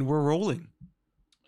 And 0.00 0.08
we're 0.08 0.22
rolling. 0.22 0.68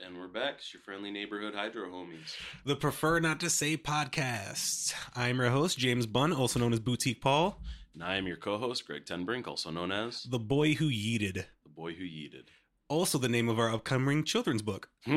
And 0.05 0.19
we're 0.19 0.29
back. 0.29 0.57
It's 0.59 0.75
your 0.75 0.83
friendly 0.83 1.11
neighborhood 1.11 1.55
hydro 1.55 1.89
homies. 1.89 2.37
The 2.67 2.77
Prefer 2.77 3.19
Not 3.19 3.41
to 3.41 3.49
Say 3.49 3.79
podcast. 3.79 4.93
I'm 5.17 5.39
your 5.39 5.49
host, 5.49 5.79
James 5.79 6.05
Bunn, 6.05 6.35
also 6.35 6.61
known 6.61 6.75
as 6.75 6.79
Boutique 6.79 7.23
Paul, 7.23 7.63
And 7.95 8.05
I 8.05 8.17
am 8.17 8.27
your 8.27 8.37
co-host, 8.37 8.87
Greg 8.87 9.07
Tenbrink, 9.07 9.47
also 9.49 9.71
known 9.71 9.91
as 9.91 10.25
the 10.25 10.39
boy 10.39 10.75
who 10.75 10.91
yeeted. 10.91 11.47
the 11.63 11.71
boy 11.75 11.95
who 11.95 12.05
yeeted. 12.05 12.49
Also, 12.91 13.17
the 13.17 13.27
name 13.31 13.49
of 13.49 13.59
our 13.59 13.73
upcoming 13.73 14.23
children's 14.23 14.61
book. 14.61 14.91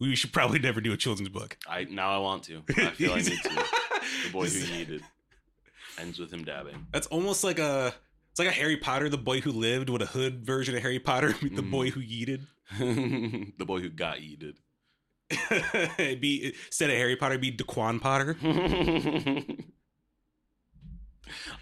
We 0.00 0.14
should 0.16 0.32
probably 0.32 0.58
never 0.58 0.80
do 0.82 0.92
a 0.92 0.96
children's 0.96 1.28
book. 1.30 1.56
I 1.68 1.84
now 1.84 2.10
I 2.10 2.18
want 2.18 2.42
to. 2.46 2.64
I 2.76 2.90
feel 2.90 3.12
I 3.12 3.18
need 3.18 3.26
to. 3.44 3.48
The 4.24 4.30
boy 4.32 4.46
who 4.48 4.58
yeeted 4.58 5.02
ends 5.98 6.18
with 6.18 6.32
him 6.32 6.42
dabbing. 6.44 6.88
That's 6.92 7.06
almost 7.06 7.44
like 7.44 7.60
a. 7.60 7.94
It's 8.36 8.38
like 8.38 8.48
a 8.48 8.52
Harry 8.60 8.76
Potter, 8.76 9.08
the 9.08 9.16
boy 9.16 9.40
who 9.40 9.50
lived, 9.50 9.88
with 9.88 10.02
a 10.02 10.06
hood 10.06 10.44
version 10.44 10.76
of 10.76 10.82
Harry 10.82 10.98
Potter, 10.98 11.28
the 11.40 11.48
Mhm. 11.62 11.70
boy 11.70 11.88
who 11.90 12.02
yeeted. 12.02 12.42
the 12.78 13.64
boy 13.64 13.80
who 13.80 13.88
got 13.88 14.18
yeeted. 14.18 14.56
Be 16.20 16.52
instead 16.66 16.90
of 16.90 16.96
Harry 16.96 17.16
Potter, 17.16 17.36
it'd 17.36 17.40
be 17.40 17.50
Daquan 17.56 17.98
Potter. 17.98 18.36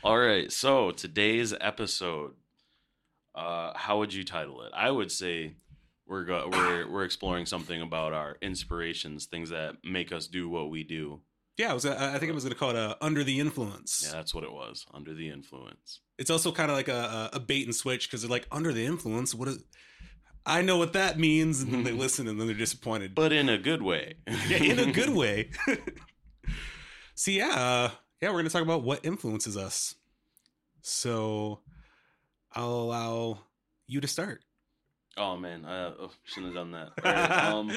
All 0.02 0.18
right, 0.18 0.50
so 0.50 0.90
today's 0.90 1.54
episode, 1.60 2.32
uh, 3.36 3.72
how 3.76 3.98
would 4.00 4.12
you 4.12 4.24
title 4.24 4.62
it? 4.64 4.72
I 4.74 4.90
would 4.90 5.12
say 5.12 5.54
we're 6.08 6.24
go- 6.24 6.48
we're 6.50 6.88
we're 6.90 7.04
exploring 7.04 7.46
something 7.46 7.80
about 7.82 8.12
our 8.12 8.36
inspirations, 8.42 9.26
things 9.26 9.50
that 9.50 9.76
make 9.84 10.10
us 10.10 10.26
do 10.26 10.48
what 10.48 10.70
we 10.70 10.82
do. 10.82 11.20
Yeah, 11.56 11.70
I 11.70 11.74
was. 11.74 11.86
I 11.86 12.18
think 12.18 12.32
I 12.32 12.34
was 12.34 12.42
going 12.42 12.52
to 12.52 12.58
call 12.58 12.70
it 12.70 12.76
uh, 12.76 12.96
"Under 13.00 13.22
the 13.22 13.38
Influence." 13.38 14.02
Yeah, 14.04 14.12
that's 14.12 14.34
what 14.34 14.42
it 14.42 14.52
was. 14.52 14.86
Under 14.92 15.14
the 15.14 15.30
influence. 15.30 16.00
It's 16.18 16.30
also 16.30 16.50
kind 16.50 16.70
of 16.70 16.76
like 16.76 16.88
a, 16.88 17.30
a 17.32 17.38
bait 17.38 17.64
and 17.64 17.74
switch 17.74 18.08
because 18.08 18.22
they're 18.22 18.30
like 18.30 18.46
under 18.50 18.72
the 18.72 18.84
influence. 18.84 19.34
What 19.34 19.48
is? 19.48 19.64
I 20.46 20.62
know 20.62 20.76
what 20.76 20.92
that 20.94 21.18
means, 21.18 21.62
and 21.62 21.72
then 21.72 21.84
they 21.84 21.92
listen, 22.04 22.26
and 22.26 22.40
then 22.40 22.48
they're 22.48 22.56
disappointed. 22.56 23.14
But 23.14 23.32
in 23.32 23.48
a 23.48 23.56
good 23.56 23.82
way. 23.82 24.14
yeah, 24.48 24.58
in 24.58 24.78
a 24.80 24.92
good 24.92 25.10
way. 25.10 25.50
so 27.14 27.30
yeah, 27.30 27.50
uh, 27.50 27.90
yeah, 28.20 28.30
we're 28.30 28.38
gonna 28.38 28.50
talk 28.50 28.62
about 28.62 28.82
what 28.82 29.04
influences 29.04 29.56
us. 29.56 29.94
So 30.82 31.60
I'll 32.52 32.68
allow 32.68 33.38
you 33.86 34.00
to 34.00 34.08
start. 34.08 34.42
Oh 35.16 35.36
man, 35.36 35.64
I 35.64 35.86
oh, 35.86 36.10
shouldn't 36.24 36.54
have 36.54 36.64
done 36.64 36.72
that. 36.72 37.04
Right, 37.04 37.30
um, 37.30 37.70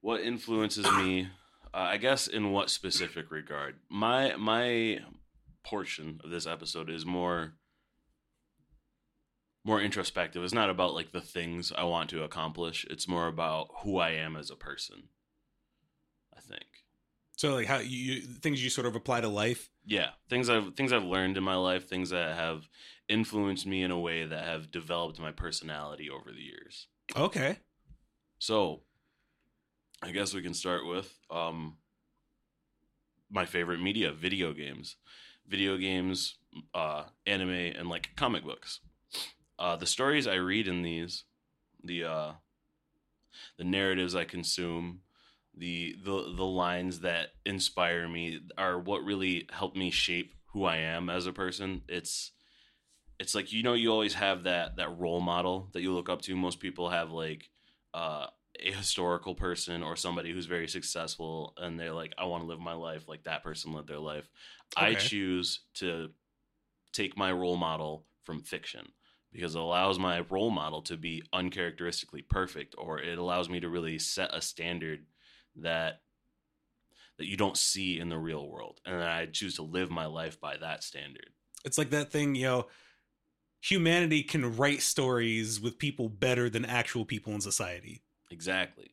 what 0.00 0.20
influences 0.22 0.90
me? 0.92 1.28
Uh, 1.72 1.78
I 1.78 1.96
guess 1.98 2.26
in 2.26 2.50
what 2.52 2.70
specific 2.70 3.30
regard? 3.30 3.76
My 3.88 4.34
my 4.36 5.00
portion 5.62 6.20
of 6.24 6.30
this 6.30 6.46
episode 6.46 6.90
is 6.90 7.04
more 7.06 7.54
more 9.64 9.80
introspective. 9.80 10.42
It's 10.42 10.54
not 10.54 10.70
about 10.70 10.94
like 10.94 11.12
the 11.12 11.20
things 11.20 11.72
I 11.76 11.84
want 11.84 12.10
to 12.10 12.22
accomplish. 12.24 12.86
It's 12.88 13.06
more 13.06 13.26
about 13.28 13.68
who 13.82 13.98
I 13.98 14.10
am 14.10 14.36
as 14.36 14.50
a 14.50 14.56
person. 14.56 15.08
I 16.36 16.40
think. 16.40 16.64
so 17.36 17.54
like 17.54 17.66
how 17.66 17.78
you 17.78 18.14
you- 18.14 18.20
things 18.22 18.62
you 18.64 18.70
sort 18.70 18.86
of 18.86 18.96
apply 18.96 19.20
to 19.20 19.28
life. 19.28 19.70
Yeah, 19.84 20.10
things 20.28 20.48
I've 20.48 20.74
things 20.74 20.92
I've 20.92 21.04
learned 21.04 21.36
in 21.36 21.44
my 21.44 21.56
life, 21.56 21.88
things 21.88 22.10
that 22.10 22.34
have 22.36 22.68
influenced 23.08 23.66
me 23.66 23.82
in 23.82 23.90
a 23.90 23.98
way 23.98 24.24
that 24.24 24.44
have 24.44 24.70
developed 24.70 25.20
my 25.20 25.32
personality 25.32 26.08
over 26.10 26.30
the 26.32 26.42
years. 26.42 26.86
Okay. 27.14 27.58
So, 28.38 28.82
I 30.02 30.12
guess 30.12 30.34
we 30.34 30.42
can 30.42 30.54
start 30.54 30.86
with 30.86 31.12
um, 31.30 31.76
my 33.30 33.44
favorite 33.44 33.80
media: 33.80 34.12
video 34.12 34.52
games, 34.52 34.96
video 35.46 35.76
games, 35.76 36.36
uh, 36.74 37.04
anime, 37.26 37.50
and 37.50 37.88
like 37.88 38.10
comic 38.16 38.44
books. 38.44 38.80
Uh, 39.58 39.76
the 39.76 39.86
stories 39.86 40.26
I 40.26 40.36
read 40.36 40.66
in 40.66 40.82
these, 40.82 41.24
the 41.84 42.04
uh, 42.04 42.32
the 43.58 43.64
narratives 43.64 44.14
I 44.14 44.24
consume, 44.24 45.00
the 45.54 45.96
the 46.02 46.32
the 46.34 46.46
lines 46.46 47.00
that 47.00 47.28
inspire 47.44 48.08
me 48.08 48.40
are 48.56 48.78
what 48.78 49.04
really 49.04 49.48
help 49.52 49.76
me 49.76 49.90
shape 49.90 50.34
who 50.52 50.64
I 50.64 50.78
am 50.78 51.10
as 51.10 51.26
a 51.26 51.32
person. 51.32 51.82
It's 51.88 52.32
it's 53.18 53.34
like 53.34 53.52
you 53.52 53.62
know 53.62 53.74
you 53.74 53.92
always 53.92 54.14
have 54.14 54.44
that 54.44 54.76
that 54.76 54.98
role 54.98 55.20
model 55.20 55.68
that 55.72 55.82
you 55.82 55.92
look 55.92 56.08
up 56.08 56.22
to. 56.22 56.36
Most 56.36 56.58
people 56.58 56.88
have 56.88 57.10
like 57.10 57.50
uh, 57.92 58.26
a 58.62 58.72
historical 58.72 59.34
person 59.34 59.82
or 59.82 59.96
somebody 59.96 60.32
who's 60.32 60.46
very 60.46 60.68
successful, 60.68 61.54
and 61.56 61.78
they're 61.78 61.92
like, 61.92 62.12
I 62.18 62.24
want 62.24 62.42
to 62.42 62.46
live 62.48 62.60
my 62.60 62.74
life 62.74 63.08
like 63.08 63.24
that 63.24 63.42
person 63.42 63.72
lived 63.72 63.88
their 63.88 63.98
life. 63.98 64.28
I 64.76 64.94
choose 64.94 65.60
to 65.74 66.10
take 66.92 67.16
my 67.16 67.32
role 67.32 67.56
model 67.56 68.06
from 68.22 68.42
fiction 68.42 68.92
because 69.32 69.54
it 69.54 69.60
allows 69.60 69.98
my 69.98 70.20
role 70.28 70.50
model 70.50 70.82
to 70.82 70.96
be 70.96 71.22
uncharacteristically 71.32 72.22
perfect, 72.22 72.74
or 72.76 73.00
it 73.00 73.18
allows 73.18 73.48
me 73.48 73.60
to 73.60 73.68
really 73.68 73.98
set 73.98 74.34
a 74.34 74.40
standard 74.40 75.06
that 75.56 76.00
that 77.18 77.26
you 77.26 77.36
don't 77.36 77.56
see 77.56 77.98
in 77.98 78.08
the 78.08 78.18
real 78.18 78.48
world, 78.48 78.80
and 78.86 79.02
I 79.02 79.26
choose 79.26 79.56
to 79.56 79.62
live 79.62 79.90
my 79.90 80.06
life 80.06 80.40
by 80.40 80.56
that 80.56 80.82
standard. 80.82 81.30
It's 81.64 81.78
like 81.78 81.90
that 81.90 82.10
thing, 82.10 82.34
you 82.34 82.46
know. 82.46 82.66
Humanity 83.62 84.22
can 84.22 84.56
write 84.56 84.80
stories 84.80 85.60
with 85.60 85.78
people 85.78 86.08
better 86.08 86.48
than 86.48 86.64
actual 86.64 87.04
people 87.04 87.34
in 87.34 87.42
society. 87.42 88.02
Exactly. 88.30 88.92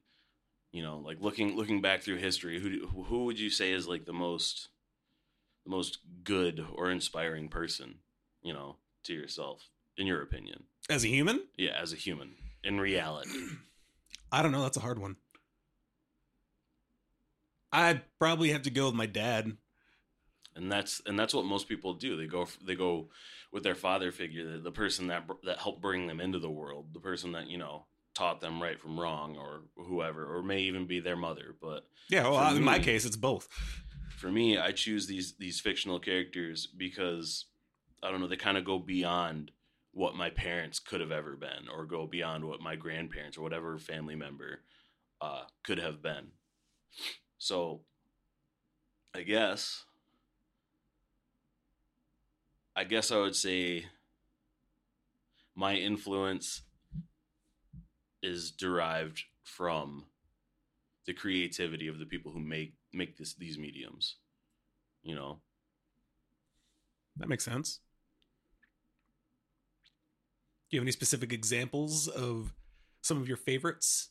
You 0.71 0.83
know, 0.83 0.97
like 0.97 1.21
looking 1.21 1.55
looking 1.55 1.81
back 1.81 2.01
through 2.01 2.17
history, 2.17 2.59
who 2.59 2.69
do- 2.69 2.87
who 2.87 3.25
would 3.25 3.39
you 3.39 3.49
say 3.49 3.71
is 3.71 3.87
like 3.87 4.05
the 4.05 4.13
most 4.13 4.69
the 5.63 5.71
most 5.71 5.99
good 6.23 6.65
or 6.73 6.89
inspiring 6.91 7.49
person, 7.49 7.99
you 8.41 8.53
know, 8.53 8.77
to 9.03 9.13
yourself 9.13 9.69
in 9.97 10.07
your 10.07 10.21
opinion? 10.21 10.63
As 10.89 11.03
a 11.03 11.07
human, 11.07 11.41
Yeah, 11.57 11.77
as 11.79 11.93
a 11.93 11.97
human 11.97 12.35
in 12.63 12.79
reality. 12.79 13.31
I 14.31 14.41
don't 14.41 14.51
know. 14.51 14.61
That's 14.61 14.77
a 14.77 14.81
hard 14.81 14.99
one. 14.99 15.15
I'd 17.71 18.01
probably 18.19 18.51
have 18.51 18.63
to 18.63 18.69
go 18.69 18.85
with 18.87 18.95
my 18.95 19.05
dad. 19.05 19.57
And 20.55 20.71
that's 20.71 21.01
and 21.05 21.19
that's 21.19 21.33
what 21.33 21.45
most 21.45 21.69
people 21.69 21.93
do. 21.93 22.17
They 22.17 22.25
go 22.25 22.47
they 22.65 22.75
go 22.75 23.09
with 23.51 23.63
their 23.63 23.75
father 23.75 24.11
figure, 24.11 24.53
the, 24.53 24.57
the 24.59 24.71
person 24.71 25.07
that 25.07 25.27
that 25.43 25.59
helped 25.59 25.81
bring 25.81 26.07
them 26.07 26.19
into 26.19 26.39
the 26.39 26.49
world, 26.49 26.93
the 26.93 26.99
person 26.99 27.33
that, 27.33 27.47
you 27.47 27.57
know, 27.57 27.85
taught 28.17 28.41
them 28.41 28.61
right 28.61 28.79
from 28.79 28.99
wrong 28.99 29.37
or 29.37 29.61
whoever 29.75 30.25
or 30.35 30.41
may 30.41 30.61
even 30.61 30.87
be 30.87 30.99
their 30.99 31.15
mother, 31.15 31.55
but 31.61 31.85
Yeah, 32.09 32.23
well, 32.23 32.55
in 32.55 32.63
my 32.63 32.79
case, 32.79 33.05
it's 33.05 33.15
both. 33.15 33.47
for 34.17 34.31
me, 34.31 34.57
I 34.57 34.71
choose 34.71 35.05
these 35.05 35.35
these 35.37 35.59
fictional 35.59 35.99
characters 35.99 36.65
because 36.65 37.45
I 38.01 38.09
don't 38.09 38.19
know, 38.19 38.27
they 38.27 38.35
kind 38.35 38.57
of 38.57 38.65
go 38.65 38.79
beyond 38.79 39.51
what 39.91 40.15
my 40.15 40.29
parents 40.31 40.79
could 40.79 40.99
have 41.01 41.11
ever 41.11 41.35
been, 41.35 41.69
or 41.71 41.85
go 41.85 42.07
beyond 42.07 42.43
what 42.45 42.59
my 42.61 42.75
grandparents 42.75 43.37
or 43.37 43.41
whatever 43.41 43.77
family 43.77 44.15
member 44.15 44.61
uh, 45.21 45.43
could 45.63 45.79
have 45.79 46.01
been. 46.01 46.27
So, 47.37 47.81
I 49.15 49.21
guess, 49.21 49.83
I 52.75 52.83
guess 52.83 53.11
I 53.11 53.17
would 53.17 53.35
say 53.35 53.85
my 55.55 55.75
influence 55.75 56.61
is 58.23 58.51
derived 58.51 59.21
from 59.43 60.05
the 61.05 61.13
creativity 61.13 61.87
of 61.87 61.99
the 61.99 62.05
people 62.05 62.31
who 62.31 62.39
make 62.39 62.73
make 62.93 63.17
this 63.17 63.33
these 63.35 63.57
mediums 63.57 64.15
you 65.03 65.15
know 65.15 65.39
That 67.17 67.29
makes 67.29 67.45
sense. 67.45 67.79
Do 70.69 70.75
you 70.75 70.81
have 70.81 70.83
any 70.85 70.91
specific 70.91 71.31
examples 71.31 72.07
of 72.07 72.53
some 73.01 73.21
of 73.21 73.27
your 73.27 73.37
favorites? 73.37 74.09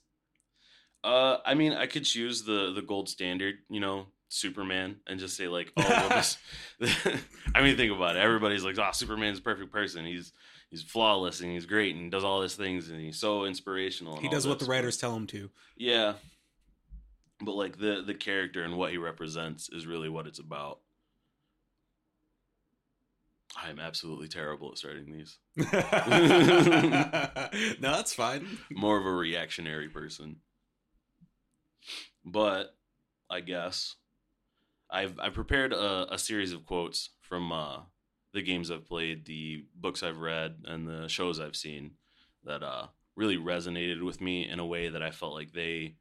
uh 1.04 1.36
i 1.44 1.54
mean 1.54 1.72
i 1.72 1.86
could 1.86 2.04
choose 2.04 2.42
the 2.42 2.72
the 2.72 2.82
gold 2.82 3.08
standard 3.08 3.56
you 3.68 3.78
know 3.80 4.06
superman 4.28 4.96
and 5.06 5.20
just 5.20 5.36
say 5.36 5.46
like 5.48 5.72
oh 5.76 5.84
well 5.88 6.08
this 6.08 6.36
i 7.54 7.62
mean 7.62 7.76
think 7.76 7.92
about 7.92 8.16
it 8.16 8.20
everybody's 8.20 8.64
like 8.64 8.76
oh 8.78 8.90
superman's 8.92 9.38
a 9.38 9.42
perfect 9.42 9.70
person 9.72 10.04
he's 10.04 10.32
he's 10.70 10.82
flawless 10.82 11.40
and 11.40 11.52
he's 11.52 11.64
great 11.66 11.94
and 11.94 12.10
does 12.10 12.24
all 12.24 12.40
these 12.40 12.54
things 12.56 12.88
and 12.90 13.00
he's 13.00 13.18
so 13.18 13.44
inspirational 13.44 14.14
and 14.14 14.22
He 14.22 14.28
does 14.28 14.46
what 14.46 14.58
the 14.58 14.64
writers 14.66 14.96
tell 14.96 15.14
him 15.14 15.26
to. 15.28 15.50
yeah 15.76 16.14
but 17.40 17.52
like 17.54 17.78
the 17.78 18.02
the 18.04 18.14
character 18.14 18.62
and 18.64 18.76
what 18.76 18.90
he 18.90 18.98
represents 18.98 19.68
is 19.70 19.86
really 19.86 20.08
what 20.08 20.26
it's 20.26 20.40
about 20.40 20.80
i'm 23.62 23.78
absolutely 23.78 24.26
terrible 24.28 24.70
at 24.72 24.78
starting 24.78 25.12
these 25.12 25.38
no, 25.56 25.66
that's 27.80 28.12
fine. 28.12 28.46
more 28.70 28.98
of 28.98 29.06
a 29.06 29.10
reactionary 29.10 29.88
person. 29.88 30.36
But 32.24 32.74
I 33.30 33.40
guess 33.40 33.94
I've 34.90 35.18
I 35.18 35.30
prepared 35.30 35.72
a, 35.72 36.12
a 36.12 36.18
series 36.18 36.52
of 36.52 36.64
quotes 36.64 37.10
from 37.20 37.52
uh, 37.52 37.78
the 38.32 38.42
games 38.42 38.70
I've 38.70 38.86
played, 38.86 39.26
the 39.26 39.64
books 39.74 40.02
I've 40.02 40.18
read, 40.18 40.64
and 40.64 40.86
the 40.86 41.08
shows 41.08 41.40
I've 41.40 41.56
seen 41.56 41.92
that 42.44 42.62
uh, 42.62 42.86
really 43.16 43.36
resonated 43.36 44.02
with 44.02 44.20
me 44.20 44.48
in 44.48 44.60
a 44.60 44.66
way 44.66 44.88
that 44.88 45.02
I 45.02 45.10
felt 45.10 45.34
like 45.34 45.52
they 45.52 45.96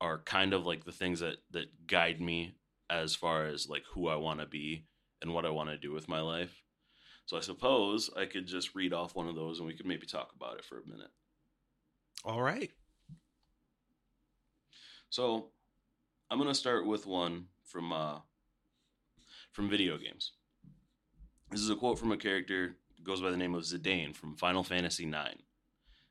are 0.00 0.18
kind 0.18 0.52
of 0.52 0.66
like 0.66 0.84
the 0.84 0.92
things 0.92 1.20
that 1.20 1.36
that 1.52 1.86
guide 1.86 2.20
me 2.20 2.56
as 2.90 3.14
far 3.14 3.46
as 3.46 3.68
like 3.68 3.84
who 3.92 4.08
I 4.08 4.16
want 4.16 4.40
to 4.40 4.46
be 4.46 4.84
and 5.22 5.32
what 5.32 5.46
I 5.46 5.50
want 5.50 5.70
to 5.70 5.78
do 5.78 5.92
with 5.92 6.08
my 6.08 6.20
life. 6.20 6.62
So 7.24 7.36
I 7.36 7.40
suppose 7.40 8.10
I 8.16 8.26
could 8.26 8.46
just 8.46 8.74
read 8.74 8.92
off 8.92 9.16
one 9.16 9.28
of 9.28 9.34
those 9.34 9.58
and 9.58 9.66
we 9.66 9.74
could 9.74 9.86
maybe 9.86 10.06
talk 10.06 10.32
about 10.36 10.58
it 10.58 10.64
for 10.64 10.78
a 10.78 10.86
minute. 10.86 11.10
All 12.24 12.42
right. 12.42 12.70
So, 15.10 15.50
I'm 16.30 16.38
gonna 16.38 16.54
start 16.54 16.86
with 16.86 17.06
one 17.06 17.46
from 17.66 17.92
uh, 17.92 18.18
from 19.52 19.68
video 19.68 19.98
games. 19.98 20.32
This 21.50 21.60
is 21.60 21.70
a 21.70 21.76
quote 21.76 21.98
from 21.98 22.12
a 22.12 22.16
character 22.16 22.76
goes 23.04 23.20
by 23.20 23.30
the 23.30 23.36
name 23.36 23.54
of 23.54 23.62
Zidane 23.62 24.14
from 24.14 24.36
Final 24.36 24.64
Fantasy 24.64 25.04
IX, 25.04 25.42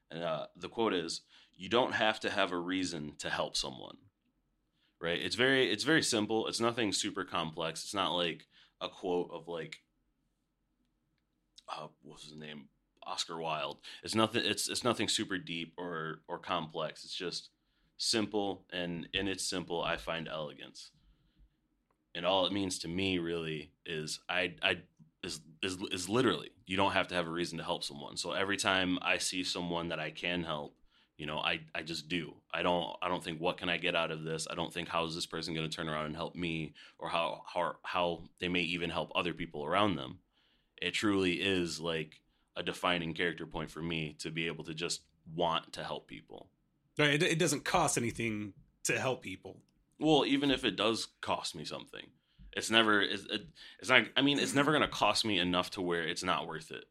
and 0.09 0.23
uh, 0.23 0.47
the 0.55 0.69
quote 0.69 0.93
is, 0.93 1.21
"You 1.55 1.69
don't 1.69 1.93
have 1.93 2.19
to 2.21 2.29
have 2.29 2.51
a 2.51 2.57
reason 2.57 3.13
to 3.19 3.29
help 3.29 3.55
someone." 3.55 3.97
Right? 5.01 5.21
It's 5.21 5.35
very 5.35 5.71
it's 5.71 5.83
very 5.83 6.03
simple. 6.03 6.47
It's 6.47 6.59
nothing 6.59 6.93
super 6.93 7.23
complex. 7.23 7.83
It's 7.83 7.93
not 7.93 8.15
like 8.15 8.47
a 8.81 8.89
quote 8.89 9.29
of 9.31 9.47
like, 9.47 9.77
uh, 11.69 11.87
what's 12.01 12.23
his 12.23 12.35
name, 12.35 12.69
Oscar 13.03 13.39
Wilde. 13.39 13.79
It's 14.03 14.15
nothing. 14.15 14.43
It's 14.45 14.69
it's 14.69 14.83
nothing 14.83 15.07
super 15.07 15.37
deep 15.37 15.73
or 15.77 16.21
or 16.27 16.39
complex. 16.39 17.03
It's 17.03 17.15
just 17.15 17.49
simple, 17.97 18.65
and 18.71 19.07
in 19.13 19.27
its 19.27 19.47
simple, 19.47 19.83
I 19.83 19.97
find 19.97 20.27
elegance. 20.27 20.91
And 22.15 22.25
all 22.25 22.45
it 22.45 22.53
means 22.53 22.79
to 22.79 22.87
me 22.87 23.19
really 23.19 23.71
is 23.85 24.19
I 24.29 24.53
I 24.63 24.77
is 25.23 25.41
is 25.61 25.77
is 25.91 26.09
literally 26.09 26.51
you 26.65 26.77
don't 26.77 26.93
have 26.93 27.09
to 27.09 27.15
have 27.15 27.27
a 27.27 27.31
reason 27.31 27.57
to 27.57 27.63
help 27.63 27.83
someone. 27.83 28.17
So 28.17 28.31
every 28.31 28.57
time 28.57 28.97
I 29.01 29.17
see 29.17 29.43
someone 29.43 29.89
that 29.89 29.99
I 29.99 30.11
can 30.11 30.43
help, 30.43 30.75
you 31.17 31.25
know, 31.25 31.37
I 31.39 31.59
I 31.73 31.81
just 31.81 32.07
do. 32.07 32.35
I 32.53 32.63
don't 32.63 32.95
I 33.01 33.09
don't 33.09 33.23
think 33.23 33.39
what 33.39 33.57
can 33.57 33.69
I 33.69 33.77
get 33.77 33.95
out 33.95 34.11
of 34.11 34.23
this? 34.23 34.47
I 34.49 34.55
don't 34.55 34.73
think 34.73 34.87
how 34.87 35.05
is 35.05 35.13
this 35.13 35.25
person 35.25 35.53
going 35.53 35.69
to 35.69 35.75
turn 35.75 35.89
around 35.89 36.05
and 36.05 36.15
help 36.15 36.35
me 36.35 36.73
or 36.97 37.09
how 37.09 37.43
how 37.45 37.75
how 37.83 38.23
they 38.39 38.47
may 38.47 38.61
even 38.61 38.89
help 38.89 39.11
other 39.13 39.33
people 39.33 39.65
around 39.65 39.97
them. 39.97 40.19
It 40.81 40.91
truly 40.91 41.33
is 41.33 41.79
like 41.79 42.21
a 42.55 42.63
defining 42.63 43.13
character 43.13 43.45
point 43.45 43.69
for 43.69 43.81
me 43.81 44.15
to 44.19 44.31
be 44.31 44.47
able 44.47 44.63
to 44.65 44.73
just 44.73 45.01
want 45.33 45.73
to 45.73 45.83
help 45.83 46.07
people. 46.07 46.49
Right. 46.97 47.21
It, 47.21 47.23
it 47.23 47.39
doesn't 47.39 47.65
cost 47.65 47.97
anything 47.97 48.53
to 48.85 48.97
help 48.97 49.21
people. 49.21 49.57
Well, 49.99 50.25
even 50.25 50.51
if 50.51 50.65
it 50.65 50.75
does 50.75 51.07
cost 51.21 51.55
me 51.55 51.65
something, 51.65 52.05
it's 52.53 52.69
never 52.69 53.01
it's, 53.01 53.25
it's 53.79 53.89
not. 53.89 54.03
I 54.15 54.21
mean, 54.21 54.39
it's 54.39 54.53
never 54.55 54.71
going 54.71 54.81
to 54.81 54.87
cost 54.87 55.25
me 55.25 55.39
enough 55.39 55.71
to 55.71 55.81
where 55.81 56.03
it's 56.07 56.23
not 56.23 56.47
worth 56.47 56.71
it. 56.71 56.85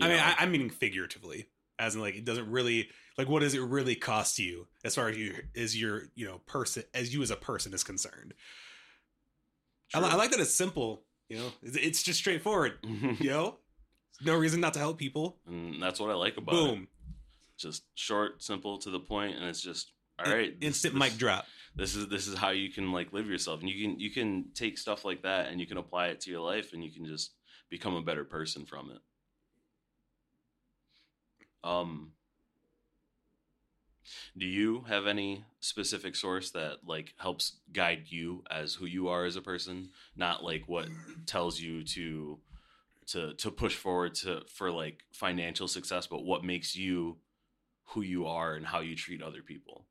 I 0.00 0.08
mean? 0.08 0.18
I, 0.18 0.34
I'm 0.38 0.52
meaning 0.52 0.70
figuratively, 0.70 1.48
as 1.78 1.94
in 1.94 2.00
like 2.00 2.14
it 2.16 2.24
doesn't 2.24 2.50
really 2.50 2.90
like 3.18 3.28
what 3.28 3.40
does 3.40 3.54
it 3.54 3.60
really 3.62 3.94
cost 3.94 4.38
you 4.38 4.66
as 4.84 4.94
far 4.94 5.08
as 5.08 5.16
you 5.16 5.34
as 5.56 5.80
your 5.80 6.02
you 6.14 6.26
know 6.26 6.38
person 6.46 6.84
as 6.94 7.14
you 7.14 7.22
as 7.22 7.30
a 7.30 7.36
person 7.36 7.72
is 7.74 7.82
concerned. 7.84 8.34
I. 9.94 10.00
I 10.00 10.14
like 10.16 10.30
that 10.32 10.40
it's 10.40 10.54
simple. 10.54 11.04
You 11.28 11.38
know, 11.38 11.52
it's, 11.62 11.76
it's 11.76 12.02
just 12.02 12.18
straightforward. 12.18 12.74
You 12.84 13.30
know, 13.30 13.56
no 14.24 14.34
reason 14.36 14.60
not 14.60 14.74
to 14.74 14.78
help 14.78 14.98
people. 14.98 15.38
and 15.46 15.82
that's 15.82 15.98
what 15.98 16.10
I 16.10 16.14
like 16.14 16.36
about 16.36 16.54
it. 16.54 16.58
Boom, 16.58 16.88
Just 17.58 17.84
short, 17.94 18.42
simple, 18.42 18.78
to 18.78 18.90
the 18.90 19.00
point, 19.00 19.36
and 19.36 19.44
it's 19.44 19.60
just 19.60 19.92
all 20.18 20.32
In- 20.32 20.56
instant 20.60 20.94
this, 20.94 21.00
mic 21.00 21.18
drop. 21.18 21.46
This 21.74 21.94
is 21.94 22.08
this 22.08 22.26
is 22.26 22.38
how 22.38 22.50
you 22.50 22.70
can 22.70 22.92
like 22.92 23.12
live 23.12 23.28
yourself, 23.28 23.60
and 23.60 23.68
you 23.68 23.88
can 23.88 24.00
you 24.00 24.10
can 24.10 24.46
take 24.54 24.78
stuff 24.78 25.04
like 25.04 25.22
that 25.22 25.48
and 25.48 25.60
you 25.60 25.66
can 25.66 25.76
apply 25.76 26.08
it 26.08 26.20
to 26.22 26.30
your 26.30 26.40
life, 26.40 26.72
and 26.72 26.82
you 26.82 26.90
can 26.90 27.04
just 27.04 27.32
become 27.68 27.94
a 27.94 28.02
better 28.02 28.24
person 28.24 28.64
from 28.64 28.90
it. 28.90 29.00
Um, 31.64 32.12
do 34.36 34.46
you 34.46 34.84
have 34.88 35.06
any 35.06 35.44
specific 35.60 36.14
source 36.14 36.50
that 36.50 36.78
like 36.86 37.14
helps 37.18 37.56
guide 37.72 38.04
you 38.06 38.44
as 38.50 38.74
who 38.74 38.86
you 38.86 39.08
are 39.08 39.24
as 39.24 39.36
a 39.36 39.42
person, 39.42 39.90
not 40.16 40.44
like 40.44 40.64
what 40.66 40.88
tells 41.26 41.60
you 41.60 41.82
to 41.84 42.38
to 43.08 43.34
to 43.34 43.50
push 43.50 43.74
forward 43.74 44.14
to 44.14 44.42
for 44.48 44.70
like 44.70 45.04
financial 45.12 45.68
success, 45.68 46.06
but 46.06 46.24
what 46.24 46.44
makes 46.44 46.76
you 46.76 47.18
who 47.90 48.02
you 48.02 48.26
are 48.26 48.54
and 48.54 48.66
how 48.66 48.80
you 48.80 48.94
treat 48.94 49.22
other 49.22 49.42
people? 49.42 49.86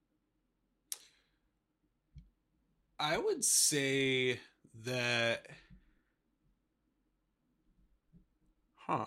I 3.00 3.18
would 3.18 3.44
say 3.44 4.40
that, 4.84 5.46
huh? 8.76 9.06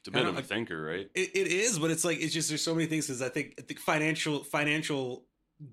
It's 0.00 0.08
a 0.08 0.10
bit 0.10 0.26
of 0.26 0.36
a 0.36 0.42
thinker, 0.42 0.82
right? 0.82 1.08
It, 1.14 1.30
it 1.34 1.46
is, 1.46 1.78
but 1.78 1.92
it's 1.92 2.04
like 2.04 2.20
it's 2.20 2.34
just 2.34 2.48
there's 2.48 2.62
so 2.62 2.74
many 2.74 2.86
things 2.86 3.06
because 3.06 3.22
I 3.22 3.28
think 3.28 3.54
I 3.58 3.62
think 3.62 3.78
financial 3.78 4.42
financial 4.42 5.26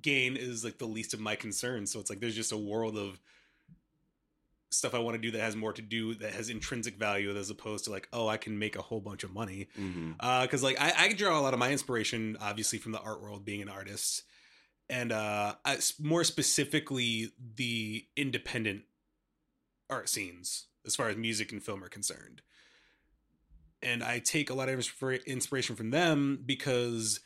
gain 0.03 0.37
is 0.37 0.63
like 0.63 0.77
the 0.77 0.85
least 0.85 1.15
of 1.15 1.19
my 1.19 1.35
concerns. 1.35 1.91
So 1.91 1.99
it's 1.99 2.11
like 2.11 2.19
there's 2.19 2.35
just 2.35 2.51
a 2.51 2.57
world 2.57 2.95
of 2.95 3.19
stuff 4.69 4.93
I 4.93 4.99
want 4.99 5.15
to 5.15 5.21
do 5.21 5.31
that 5.31 5.41
has 5.41 5.55
more 5.55 5.73
to 5.73 5.81
do 5.81 6.13
that 6.15 6.31
has 6.35 6.51
intrinsic 6.51 6.97
value 6.99 7.35
as 7.35 7.49
opposed 7.49 7.85
to 7.85 7.91
like 7.91 8.07
oh 8.13 8.27
I 8.27 8.37
can 8.37 8.59
make 8.59 8.75
a 8.75 8.83
whole 8.83 8.99
bunch 8.99 9.23
of 9.23 9.33
money 9.33 9.67
Mm-hmm. 9.79 10.11
because 10.43 10.61
like 10.61 10.79
I, 10.79 10.93
I 10.95 11.13
draw 11.13 11.39
a 11.39 11.41
lot 11.41 11.53
of 11.55 11.59
my 11.59 11.71
inspiration 11.71 12.37
obviously 12.39 12.77
from 12.77 12.91
the 12.91 12.99
art 12.99 13.19
world 13.19 13.43
being 13.43 13.63
an 13.63 13.69
artist 13.69 14.21
and 14.89 15.11
uh 15.11 15.55
more 15.99 16.23
specifically 16.23 17.31
the 17.55 18.05
independent 18.15 18.83
art 19.89 20.09
scenes 20.09 20.65
as 20.85 20.95
far 20.95 21.09
as 21.09 21.17
music 21.17 21.51
and 21.51 21.63
film 21.63 21.83
are 21.83 21.89
concerned. 21.89 22.41
And 23.81 24.03
i 24.03 24.19
take 24.19 24.49
a 24.49 24.53
lot 24.53 24.69
of 24.69 24.75
inspiration 25.25 25.75
from 25.75 25.91
them 25.91 26.43
because 26.45 27.19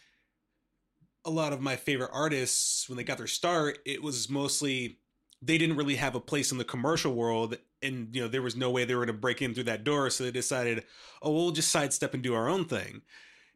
a 1.25 1.29
lot 1.29 1.53
of 1.53 1.61
my 1.61 1.75
favorite 1.75 2.11
artists 2.13 2.89
when 2.89 2.97
they 2.97 3.03
got 3.03 3.17
their 3.17 3.27
start 3.27 3.79
it 3.85 4.03
was 4.03 4.29
mostly 4.29 4.99
they 5.41 5.57
didn't 5.57 5.77
really 5.77 5.95
have 5.95 6.15
a 6.15 6.19
place 6.19 6.51
in 6.51 6.57
the 6.57 6.63
commercial 6.63 7.13
world 7.13 7.57
and 7.81 8.15
you 8.15 8.21
know 8.21 8.27
there 8.27 8.41
was 8.41 8.55
no 8.55 8.69
way 8.69 8.85
they 8.85 8.95
were 8.95 9.05
going 9.05 9.15
to 9.15 9.21
break 9.21 9.41
in 9.41 9.53
through 9.53 9.63
that 9.63 9.83
door 9.83 10.09
so 10.09 10.23
they 10.23 10.31
decided 10.31 10.83
oh 11.21 11.31
we'll 11.31 11.51
just 11.51 11.71
sidestep 11.71 12.13
and 12.13 12.23
do 12.23 12.33
our 12.33 12.49
own 12.49 12.65
thing. 12.65 13.01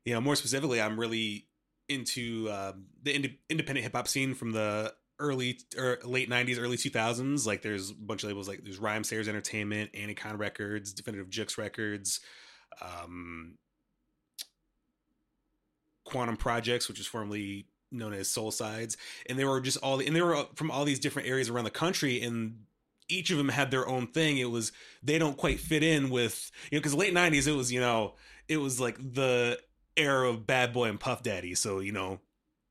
You 0.06 0.14
know 0.14 0.22
more 0.22 0.36
specifically 0.36 0.82
i'm 0.82 1.00
really 1.00 1.48
into 1.90 2.50
um, 2.52 2.86
the 3.04 3.16
ind- 3.16 3.38
independent 3.50 3.84
hip-hop 3.84 4.08
scene 4.08 4.34
from 4.34 4.52
the 4.52 4.94
early 5.20 5.60
or 5.78 5.98
late 6.04 6.30
90s 6.30 6.60
early 6.62 6.78
2000s 6.78 7.48
like 7.48 7.64
there's 7.64 7.90
a 7.90 7.94
bunch 7.96 8.22
of 8.24 8.28
labels 8.28 8.48
like 8.48 8.64
there's 8.64 8.78
Rhymesayers 8.78 9.28
Entertainment 9.28 9.92
anticon 9.94 10.38
records 10.38 10.94
definitive 10.94 11.28
jux 11.28 11.58
records 11.58 12.20
um 12.82 13.56
Quannum 16.08 16.38
Projects 16.38 16.88
which 16.88 17.00
was 17.00 17.08
formerly 17.08 17.66
known 17.92 18.14
as 18.14 18.28
SoleSides 18.28 18.96
and 19.28 19.40
they 19.40 19.46
were 19.46 19.60
just 19.60 19.78
all 19.78 20.00
and 20.00 20.16
they 20.16 20.22
were 20.22 20.46
from 20.56 20.70
all 20.70 20.86
these 20.86 21.00
different 21.00 21.28
areas 21.28 21.50
around 21.50 21.64
the 21.64 21.72
country 21.72 22.22
and 22.22 22.60
each 23.10 23.32
of 23.32 23.38
them 23.38 23.50
had 23.50 23.72
their 23.72 23.88
own 23.88 24.08
thing. 24.08 24.38
It 24.38 24.52
was 24.52 24.72
they 25.02 25.18
don't 25.18 25.38
quite 25.38 25.60
fit 25.60 25.84
in 25.84 26.10
with 26.10 26.52
you 26.72 26.78
know 26.78 26.80
because 26.80 26.94
late 26.94 27.14
90s 27.14 27.48
it 27.48 27.54
was 27.54 27.72
you 27.72 27.80
know 27.80 28.16
it 28.48 28.58
was 28.58 28.80
like 28.80 28.98
the 28.98 29.60
era 29.98 30.30
of 30.30 30.48
bad 30.48 30.72
boy 30.72 30.88
and 30.90 31.00
puff 31.00 31.24
daddy 31.24 31.56
so 31.56 31.80
you 31.80 31.92
know 31.92 32.20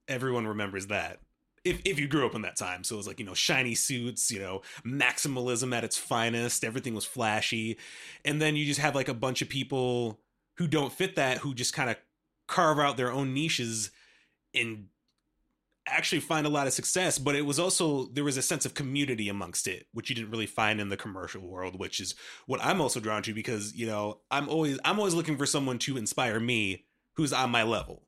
everyone 0.09 0.47
remembers 0.47 0.87
that. 0.89 1.21
If, 1.65 1.81
if 1.85 1.99
you 1.99 2.07
grew 2.07 2.25
up 2.25 2.37
in 2.37 2.43
that 2.43 2.55
time 2.55 2.85
so 2.85 2.95
it 2.95 2.99
was 2.99 3.09
like 3.09 3.19
you 3.19 3.27
know 3.27 3.35
shiny 3.35 3.75
suits 3.75 4.31
you 4.31 4.39
know 4.39 4.63
maximalism 4.87 5.75
at 5.75 5.83
its 5.83 5.99
finest 5.99 6.63
everything 6.63 6.95
was 6.95 7.05
flashy 7.05 7.77
and 8.25 8.41
then 8.41 8.55
you 8.55 8.65
just 8.65 8.79
have 8.79 8.95
like 8.95 9.09
a 9.09 9.15
bunch 9.15 9.43
of 9.43 9.49
people 9.49 10.21
who 10.59 10.69
don't 10.69 10.93
fit 10.93 11.17
that 11.17 11.39
who 11.39 11.55
just 11.55 11.75
kind 11.75 11.91
of 11.91 11.97
carve 12.47 12.79
out 12.79 12.97
their 12.97 13.11
own 13.11 13.35
niches 13.35 13.91
and 14.55 14.87
actually 15.89 16.21
find 16.21 16.47
a 16.47 16.51
lot 16.51 16.69
of 16.69 16.73
success 16.73 17.19
but 17.19 17.35
it 17.35 17.43
was 17.43 17.59
also 17.59 18.07
there 18.13 18.23
was 18.23 18.37
a 18.37 18.43
sense 18.43 18.65
of 18.65 18.75
community 18.75 19.29
amongst 19.29 19.67
it 19.67 19.89
which 19.93 20.09
you 20.09 20.15
didn't 20.15 20.31
really 20.31 20.47
find 20.47 20.81
in 20.81 20.89
the 20.89 20.97
commercial 20.97 21.43
world 21.43 21.77
which 21.81 21.99
is 21.99 22.15
what 22.47 22.65
i'm 22.65 22.81
also 22.81 23.01
drawn 23.01 23.25
to 23.25 23.35
because 23.35 23.75
you 23.75 23.87
know 23.87 24.21
i'm 24.31 24.49
always 24.49 24.79
i'm 24.85 25.01
always 25.01 25.15
looking 25.15 25.37
for 25.37 25.47
someone 25.47 25.81
to 25.81 25.97
inspire 25.97 26.39
me 26.39 26.85
who's 27.17 27.33
on 27.33 27.51
my 27.51 27.63
level. 27.63 28.03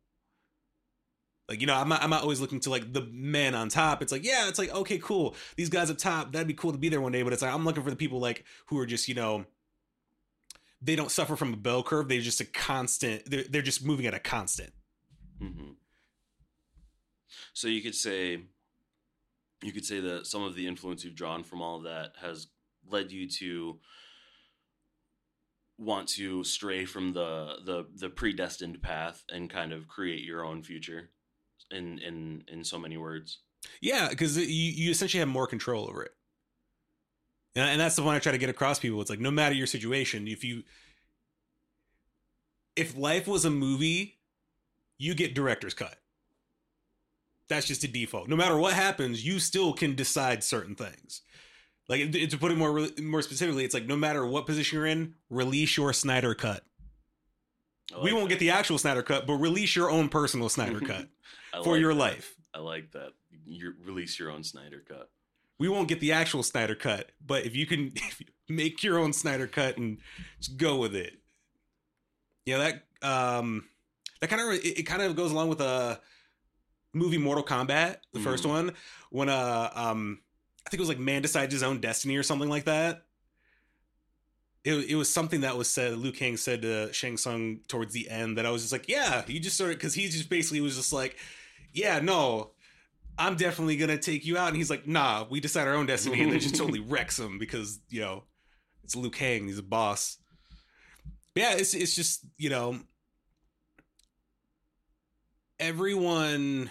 Like 1.49 1.63
you 1.63 1.67
know 1.67 1.75
i'm 1.75 1.89
not, 1.89 2.03
I'm 2.03 2.11
not 2.11 2.23
always 2.23 2.43
looking 2.43 2.61
to 2.61 2.71
like 2.71 2.93
the 2.93 3.09
man 3.11 3.55
on 3.55 3.69
top. 3.69 4.03
It's 4.03 4.13
like 4.13 4.25
yeah 4.25 4.49
it's 4.49 4.59
like 4.59 4.75
okay 4.75 4.99
cool. 4.99 5.35
These 5.57 5.71
guys 5.71 5.91
up 5.91 5.99
top 5.99 6.33
that'd 6.33 6.47
be 6.47 6.55
cool 6.55 6.73
to 6.73 6.79
be 6.79 6.89
there 6.89 7.01
one 7.01 7.13
day 7.13 7.23
but 7.23 7.33
it's 7.33 7.43
like 7.43 7.55
i'm 7.55 7.65
looking 7.65 7.83
for 7.83 7.91
the 7.91 7.97
people 7.97 8.21
like 8.21 8.45
who 8.67 8.79
are 8.79 8.87
just 8.87 9.09
you 9.09 9.15
know 9.15 9.47
they 10.81 10.95
don't 10.95 11.11
suffer 11.11 11.37
from 11.37 11.55
a 11.55 11.57
bell 11.57 11.83
curve. 11.83 12.09
They're 12.09 12.21
just 12.21 12.41
a 12.41 12.45
constant 12.45 13.29
they're, 13.31 13.45
they're 13.49 13.63
just 13.63 13.85
moving 13.85 14.07
at 14.07 14.15
a 14.15 14.21
constant. 14.21 14.73
Mm-hmm. 15.43 15.73
So 17.53 17.69
you 17.69 17.83
could 17.83 17.95
say, 17.95 18.41
you 19.63 19.73
could 19.73 19.85
say 19.85 20.01
that 20.01 20.27
some 20.27 20.43
of 20.43 20.55
the 20.55 20.67
influence 20.67 21.05
you've 21.05 21.17
drawn 21.17 21.43
from 21.43 21.61
all 21.61 21.79
of 21.79 21.85
that 21.85 22.13
has 22.21 22.49
led 22.89 23.11
you 23.11 23.29
to 23.29 23.79
want 25.79 26.09
to 26.09 26.43
stray 26.45 26.85
from 26.85 27.13
the 27.13 27.55
the 27.65 27.87
the 27.95 28.11
predestined 28.11 28.83
path 28.83 29.25
and 29.31 29.49
kind 29.49 29.73
of 29.73 29.87
create 29.87 30.25
your 30.25 30.45
own 30.45 30.63
future 30.63 31.11
in 31.71 31.99
in 31.99 32.43
in 32.49 32.65
so 32.65 32.79
many 32.79 32.97
words 32.97 33.39
Yeah, 33.81 34.09
because 34.09 34.37
you, 34.37 34.45
you 34.45 34.91
essentially 34.91 35.21
have 35.21 35.29
more 35.29 35.47
control 35.47 35.89
over 35.89 36.03
it. 36.03 36.13
And, 37.55 37.71
and 37.71 37.81
that's 37.81 37.97
the 37.97 38.03
one 38.03 38.15
I 38.15 38.19
try 38.19 38.33
to 38.33 38.39
get 38.39 38.51
across 38.51 38.79
people. 38.79 39.01
It's 39.01 39.11
like 39.11 39.21
no 39.21 39.31
matter 39.31 39.55
your 39.55 39.67
situation, 39.67 40.29
if 40.29 40.45
you 40.45 40.63
if 42.77 42.97
life 42.97 43.27
was 43.27 43.45
a 43.45 43.51
movie, 43.51 44.21
you 44.99 45.15
get 45.15 45.35
director's 45.35 45.75
cut. 45.75 45.97
That's 47.49 47.67
just 47.67 47.83
a 47.85 47.89
default. 47.89 48.29
No 48.29 48.37
matter 48.37 48.57
what 48.57 48.75
happens, 48.75 49.25
you 49.25 49.39
still 49.39 49.73
can 49.73 49.95
decide 49.95 50.45
certain 50.45 50.75
things. 50.75 51.23
Like 51.89 52.13
to 52.13 52.39
put 52.39 52.53
it 52.53 52.59
more 52.59 52.87
more 53.01 53.23
specifically, 53.23 53.65
it's 53.65 53.73
like 53.75 53.87
no 53.87 53.97
matter 53.97 54.27
what 54.27 54.45
position 54.47 54.77
you're 54.77 54.87
in, 54.87 55.15
release 55.31 55.77
your 55.77 55.93
Snyder 55.95 56.35
cut. 56.35 56.65
I 57.97 58.03
we 58.03 58.13
won't 58.13 58.25
that. 58.29 58.35
get 58.35 58.41
the 58.41 58.51
actual 58.51 58.77
Snyder 58.77 59.03
cut, 59.03 59.27
but 59.27 59.35
release 59.35 59.75
your 59.75 59.91
own 59.91 60.11
personal 60.11 60.49
Snyder 60.51 60.81
cut 60.81 61.09
for 61.65 61.73
like 61.73 61.81
your 61.81 61.95
that. 61.95 61.99
life. 62.01 62.35
I 62.55 62.59
like 62.59 62.93
that. 62.93 63.13
You 63.47 63.73
release 63.83 64.19
your 64.19 64.31
own 64.31 64.45
Snyder 64.45 64.85
cut. 64.87 65.11
We 65.59 65.69
won't 65.71 65.89
get 65.89 66.01
the 66.01 66.13
actual 66.13 66.43
Snyder 66.43 66.75
cut, 66.75 67.11
but 67.25 67.47
if 67.47 67.57
you 67.57 67.65
can 67.67 67.87
if 67.97 68.21
you 68.21 68.27
make 68.51 68.83
your 68.83 68.99
own 68.99 69.15
Snyder 69.15 69.47
cut 69.47 69.79
and 69.79 69.99
just 70.41 70.59
go 70.59 70.77
with 70.77 70.95
it. 70.95 71.15
Yeah, 72.45 72.59
that 72.59 73.07
um 73.09 73.65
that 74.21 74.29
kind 74.29 74.43
of 74.43 74.63
it, 74.63 74.81
it 74.81 74.83
kind 74.83 75.01
of 75.01 75.17
goes 75.17 75.33
along 75.33 75.49
with 75.49 75.63
a 75.63 76.01
movie 76.93 77.19
Mortal 77.19 77.45
Kombat, 77.45 77.97
the 78.13 78.21
first 78.21 78.45
Mhm. 78.45 78.49
one, 78.49 78.75
when 79.11 79.31
uh 79.31 79.71
um 79.75 80.21
I 80.69 80.71
think 80.71 80.81
it 80.81 80.83
was 80.83 80.91
like 80.91 80.99
man 80.99 81.23
decides 81.23 81.51
his 81.51 81.63
own 81.63 81.81
destiny 81.81 82.19
or 82.19 82.23
something 82.23 82.51
like 82.51 82.67
that. 82.67 83.05
It, 84.65 84.75
it 84.91 84.97
was 84.97 85.11
something 85.11 85.41
that 85.41 85.57
was 85.57 85.71
said 85.71 85.97
Liu 85.97 86.13
Kang 86.13 86.37
said 86.37 86.61
to 86.61 86.93
Shang 86.93 87.17
Tsung 87.17 87.61
towards 87.69 87.95
the 87.95 88.11
end 88.11 88.37
that 88.37 88.45
I 88.45 88.51
was 88.51 88.61
just 88.61 88.73
like, 88.73 88.87
yeah, 88.87 89.23
you 89.27 89.41
just 89.41 89.57
sort 89.57 89.71
of 89.71 89.79
because 89.79 89.95
he 89.95 90.09
just 90.09 90.29
basically 90.29 90.61
was 90.61 90.77
just 90.77 90.93
like, 90.93 91.17
yeah, 91.73 92.01
no, 92.01 92.51
I'm 93.17 93.37
definitely 93.37 93.79
gonna 93.79 93.97
take 93.97 94.27
you 94.27 94.37
out, 94.37 94.49
and 94.49 94.59
he's 94.59 94.69
like, 94.69 94.87
nah, 94.87 95.25
we 95.31 95.41
decide 95.41 95.67
our 95.69 95.75
own 95.75 95.87
destiny, 95.87 96.21
and 96.21 96.31
then 96.31 96.39
just 96.39 96.57
totally 96.57 96.81
wrecks 96.87 97.19
him 97.19 97.39
because 97.39 97.81
you 97.89 98.03
know 98.03 98.25
it's 98.85 98.95
Liu 98.95 99.11
Kang, 99.11 99.47
he's 99.47 99.59
a 99.59 99.63
boss. 99.63 100.19
But 101.33 101.45
yeah, 101.45 101.55
it's 101.55 101.73
it's 101.73 101.97
just 101.97 102.27
you 102.37 102.51
know 102.51 102.79
everyone, 105.59 106.71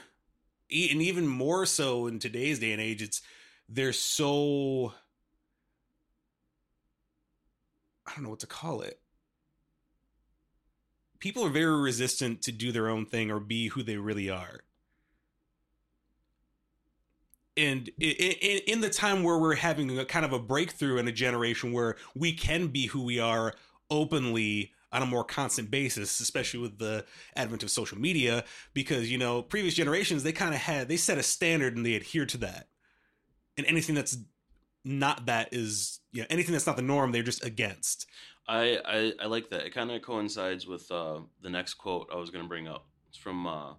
and 0.70 1.02
even 1.02 1.28
more 1.28 1.66
so 1.66 2.06
in 2.06 2.20
today's 2.20 2.60
day 2.60 2.74
and 2.74 2.82
age, 2.82 3.02
it's 3.02 3.24
they're 3.70 3.94
so 3.94 4.94
I 8.08 8.12
don't 8.16 8.24
know 8.24 8.30
what 8.30 8.40
to 8.40 8.48
call 8.48 8.82
it. 8.82 9.00
People 11.20 11.44
are 11.44 11.50
very 11.50 11.82
resistant 11.82 12.42
to 12.44 12.52
do 12.52 12.72
their 12.72 12.90
own 12.90 13.06
thing 13.06 13.32
or 13.32 13.40
be 13.40 13.68
who 13.68 13.84
they 13.84 13.98
really 13.98 14.30
are. 14.30 14.62
And 17.58 17.90
in 18.00 18.82
the 18.82 18.90
time 18.90 19.24
where 19.24 19.38
we're 19.40 19.56
having 19.56 19.98
a 19.98 20.06
kind 20.06 20.24
of 20.24 20.32
a 20.32 20.40
breakthrough 20.40 21.00
in 21.00 21.08
a 21.08 21.12
generation 21.12 21.74
where 21.74 21.96
we 22.16 22.32
can 22.32 22.68
be 22.68 22.86
who 22.86 23.04
we 23.04 23.20
are 23.20 23.56
openly 23.90 24.74
on 24.92 25.02
a 25.02 25.08
more 25.08 25.24
constant 25.24 25.72
basis, 25.72 26.20
especially 26.20 26.60
with 26.60 26.78
the 26.78 27.04
advent 27.36 27.64
of 27.64 27.72
social 27.72 27.98
media, 27.98 28.44
because 28.74 29.12
you 29.12 29.18
know 29.18 29.42
previous 29.42 29.74
generations 29.74 30.22
they 30.22 30.32
kind 30.32 30.54
of 30.54 30.62
had 30.62 30.88
they 30.88 30.98
set 30.98 31.18
a 31.18 31.24
standard 31.24 31.76
and 31.76 31.86
they 31.86 31.96
adhered 31.96 32.30
to 32.30 32.38
that, 32.38 32.68
and 33.58 33.66
anything 33.68 33.96
that's 33.96 34.18
not 34.86 35.26
that 35.26 35.50
is 35.52 36.00
you 36.12 36.22
know 36.22 36.28
anything 36.30 36.54
that's 36.54 36.68
not 36.68 36.76
the 36.76 36.82
norm 36.82 37.12
they're 37.12 37.24
just 37.24 37.44
against. 37.44 38.08
I, 38.48 38.80
I, 38.86 39.14
I 39.24 39.26
like 39.26 39.50
that. 39.50 39.66
It 39.66 39.74
kind 39.74 39.92
of 39.92 40.02
coincides 40.02 40.66
with 40.66 40.90
uh, 40.90 41.20
the 41.42 41.50
next 41.50 41.74
quote 41.74 42.10
I 42.14 42.16
was 42.16 42.30
going 42.30 42.46
to 42.46 42.48
bring 42.48 42.68
up. 42.68 42.88
It's 43.10 43.18
from 43.18 43.46
uh, 43.46 43.74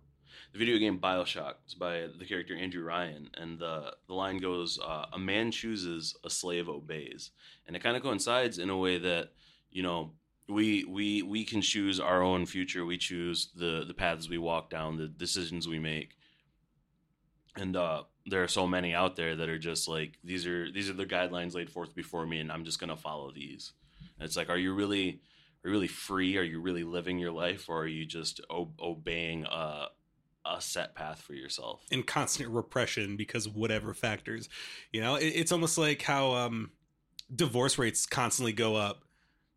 the 0.53 0.59
video 0.59 0.79
game 0.79 0.99
Bioshock. 0.99 1.55
It's 1.65 1.75
by 1.75 2.07
the 2.19 2.27
character 2.27 2.55
Andrew 2.55 2.85
Ryan. 2.85 3.31
And 3.35 3.59
the, 3.59 3.95
the 4.07 4.15
line 4.15 4.39
goes, 4.39 4.79
uh, 4.79 5.07
A 5.13 5.19
man 5.19 5.51
chooses, 5.51 6.17
a 6.23 6.29
slave 6.29 6.69
obeys. 6.69 7.31
And 7.67 7.77
it 7.77 7.83
kind 7.83 7.97
of 7.97 8.03
coincides 8.03 8.59
in 8.59 8.69
a 8.69 8.77
way 8.77 8.99
that, 8.99 9.31
you 9.71 9.83
know, 9.83 10.13
we, 10.49 10.85
we, 10.85 11.23
we 11.23 11.45
can 11.45 11.63
choose 11.63 11.99
our 11.99 12.23
own 12.23 12.45
future. 12.45 12.85
We 12.85 12.99
choose 12.99 13.51
the, 13.55 13.85
the 13.87 13.95
paths 13.95 14.29
we 14.29 14.39
walk 14.39 14.71
down, 14.71 14.97
the 14.97 15.09
decisions 15.09 15.67
we 15.67 15.79
make. 15.79 16.15
And 17.57 17.75
uh, 17.75 18.05
there 18.29 18.43
are 18.43 18.49
so 18.49 18.67
many 18.67 18.95
out 18.95 19.17
there 19.17 19.37
that 19.37 19.49
are 19.49 19.59
just 19.59 19.89
like, 19.89 20.19
these 20.23 20.47
are, 20.47 20.71
these 20.71 20.89
are 20.91 20.95
the 20.95 21.07
guidelines 21.07 21.55
laid 21.55 21.71
forth 21.71 21.95
before 21.95 22.27
me, 22.27 22.41
and 22.41 22.53
I'm 22.53 22.65
just 22.65 22.79
going 22.79 22.91
to 22.91 22.97
follow 22.97 23.31
these. 23.31 23.73
And 24.19 24.27
it's 24.27 24.37
like, 24.37 24.51
are 24.51 24.59
you 24.59 24.75
really, 24.75 25.21
are 25.65 25.69
you 25.69 25.73
really 25.73 25.89
free? 25.89 26.37
Are 26.37 26.43
you 26.43 26.61
really 26.61 26.85
living 26.85 27.19
your 27.19 27.33
life, 27.33 27.69
or 27.69 27.83
are 27.83 27.87
you 27.87 28.05
just 28.05 28.41
o- 28.51 28.73
obeying 28.81 29.45
a, 29.45 29.89
a 30.45 30.61
set 30.61 30.95
path 30.95 31.21
for 31.21 31.35
yourself? 31.35 31.85
in 31.91 32.03
constant 32.03 32.51
repression 32.51 33.17
because 33.17 33.47
of 33.47 33.57
whatever 33.57 33.95
factors. 33.95 34.49
You 34.93 35.01
know, 35.01 35.17
it, 35.17 35.27
it's 35.27 35.53
almost 35.53 35.79
like 35.79 36.03
how 36.03 36.35
um, 36.35 36.71
divorce 37.35 37.79
rates 37.79 38.07
constantly 38.07 38.53
go 38.53 38.77
up 38.77 39.03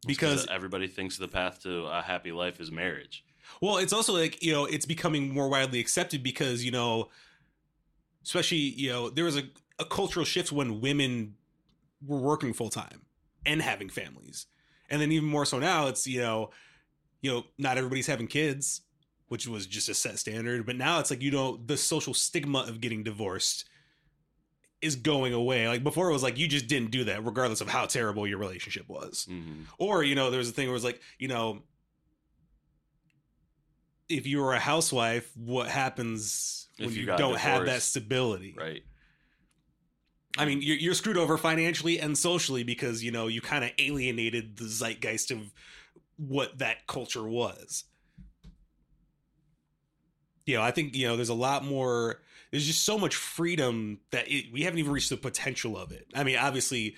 because 0.08 0.48
everybody 0.50 0.88
thinks 0.88 1.18
the 1.18 1.28
path 1.28 1.62
to 1.63 1.86
a 1.86 2.01
happy 2.01 2.32
life 2.32 2.60
is 2.60 2.72
marriage. 2.72 3.24
Well, 3.62 3.78
it's 3.78 3.94
also 3.94 4.13
like, 4.13 4.42
you 4.44 4.51
know, 4.51 4.66
it's 4.66 4.86
becoming 4.86 5.34
more 5.34 5.50
widely 5.50 5.80
accepted 5.80 6.24
because, 6.24 6.63
you 6.63 6.72
know, 6.72 7.10
especially, 8.24 8.58
you 8.58 8.90
know, 8.90 9.10
there 9.10 9.25
was 9.25 9.38
a, 9.38 9.44
a 9.80 9.86
cultural 9.86 10.25
shift 10.25 10.51
when 10.51 10.82
women 10.82 11.36
were 12.06 12.20
working 12.20 12.54
full 12.54 12.70
time 12.70 13.01
and 13.46 13.62
having 13.62 13.90
families. 13.90 14.48
And 14.90 15.01
then 15.01 15.12
even 15.12 15.30
more 15.30 15.46
so 15.46 15.60
now, 15.60 15.88
it's, 15.88 16.06
you 16.06 16.22
know, 16.22 16.51
you 17.22 17.32
know, 17.32 17.44
not 17.58 17.78
everybody's 17.78 18.08
having 18.08 18.28
kids, 18.28 18.82
which 19.28 19.48
was 19.48 19.66
just 19.66 19.90
a 19.90 19.94
set 19.94 20.20
standard. 20.20 20.66
But 20.66 20.75
now 20.75 21.00
it's 21.00 21.10
like, 21.10 21.22
you 21.22 21.32
know, 21.32 21.60
the 21.66 21.78
social 21.78 22.13
stigma 22.13 22.66
of 22.68 22.82
getting 22.82 23.04
divorced 23.04 23.66
is 24.82 24.96
going 24.96 25.34
away. 25.34 25.68
Like 25.68 25.84
before 25.84 26.10
it 26.10 26.13
was 26.13 26.24
like 26.24 26.38
you 26.38 26.48
just 26.48 26.68
didn't 26.68 26.92
do 26.92 27.04
that 27.06 27.24
regardless 27.24 27.62
of 27.62 27.70
how 27.70 27.86
terrible 27.86 28.28
your 28.28 28.40
relationship 28.40 28.90
was. 28.90 29.25
hmm 29.30 29.63
Or, 29.78 30.04
you 30.04 30.16
know, 30.16 30.30
there 30.30 30.40
was 30.40 30.50
a 30.50 30.51
thing 30.51 30.68
where 30.68 30.74
it 30.74 30.74
was 30.74 30.84
like, 30.84 31.00
you 31.20 31.28
know, 31.28 31.62
if 34.10 34.28
you 34.28 34.40
were 34.40 34.54
a 34.54 34.60
housewife, 34.60 35.32
what 35.38 35.70
happens 35.70 36.68
If 36.81 36.88
when 36.88 36.95
you 36.95 37.01
you, 37.01 37.17
don't 37.17 37.38
have 37.38 37.65
that 37.65 37.81
stability? 37.81 38.55
Right. 38.57 38.83
I 40.38 40.45
mean, 40.45 40.61
you're, 40.61 40.77
you're 40.77 40.93
screwed 40.93 41.17
over 41.17 41.38
financially 41.38 42.00
and 42.00 42.17
socially 42.17 42.63
because, 42.63 43.03
you 43.03 43.11
know, 43.11 43.27
you 43.27 43.41
kind 43.41 43.65
of 43.65 43.71
alienated 43.77 44.57
the 44.57 44.65
zeitgeist 44.65 45.31
of 45.31 45.53
what 46.17 46.59
that 46.59 46.88
culture 46.88 47.23
was. 47.23 47.83
You 50.45 50.55
know, 50.55 50.61
I 50.61 50.71
think, 50.71 50.95
you 50.95 51.07
know, 51.07 51.15
there's 51.15 51.29
a 51.29 51.33
lot 51.33 51.65
more, 51.65 52.21
there's 52.50 52.65
just 52.65 52.83
so 52.83 52.97
much 52.97 53.15
freedom 53.15 54.00
that 54.11 54.31
it, 54.31 54.51
we 54.51 54.63
haven't 54.63 54.79
even 54.79 54.91
reached 54.91 55.09
the 55.09 55.17
potential 55.17 55.77
of 55.77 55.91
it. 55.91 56.07
I 56.15 56.23
mean, 56.23 56.38
obviously, 56.38 56.95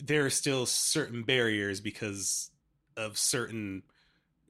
there 0.00 0.24
are 0.24 0.30
still 0.30 0.66
certain 0.66 1.22
barriers 1.22 1.80
because 1.80 2.50
of 2.96 3.16
certain 3.16 3.82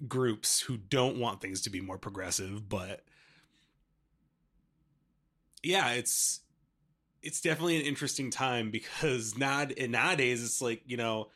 groups 0.06 0.60
who 0.60 0.76
don't 0.76 1.18
want 1.18 1.40
things 1.40 1.62
to 1.62 1.70
be 1.70 1.80
more 1.80 1.98
progressive, 1.98 2.68
but 2.68 3.04
yeah, 5.62 5.92
it's 5.92 6.40
it's 7.22 7.40
definitely 7.40 7.76
an 7.76 7.82
interesting 7.86 8.30
time 8.30 8.70
because 8.70 9.36
now 9.38 9.66
nowadays 9.88 10.42
it's 10.44 10.60
like 10.62 10.82
you 10.86 10.96
know 10.96 11.28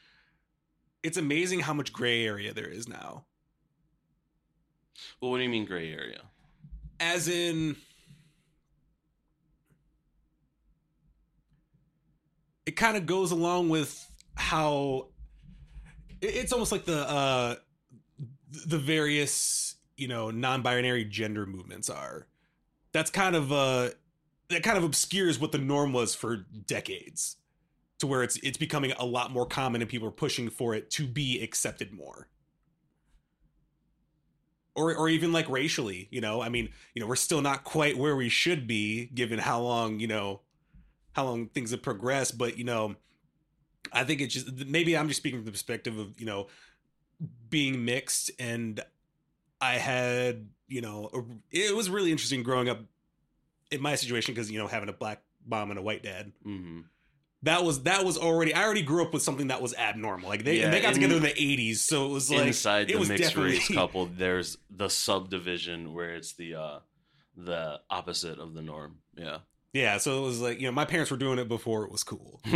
it's 1.02 1.16
amazing 1.16 1.60
how 1.60 1.72
much 1.74 1.92
gray 1.92 2.24
area 2.24 2.54
there 2.54 2.68
is 2.68 2.88
now 2.88 3.24
Well, 5.20 5.30
what 5.32 5.38
do 5.38 5.42
you 5.42 5.48
mean 5.48 5.64
gray 5.64 5.92
area? 5.92 6.20
as 7.00 7.26
in 7.26 7.74
it 12.66 12.72
kind 12.76 12.96
of 12.96 13.06
goes 13.06 13.32
along 13.32 13.68
with 13.68 14.08
how 14.36 15.08
it's 16.20 16.52
almost 16.52 16.70
like 16.72 16.84
the 16.84 16.98
uh 17.08 17.56
the 18.66 18.78
various 18.78 19.74
you 19.96 20.06
know 20.06 20.30
non-binary 20.30 21.04
gender 21.04 21.44
movements 21.46 21.90
are 21.90 22.26
that's 22.92 23.10
kind 23.10 23.34
of 23.34 23.50
uh 23.52 23.88
that 24.52 24.62
kind 24.62 24.78
of 24.78 24.84
obscures 24.84 25.38
what 25.38 25.52
the 25.52 25.58
norm 25.58 25.92
was 25.92 26.14
for 26.14 26.36
decades 26.66 27.36
to 27.98 28.06
where 28.06 28.22
it's 28.22 28.36
it's 28.38 28.58
becoming 28.58 28.92
a 28.98 29.04
lot 29.04 29.30
more 29.30 29.46
common 29.46 29.80
and 29.80 29.90
people 29.90 30.08
are 30.08 30.12
pushing 30.12 30.50
for 30.50 30.74
it 30.74 30.90
to 30.90 31.06
be 31.06 31.42
accepted 31.42 31.92
more. 31.92 32.28
Or 34.74 34.94
or 34.94 35.08
even 35.08 35.32
like 35.32 35.48
racially 35.48 36.08
you 36.10 36.20
know? 36.20 36.42
I 36.42 36.48
mean 36.48 36.70
you 36.94 37.00
know 37.00 37.06
we're 37.06 37.16
still 37.16 37.40
not 37.42 37.64
quite 37.64 37.96
where 37.96 38.16
we 38.16 38.28
should 38.28 38.66
be 38.66 39.06
given 39.14 39.38
how 39.38 39.60
long 39.60 40.00
you 40.00 40.06
know 40.06 40.40
how 41.12 41.24
long 41.24 41.46
things 41.48 41.70
have 41.70 41.82
progressed 41.82 42.36
but 42.36 42.58
you 42.58 42.64
know 42.64 42.96
i 43.92 44.04
think 44.04 44.20
it's 44.20 44.34
just 44.34 44.66
maybe 44.66 44.96
i'm 44.96 45.08
just 45.08 45.18
speaking 45.18 45.38
from 45.38 45.44
the 45.44 45.52
perspective 45.52 45.98
of 45.98 46.18
you 46.18 46.26
know 46.26 46.48
being 47.48 47.84
mixed 47.84 48.30
and 48.38 48.80
i 49.60 49.74
had 49.74 50.48
you 50.68 50.80
know 50.80 51.10
it 51.50 51.74
was 51.76 51.90
really 51.90 52.10
interesting 52.10 52.42
growing 52.42 52.68
up 52.68 52.80
in 53.72 53.80
my 53.82 53.94
situation 53.94 54.34
because 54.34 54.50
you 54.50 54.58
know 54.58 54.66
having 54.66 54.88
a 54.88 54.92
black 54.92 55.22
mom 55.46 55.70
and 55.70 55.78
a 55.78 55.82
white 55.82 56.02
dad 56.02 56.32
hmm 56.42 56.80
that 57.44 57.64
was 57.64 57.82
that 57.82 58.04
was 58.04 58.16
already 58.16 58.54
i 58.54 58.62
already 58.62 58.82
grew 58.82 59.02
up 59.02 59.12
with 59.12 59.22
something 59.22 59.48
that 59.48 59.60
was 59.60 59.74
abnormal 59.74 60.28
like 60.28 60.44
they 60.44 60.58
Yeah, 60.60 60.70
they 60.70 60.80
got 60.80 60.88
in- 60.90 60.94
together 61.00 61.16
in 61.16 61.22
the 61.22 61.28
80s 61.30 61.76
so 61.78 62.06
it 62.06 62.10
was 62.10 62.30
like 62.30 62.46
Inside 62.46 62.88
it 62.90 62.92
the 62.94 62.98
was 63.00 63.08
mixed 63.08 63.36
race 63.36 63.68
couple, 63.74 64.06
there's 64.06 64.58
the 64.70 64.88
subdivision 64.88 65.92
where 65.92 66.14
it's 66.14 66.34
the 66.34 66.54
uh 66.54 66.78
the 67.36 67.80
opposite 67.90 68.38
of 68.38 68.52
the 68.54 68.60
norm. 68.62 68.98
Yeah. 69.16 69.38
yeah 69.72 69.96
so 69.98 70.22
it 70.22 70.26
was 70.26 70.40
like 70.40 70.60
you 70.60 70.66
know 70.66 70.72
my 70.72 70.84
parents 70.84 71.10
were 71.10 71.16
doing 71.16 71.38
it 71.40 71.48
before 71.48 71.84
it 71.84 71.90
was 71.90 72.04
cool 72.04 72.40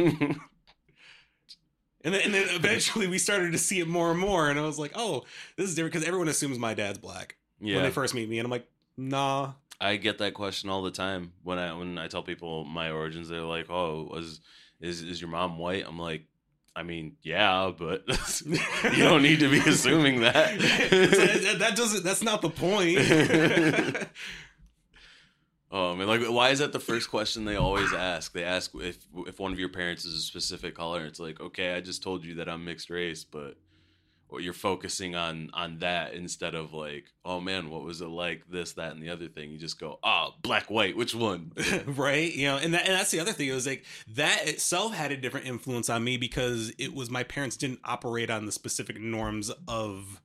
And 2.04 2.14
then, 2.14 2.20
and 2.22 2.34
then 2.34 2.46
eventually 2.50 3.08
we 3.08 3.18
started 3.18 3.50
to 3.50 3.58
see 3.58 3.80
it 3.80 3.88
more 3.88 4.12
and 4.12 4.20
more, 4.20 4.48
and 4.48 4.60
I 4.60 4.62
was 4.62 4.78
like, 4.78 4.92
"Oh, 4.94 5.24
this 5.56 5.68
is 5.68 5.74
different." 5.74 5.94
Because 5.94 6.06
everyone 6.06 6.28
assumes 6.28 6.56
my 6.56 6.72
dad's 6.72 6.98
black 6.98 7.34
when 7.58 7.82
they 7.82 7.90
first 7.90 8.14
meet 8.14 8.28
me, 8.28 8.38
and 8.38 8.46
I'm 8.46 8.50
like, 8.50 8.68
"Nah." 8.96 9.54
I 9.80 9.96
get 9.96 10.18
that 10.18 10.34
question 10.34 10.70
all 10.70 10.82
the 10.82 10.90
time 10.90 11.32
when 11.42 11.58
I 11.58 11.74
when 11.74 11.98
I 11.98 12.08
tell 12.08 12.22
people 12.22 12.64
my 12.64 12.90
origins. 12.90 13.28
They're 13.28 13.42
like, 13.42 13.70
"Oh, 13.70 14.08
was 14.10 14.40
is 14.80 15.02
is 15.02 15.20
your 15.20 15.30
mom 15.30 15.58
white?" 15.58 15.84
I'm 15.86 15.98
like, 15.98 16.24
I 16.74 16.82
mean, 16.82 17.16
yeah, 17.22 17.72
but 17.76 18.04
you 18.44 19.02
don't 19.02 19.22
need 19.22 19.40
to 19.40 19.50
be 19.50 19.58
assuming 19.60 20.20
that. 20.20 20.58
that, 20.60 21.56
that 21.58 21.76
doesn't. 21.76 22.04
That's 22.04 22.22
not 22.22 22.42
the 22.42 22.50
point. 22.50 24.08
Um, 25.68 26.00
and 26.00 26.08
like, 26.08 26.22
why 26.22 26.50
is 26.50 26.60
that 26.60 26.72
the 26.72 26.78
first 26.78 27.10
question 27.10 27.44
they 27.44 27.56
always 27.56 27.92
ask? 27.92 28.32
They 28.32 28.44
ask 28.44 28.70
if 28.76 29.04
if 29.26 29.40
one 29.40 29.52
of 29.52 29.58
your 29.58 29.68
parents 29.68 30.04
is 30.04 30.14
a 30.14 30.22
specific 30.22 30.76
color. 30.76 31.04
It's 31.04 31.18
like, 31.18 31.40
okay, 31.40 31.74
I 31.74 31.80
just 31.80 32.04
told 32.04 32.24
you 32.24 32.36
that 32.36 32.48
I'm 32.48 32.64
mixed 32.64 32.88
race, 32.88 33.24
but 33.24 33.56
you're 34.38 34.52
focusing 34.52 35.14
on 35.14 35.50
on 35.54 35.78
that 35.78 36.14
instead 36.14 36.54
of 36.54 36.72
like, 36.72 37.04
oh 37.24 37.40
man, 37.40 37.70
what 37.70 37.82
was 37.82 38.00
it 38.00 38.08
like? 38.08 38.42
This, 38.50 38.72
that, 38.72 38.92
and 38.92 39.02
the 39.02 39.10
other 39.10 39.28
thing. 39.28 39.50
You 39.50 39.58
just 39.58 39.78
go, 39.78 39.98
ah, 40.02 40.28
oh, 40.28 40.34
black, 40.42 40.70
white, 40.70 40.96
which 40.96 41.14
one? 41.14 41.52
right? 41.86 42.32
You 42.32 42.48
know, 42.48 42.56
and 42.56 42.74
that, 42.74 42.86
and 42.86 42.92
that's 42.92 43.10
the 43.10 43.20
other 43.20 43.32
thing. 43.32 43.48
It 43.48 43.54
was 43.54 43.66
like 43.66 43.84
that 44.14 44.48
itself 44.48 44.94
had 44.94 45.12
a 45.12 45.16
different 45.16 45.46
influence 45.46 45.88
on 45.88 46.04
me 46.04 46.16
because 46.16 46.72
it 46.78 46.94
was 46.94 47.10
my 47.10 47.22
parents 47.22 47.56
didn't 47.56 47.80
operate 47.84 48.30
on 48.30 48.46
the 48.46 48.52
specific 48.52 49.00
norms 49.00 49.50
of. 49.68 50.20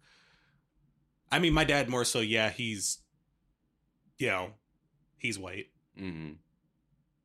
I 1.34 1.40
mean, 1.40 1.54
my 1.54 1.64
dad 1.64 1.88
more 1.88 2.04
so. 2.04 2.20
Yeah, 2.20 2.50
he's, 2.50 2.98
you 4.18 4.28
know, 4.28 4.50
he's 5.18 5.40
white. 5.40 5.68
Mm-hmm. 5.98 6.34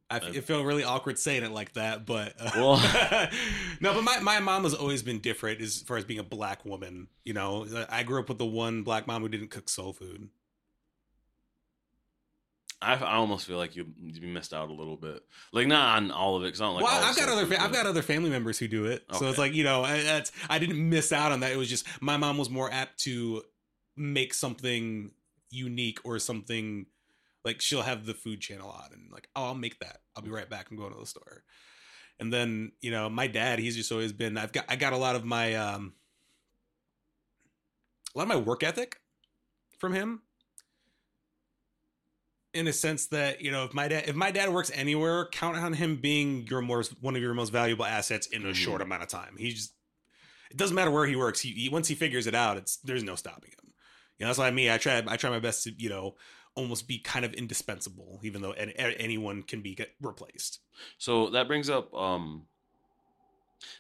I, 0.09 0.19
Uh, 0.19 0.31
it 0.35 0.45
felt 0.45 0.65
really 0.65 0.85
awkward 0.85 1.19
saying 1.19 1.43
it 1.43 1.51
like 1.51 1.73
that, 1.75 2.07
but 2.07 2.35
uh, 2.39 2.51
Well- 2.55 2.77
no. 3.81 3.95
But 3.95 4.03
my, 4.05 4.21
my 4.21 4.39
mom 4.41 4.63
has 4.63 4.75
always 4.75 5.03
been 5.03 5.19
different 5.19 5.61
as 5.61 5.83
far 5.83 5.97
as 5.97 6.05
being 6.05 6.21
a 6.21 6.25
black 6.25 6.65
woman. 6.65 7.09
You 7.25 7.35
know, 7.35 7.67
I 7.91 8.03
grew 8.05 8.21
up 8.21 8.29
with 8.29 8.39
the 8.39 8.47
one 8.47 8.83
black 8.83 9.07
mom 9.07 9.23
who 9.23 9.29
didn't 9.29 9.51
cook 9.51 9.69
soul 9.69 9.93
food. 9.93 10.29
I, 12.83 12.95
I 12.95 13.15
almost 13.15 13.47
feel 13.47 13.57
like 13.57 13.75
you 13.75 13.87
you 13.99 14.29
missed 14.29 14.53
out 14.53 14.69
a 14.69 14.73
little 14.73 14.97
bit. 14.97 15.23
Like 15.53 15.67
not 15.67 15.97
on 15.97 16.11
all 16.11 16.37
of 16.37 16.43
it, 16.43 16.47
because 16.47 16.61
I 16.61 16.65
don't 16.67 16.75
like. 16.75 16.85
Well, 16.85 17.05
I've 17.05 17.17
got 17.17 17.29
other 17.31 17.47
fa- 17.47 17.61
I've 17.63 17.73
got 17.73 17.87
other 17.87 18.03
family 18.03 18.29
members 18.29 18.59
who 18.59 18.69
do 18.69 18.85
it, 18.85 19.03
so 19.15 19.29
it's 19.29 19.39
like 19.39 19.55
you 19.55 19.65
know 19.65 19.83
I, 19.83 20.03
that's 20.03 20.31
I 20.51 20.59
didn't 20.59 20.87
miss 20.89 21.11
out 21.11 21.33
on 21.33 21.41
that. 21.41 21.53
It 21.53 21.57
was 21.57 21.71
just 21.71 21.87
my 22.03 22.19
mom 22.19 22.37
was 22.37 22.51
more 22.51 22.71
apt 22.71 23.01
to 23.05 23.43
make 23.97 24.35
something 24.35 25.11
unique 25.51 26.01
or 26.05 26.19
something 26.19 26.85
like 27.47 27.61
she'll 27.61 27.83
have 27.83 28.05
the 28.05 28.13
food 28.13 28.41
channel 28.41 28.69
on 28.69 28.93
and 28.93 29.11
like 29.13 29.29
oh 29.37 29.45
I'll 29.45 29.55
make 29.55 29.79
that. 29.79 30.01
I'll 30.15 30.23
be 30.23 30.31
right 30.31 30.51
back. 30.51 30.67
I'm 30.69 30.77
going 30.77 30.93
to 30.93 30.99
the 30.99 31.07
store, 31.07 31.45
and 32.19 32.33
then 32.33 32.73
you 32.83 32.91
know 32.91 33.09
my 33.09 33.29
dad 33.29 33.61
he's 33.61 33.77
just 33.77 33.93
always 33.93 34.13
been 34.13 34.37
I've 34.37 34.53
got 34.53 34.65
I 34.69 34.75
got 34.75 34.93
a 34.93 34.99
lot 34.99 35.15
of 35.15 35.25
my 35.25 35.55
um 35.55 35.95
a 38.15 38.19
lot 38.19 38.25
of 38.25 38.29
my 38.29 38.37
work 38.37 38.65
ethic 38.65 39.01
from 39.79 39.95
him. 39.95 40.23
In 42.53 42.67
a 42.67 42.73
sense 42.73 43.07
that 43.09 43.43
you 43.43 43.53
know 43.53 43.65
if 43.65 43.75
my 43.75 43.87
dad 43.87 44.05
if 44.09 44.17
my 44.17 44.33
dad 44.33 44.53
works 44.53 44.73
anywhere 44.75 45.29
count 45.31 45.57
on 45.57 45.73
him 45.73 45.97
being 45.97 46.49
your 46.49 46.63
most 46.63 47.01
one 47.01 47.15
of 47.15 47.23
your 47.23 47.35
most 47.35 47.51
valuable 47.53 47.85
assets 47.85 48.27
in 48.27 48.45
a 48.45 48.55
short 48.55 48.83
amount 48.83 49.03
of 49.03 49.09
time. 49.09 49.37
He's 49.39 49.55
just 49.55 49.73
it 50.51 50.57
doesn't 50.57 50.75
matter 50.75 50.91
where 50.91 51.07
he 51.07 51.15
works. 51.15 51.41
He, 51.41 51.51
he 51.51 51.69
once 51.69 51.87
he 51.87 51.95
figures 51.95 52.27
it 52.27 52.35
out 52.35 52.57
it's 52.57 52.79
there's 52.79 53.05
no 53.05 53.15
stopping 53.15 53.51
him. 53.51 53.73
You 54.19 54.25
know 54.25 54.31
that's 54.31 54.39
why 54.39 54.51
me 54.51 54.69
i 54.69 54.79
try 54.79 55.01
i 55.07 55.17
try 55.17 55.31
my 55.31 55.39
best 55.39 55.65
to 55.65 55.73
you 55.77 55.91
know 55.91 56.15
almost 56.57 56.89
be 56.89 56.99
kind 56.99 57.25
of 57.25 57.33
indispensable 57.35 58.19
even 58.23 58.43
though 58.43 58.53
any, 58.53 58.75
anyone 58.77 59.43
can 59.43 59.61
be 59.61 59.77
replaced 60.01 60.61
So 60.99 61.31
that 61.31 61.47
brings 61.47 61.71
up 61.71 61.95
um 61.95 62.47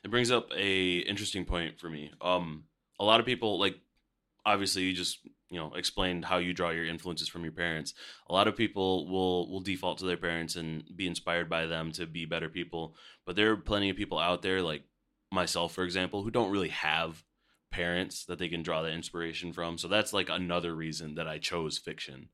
it 0.05 0.11
brings 0.11 0.31
up 0.31 0.51
a 0.57 0.99
interesting 0.99 1.45
point 1.45 1.79
for 1.81 1.89
me. 1.89 2.13
Um 2.21 2.65
a 2.99 3.05
lot 3.05 3.21
of 3.21 3.27
people 3.27 3.59
like 3.59 3.79
obviously 4.45 4.83
you 4.83 4.93
just, 4.93 5.19
you 5.51 5.59
know, 5.59 5.73
explained 5.75 6.25
how 6.25 6.39
you 6.39 6.55
draw 6.55 6.71
your 6.71 6.87
influences 6.87 7.29
from 7.29 7.43
your 7.43 7.53
parents. 7.53 7.95
A 8.31 8.33
lot 8.33 8.49
of 8.49 8.57
people 8.57 9.09
will 9.09 9.51
will 9.51 9.61
default 9.61 9.99
to 9.99 10.07
their 10.07 10.17
parents 10.17 10.57
and 10.57 10.85
be 10.95 11.07
inspired 11.07 11.49
by 11.49 11.67
them 11.67 11.93
to 11.93 12.07
be 12.07 12.25
better 12.25 12.49
people, 12.49 12.95
but 13.25 13.37
there 13.37 13.51
are 13.51 13.57
plenty 13.57 13.91
of 13.91 13.97
people 13.97 14.19
out 14.19 14.43
there 14.43 14.63
like 14.63 14.85
myself 15.33 15.73
for 15.75 15.83
example 15.83 16.23
who 16.23 16.31
don't 16.31 16.53
really 16.53 16.69
have 16.69 17.25
parents 17.71 18.25
that 18.25 18.39
they 18.39 18.49
can 18.49 18.63
draw 18.63 18.83
that 18.83 18.93
inspiration 18.93 19.53
from. 19.53 19.77
So 19.77 19.89
that's 19.89 20.13
like 20.13 20.29
another 20.31 20.75
reason 20.75 21.17
that 21.17 21.29
I 21.29 21.39
chose 21.39 21.79
fiction. 21.79 22.29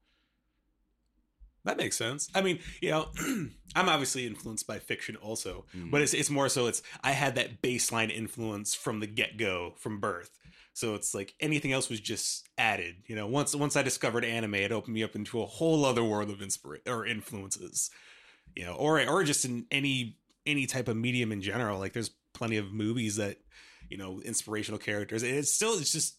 That 1.65 1.77
makes 1.77 1.97
sense 1.97 2.29
i 2.35 2.41
mean 2.41 2.59
you 2.81 2.91
know 2.91 3.09
i'm 3.77 3.89
obviously 3.89 4.27
influenced 4.27 4.67
by 4.67 4.79
fiction 4.79 5.17
also 5.17 5.65
Mm. 5.77 5.91
but 5.91 6.03
it's 6.03 6.13
it's 6.15 6.29
more 6.31 6.49
so 6.49 6.67
it's 6.67 6.83
I 7.03 7.13
had 7.13 7.35
that 7.37 7.63
baseline 7.63 8.11
influence 8.15 8.75
from 8.75 9.01
the 9.01 9.07
get 9.07 9.37
go 9.39 9.75
from 9.79 10.01
birth. 10.01 10.31
So 10.75 10.95
it's 10.95 11.15
like 11.15 11.35
anything 11.41 11.73
else 11.73 11.89
was 11.91 12.01
just 12.01 12.49
added. 12.57 12.97
You 13.07 13.15
know, 13.17 13.27
once 13.27 13.55
once 13.55 13.77
I 13.77 13.83
discovered 13.83 14.25
anime, 14.25 14.55
it 14.57 14.73
opened 14.73 14.95
me 14.95 15.03
up 15.03 15.15
into 15.15 15.41
a 15.43 15.47
whole 15.47 15.85
other 15.85 16.03
world 16.05 16.31
of 16.31 16.39
inspira- 16.39 16.87
or 16.87 17.05
influences. 17.07 17.91
You 18.57 18.65
know, 18.65 18.75
or 18.75 19.07
or 19.07 19.23
just 19.25 19.45
in 19.45 19.67
any 19.71 20.17
any 20.47 20.67
type 20.67 20.89
of 20.89 20.97
medium 20.97 21.31
in 21.33 21.41
general. 21.43 21.79
Like 21.79 21.93
there's 21.93 22.11
plenty 22.35 22.57
of 22.57 22.73
movies 22.73 23.17
that 23.17 23.37
you 23.91 23.97
know 23.99 24.21
inspirational 24.23 24.79
characters. 24.79 25.23
And 25.23 25.35
it's 25.35 25.53
still 25.53 25.75
it's 25.79 25.93
just 25.93 26.17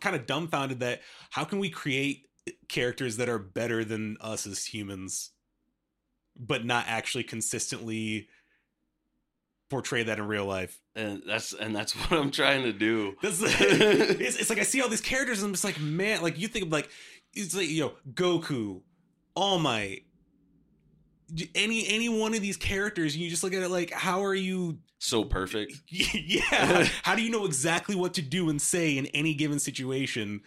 kind 0.00 0.14
of 0.16 0.26
dumbfounded 0.26 0.80
that 0.80 1.00
how 1.30 1.44
can 1.44 1.58
we 1.58 1.70
create 1.70 2.26
characters 2.68 3.16
that 3.16 3.28
are 3.28 3.38
better 3.38 3.84
than 3.84 4.16
us 4.20 4.46
as 4.46 4.66
humans, 4.66 5.30
but 6.36 6.64
not 6.64 6.84
actually 6.88 7.24
consistently 7.24 8.28
portray 9.70 10.02
that 10.04 10.18
in 10.18 10.26
real 10.26 10.44
life. 10.44 10.80
and 10.94 11.22
that's 11.26 11.52
and 11.52 11.74
that's 11.74 11.92
what 12.10 12.18
I'm 12.18 12.30
trying 12.30 12.62
to 12.64 12.72
do. 12.72 13.14
That's 13.22 13.40
it's, 13.42 14.36
it's 14.38 14.50
like 14.50 14.58
I 14.58 14.62
see 14.62 14.80
all 14.82 14.88
these 14.88 15.00
characters 15.00 15.40
and 15.40 15.48
I'm 15.48 15.52
just 15.52 15.64
like, 15.64 15.80
man, 15.80 16.22
like 16.22 16.38
you 16.38 16.48
think 16.48 16.66
of 16.66 16.72
like 16.72 16.88
it's 17.32 17.54
like 17.54 17.68
you 17.68 17.80
know 17.82 17.92
Goku, 18.12 18.82
All 19.34 19.58
Might, 19.58 20.04
any 21.54 21.86
any 21.88 22.08
one 22.08 22.34
of 22.34 22.42
these 22.42 22.56
characters, 22.56 23.16
you 23.16 23.28
just 23.30 23.42
look 23.42 23.54
at 23.54 23.62
it 23.62 23.70
like, 23.70 23.90
how 23.90 24.22
are 24.24 24.34
you? 24.34 24.78
So 24.98 25.24
perfect. 25.24 25.74
Yeah, 25.88 26.86
how 27.02 27.14
do 27.14 27.22
you 27.22 27.30
know 27.30 27.44
exactly 27.44 27.94
what 27.94 28.14
to 28.14 28.22
do 28.22 28.48
and 28.48 28.60
say 28.60 28.96
in 28.96 29.06
any 29.06 29.34
given 29.34 29.58
situation? 29.58 30.42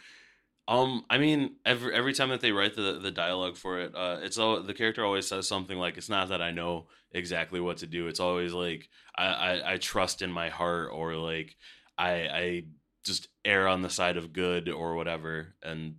Um, 0.67 1.05
I 1.09 1.17
mean, 1.17 1.55
every 1.65 1.93
every 1.93 2.13
time 2.13 2.29
that 2.29 2.41
they 2.41 2.51
write 2.51 2.75
the 2.75 2.99
the 3.01 3.11
dialogue 3.11 3.55
for 3.55 3.79
it, 3.79 3.95
uh, 3.95 4.17
it's 4.21 4.37
all 4.37 4.61
the 4.61 4.73
character 4.73 5.05
always 5.05 5.27
says 5.27 5.47
something 5.47 5.77
like, 5.77 5.97
"It's 5.97 6.09
not 6.09 6.29
that 6.29 6.41
I 6.41 6.51
know 6.51 6.87
exactly 7.11 7.61
what 7.61 7.77
to 7.77 7.87
do. 7.87 8.07
It's 8.07 8.19
always 8.19 8.53
like 8.53 8.89
I 9.17 9.25
I, 9.25 9.73
I 9.73 9.77
trust 9.77 10.21
in 10.21 10.31
my 10.31 10.49
heart, 10.49 10.89
or 10.91 11.15
like 11.15 11.55
I 11.97 12.11
I 12.11 12.63
just 13.05 13.29
err 13.45 13.67
on 13.67 13.81
the 13.81 13.89
side 13.89 14.17
of 14.17 14.33
good, 14.33 14.67
or 14.67 14.95
whatever." 14.95 15.55
And 15.63 15.95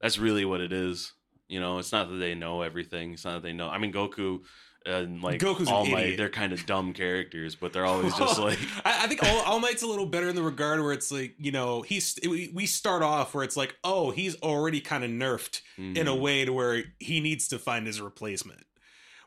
that's 0.00 0.18
really 0.18 0.44
what 0.44 0.60
it 0.60 0.72
is. 0.72 1.12
You 1.48 1.60
know, 1.60 1.78
it's 1.78 1.92
not 1.92 2.08
that 2.08 2.16
they 2.16 2.34
know 2.34 2.62
everything. 2.62 3.14
It's 3.14 3.24
not 3.24 3.34
that 3.34 3.42
they 3.42 3.52
know. 3.52 3.68
I 3.68 3.78
mean, 3.78 3.92
Goku 3.92 4.40
and 4.88 5.22
like 5.22 5.40
Goku's 5.40 5.68
All 5.68 5.86
Might, 5.86 6.16
they're 6.16 6.28
kind 6.28 6.52
of 6.52 6.64
dumb 6.66 6.92
characters, 6.92 7.54
but 7.54 7.72
they're 7.72 7.84
always 7.84 8.14
just 8.16 8.38
like 8.38 8.58
I, 8.84 9.04
I 9.04 9.06
think 9.06 9.22
All, 9.22 9.40
All 9.42 9.60
Might's 9.60 9.82
a 9.82 9.86
little 9.86 10.06
better 10.06 10.28
in 10.28 10.34
the 10.34 10.42
regard 10.42 10.80
where 10.80 10.92
it's 10.92 11.12
like 11.12 11.34
you 11.38 11.52
know 11.52 11.82
he's 11.82 12.18
we, 12.22 12.50
we 12.54 12.66
start 12.66 13.02
off 13.02 13.34
where 13.34 13.44
it's 13.44 13.56
like 13.56 13.76
oh 13.84 14.10
he's 14.10 14.34
already 14.42 14.80
kind 14.80 15.04
of 15.04 15.10
nerfed 15.10 15.60
in 15.76 16.08
a 16.08 16.12
mhm. 16.12 16.20
way 16.20 16.44
to 16.44 16.52
where 16.52 16.84
he 16.98 17.20
needs 17.20 17.48
to 17.48 17.58
find 17.58 17.86
his 17.86 18.00
replacement. 18.00 18.64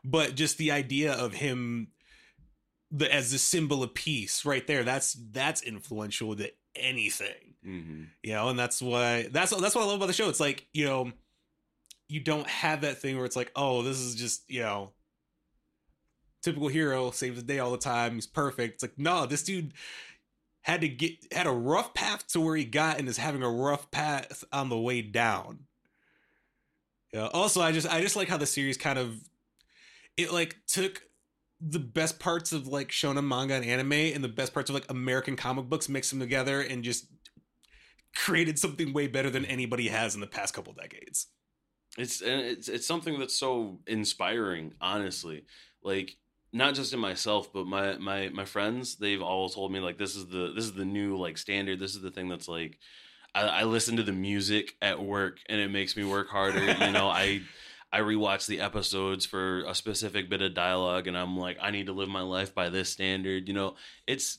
But 0.04 0.34
just 0.34 0.58
the 0.58 0.72
idea 0.72 1.12
of 1.12 1.34
him 1.34 1.88
the, 2.90 3.12
as 3.12 3.32
the 3.32 3.38
symbol 3.38 3.82
of 3.82 3.94
peace 3.94 4.44
right 4.44 4.66
there, 4.66 4.84
that's 4.84 5.14
that's 5.14 5.62
influential 5.62 6.36
to 6.36 6.52
anything. 6.76 7.54
Mhm. 7.66 8.08
You 8.22 8.32
know, 8.34 8.48
and 8.48 8.58
that's 8.58 8.82
why 8.82 9.28
that's 9.30 9.56
that's 9.56 9.74
what 9.74 9.82
I 9.82 9.86
love 9.86 9.96
about 9.96 10.06
the 10.06 10.12
show. 10.12 10.28
It's 10.28 10.40
like, 10.40 10.66
you 10.72 10.84
know, 10.84 11.12
you 12.08 12.20
don't 12.20 12.46
have 12.46 12.82
that 12.82 12.98
thing 12.98 13.16
where 13.16 13.24
it's 13.24 13.36
like, 13.36 13.50
oh, 13.56 13.82
this 13.82 13.98
is 13.98 14.14
just, 14.14 14.48
you 14.50 14.60
know, 14.60 14.92
typical 16.42 16.68
hero 16.68 17.10
saves 17.10 17.36
the 17.36 17.42
day 17.42 17.58
all 17.58 17.70
the 17.70 17.78
time. 17.78 18.14
He's 18.14 18.26
perfect. 18.26 18.74
It's 18.74 18.82
like, 18.82 18.98
no, 18.98 19.26
this 19.26 19.42
dude 19.42 19.72
had 20.62 20.80
to 20.80 20.88
get 20.88 21.32
had 21.32 21.46
a 21.46 21.52
rough 21.52 21.94
path 21.94 22.26
to 22.28 22.40
where 22.40 22.56
he 22.56 22.64
got 22.64 22.98
and 22.98 23.08
is 23.08 23.16
having 23.16 23.42
a 23.42 23.50
rough 23.50 23.90
path 23.90 24.44
on 24.52 24.68
the 24.68 24.78
way 24.78 25.02
down. 25.02 25.60
Yeah. 27.12 27.26
Also, 27.26 27.60
I 27.60 27.72
just 27.72 27.88
I 27.88 28.00
just 28.00 28.16
like 28.16 28.28
how 28.28 28.36
the 28.36 28.46
series 28.46 28.76
kind 28.76 28.98
of 28.98 29.16
it 30.16 30.32
like 30.32 30.56
took 30.66 31.02
the 31.60 31.78
best 31.78 32.18
parts 32.18 32.52
of 32.52 32.66
like 32.66 32.88
shonen 32.88 33.26
manga 33.26 33.54
and 33.54 33.64
anime 33.64 33.92
and 33.92 34.24
the 34.24 34.28
best 34.28 34.52
parts 34.52 34.68
of 34.68 34.74
like 34.74 34.90
American 34.90 35.36
comic 35.36 35.66
books, 35.66 35.88
mixed 35.88 36.10
them 36.10 36.20
together 36.20 36.60
and 36.60 36.82
just 36.82 37.06
created 38.14 38.58
something 38.58 38.92
way 38.92 39.06
better 39.06 39.30
than 39.30 39.44
anybody 39.44 39.88
has 39.88 40.14
in 40.14 40.20
the 40.20 40.26
past 40.26 40.54
couple 40.54 40.72
decades. 40.72 41.28
It's 41.98 42.22
it's 42.22 42.68
it's 42.68 42.86
something 42.86 43.18
that's 43.18 43.36
so 43.36 43.80
inspiring, 43.86 44.74
honestly. 44.80 45.44
Like 45.82 46.16
not 46.52 46.74
just 46.74 46.92
in 46.92 47.00
myself, 47.00 47.52
but 47.52 47.66
my 47.66 47.96
my 47.96 48.28
my 48.28 48.44
friends. 48.44 48.96
They've 48.96 49.22
all 49.22 49.48
told 49.48 49.72
me 49.72 49.80
like 49.80 49.98
this 49.98 50.16
is 50.16 50.26
the 50.26 50.52
this 50.54 50.64
is 50.64 50.74
the 50.74 50.84
new 50.84 51.16
like 51.16 51.38
standard. 51.38 51.80
This 51.80 51.94
is 51.94 52.02
the 52.02 52.10
thing 52.10 52.28
that's 52.28 52.48
like 52.48 52.78
I, 53.34 53.42
I 53.42 53.64
listen 53.64 53.96
to 53.96 54.02
the 54.02 54.12
music 54.12 54.76
at 54.82 55.02
work 55.02 55.38
and 55.48 55.60
it 55.60 55.70
makes 55.70 55.96
me 55.96 56.04
work 56.04 56.28
harder. 56.28 56.64
you 56.64 56.92
know, 56.92 57.08
I 57.08 57.42
I 57.92 58.00
rewatch 58.00 58.46
the 58.46 58.60
episodes 58.60 59.26
for 59.26 59.64
a 59.64 59.74
specific 59.74 60.30
bit 60.30 60.42
of 60.42 60.54
dialogue, 60.54 61.06
and 61.06 61.16
I'm 61.16 61.36
like, 61.36 61.58
I 61.60 61.70
need 61.70 61.86
to 61.86 61.92
live 61.92 62.08
my 62.08 62.22
life 62.22 62.54
by 62.54 62.68
this 62.68 62.90
standard. 62.90 63.48
You 63.48 63.54
know, 63.54 63.74
it's 64.06 64.38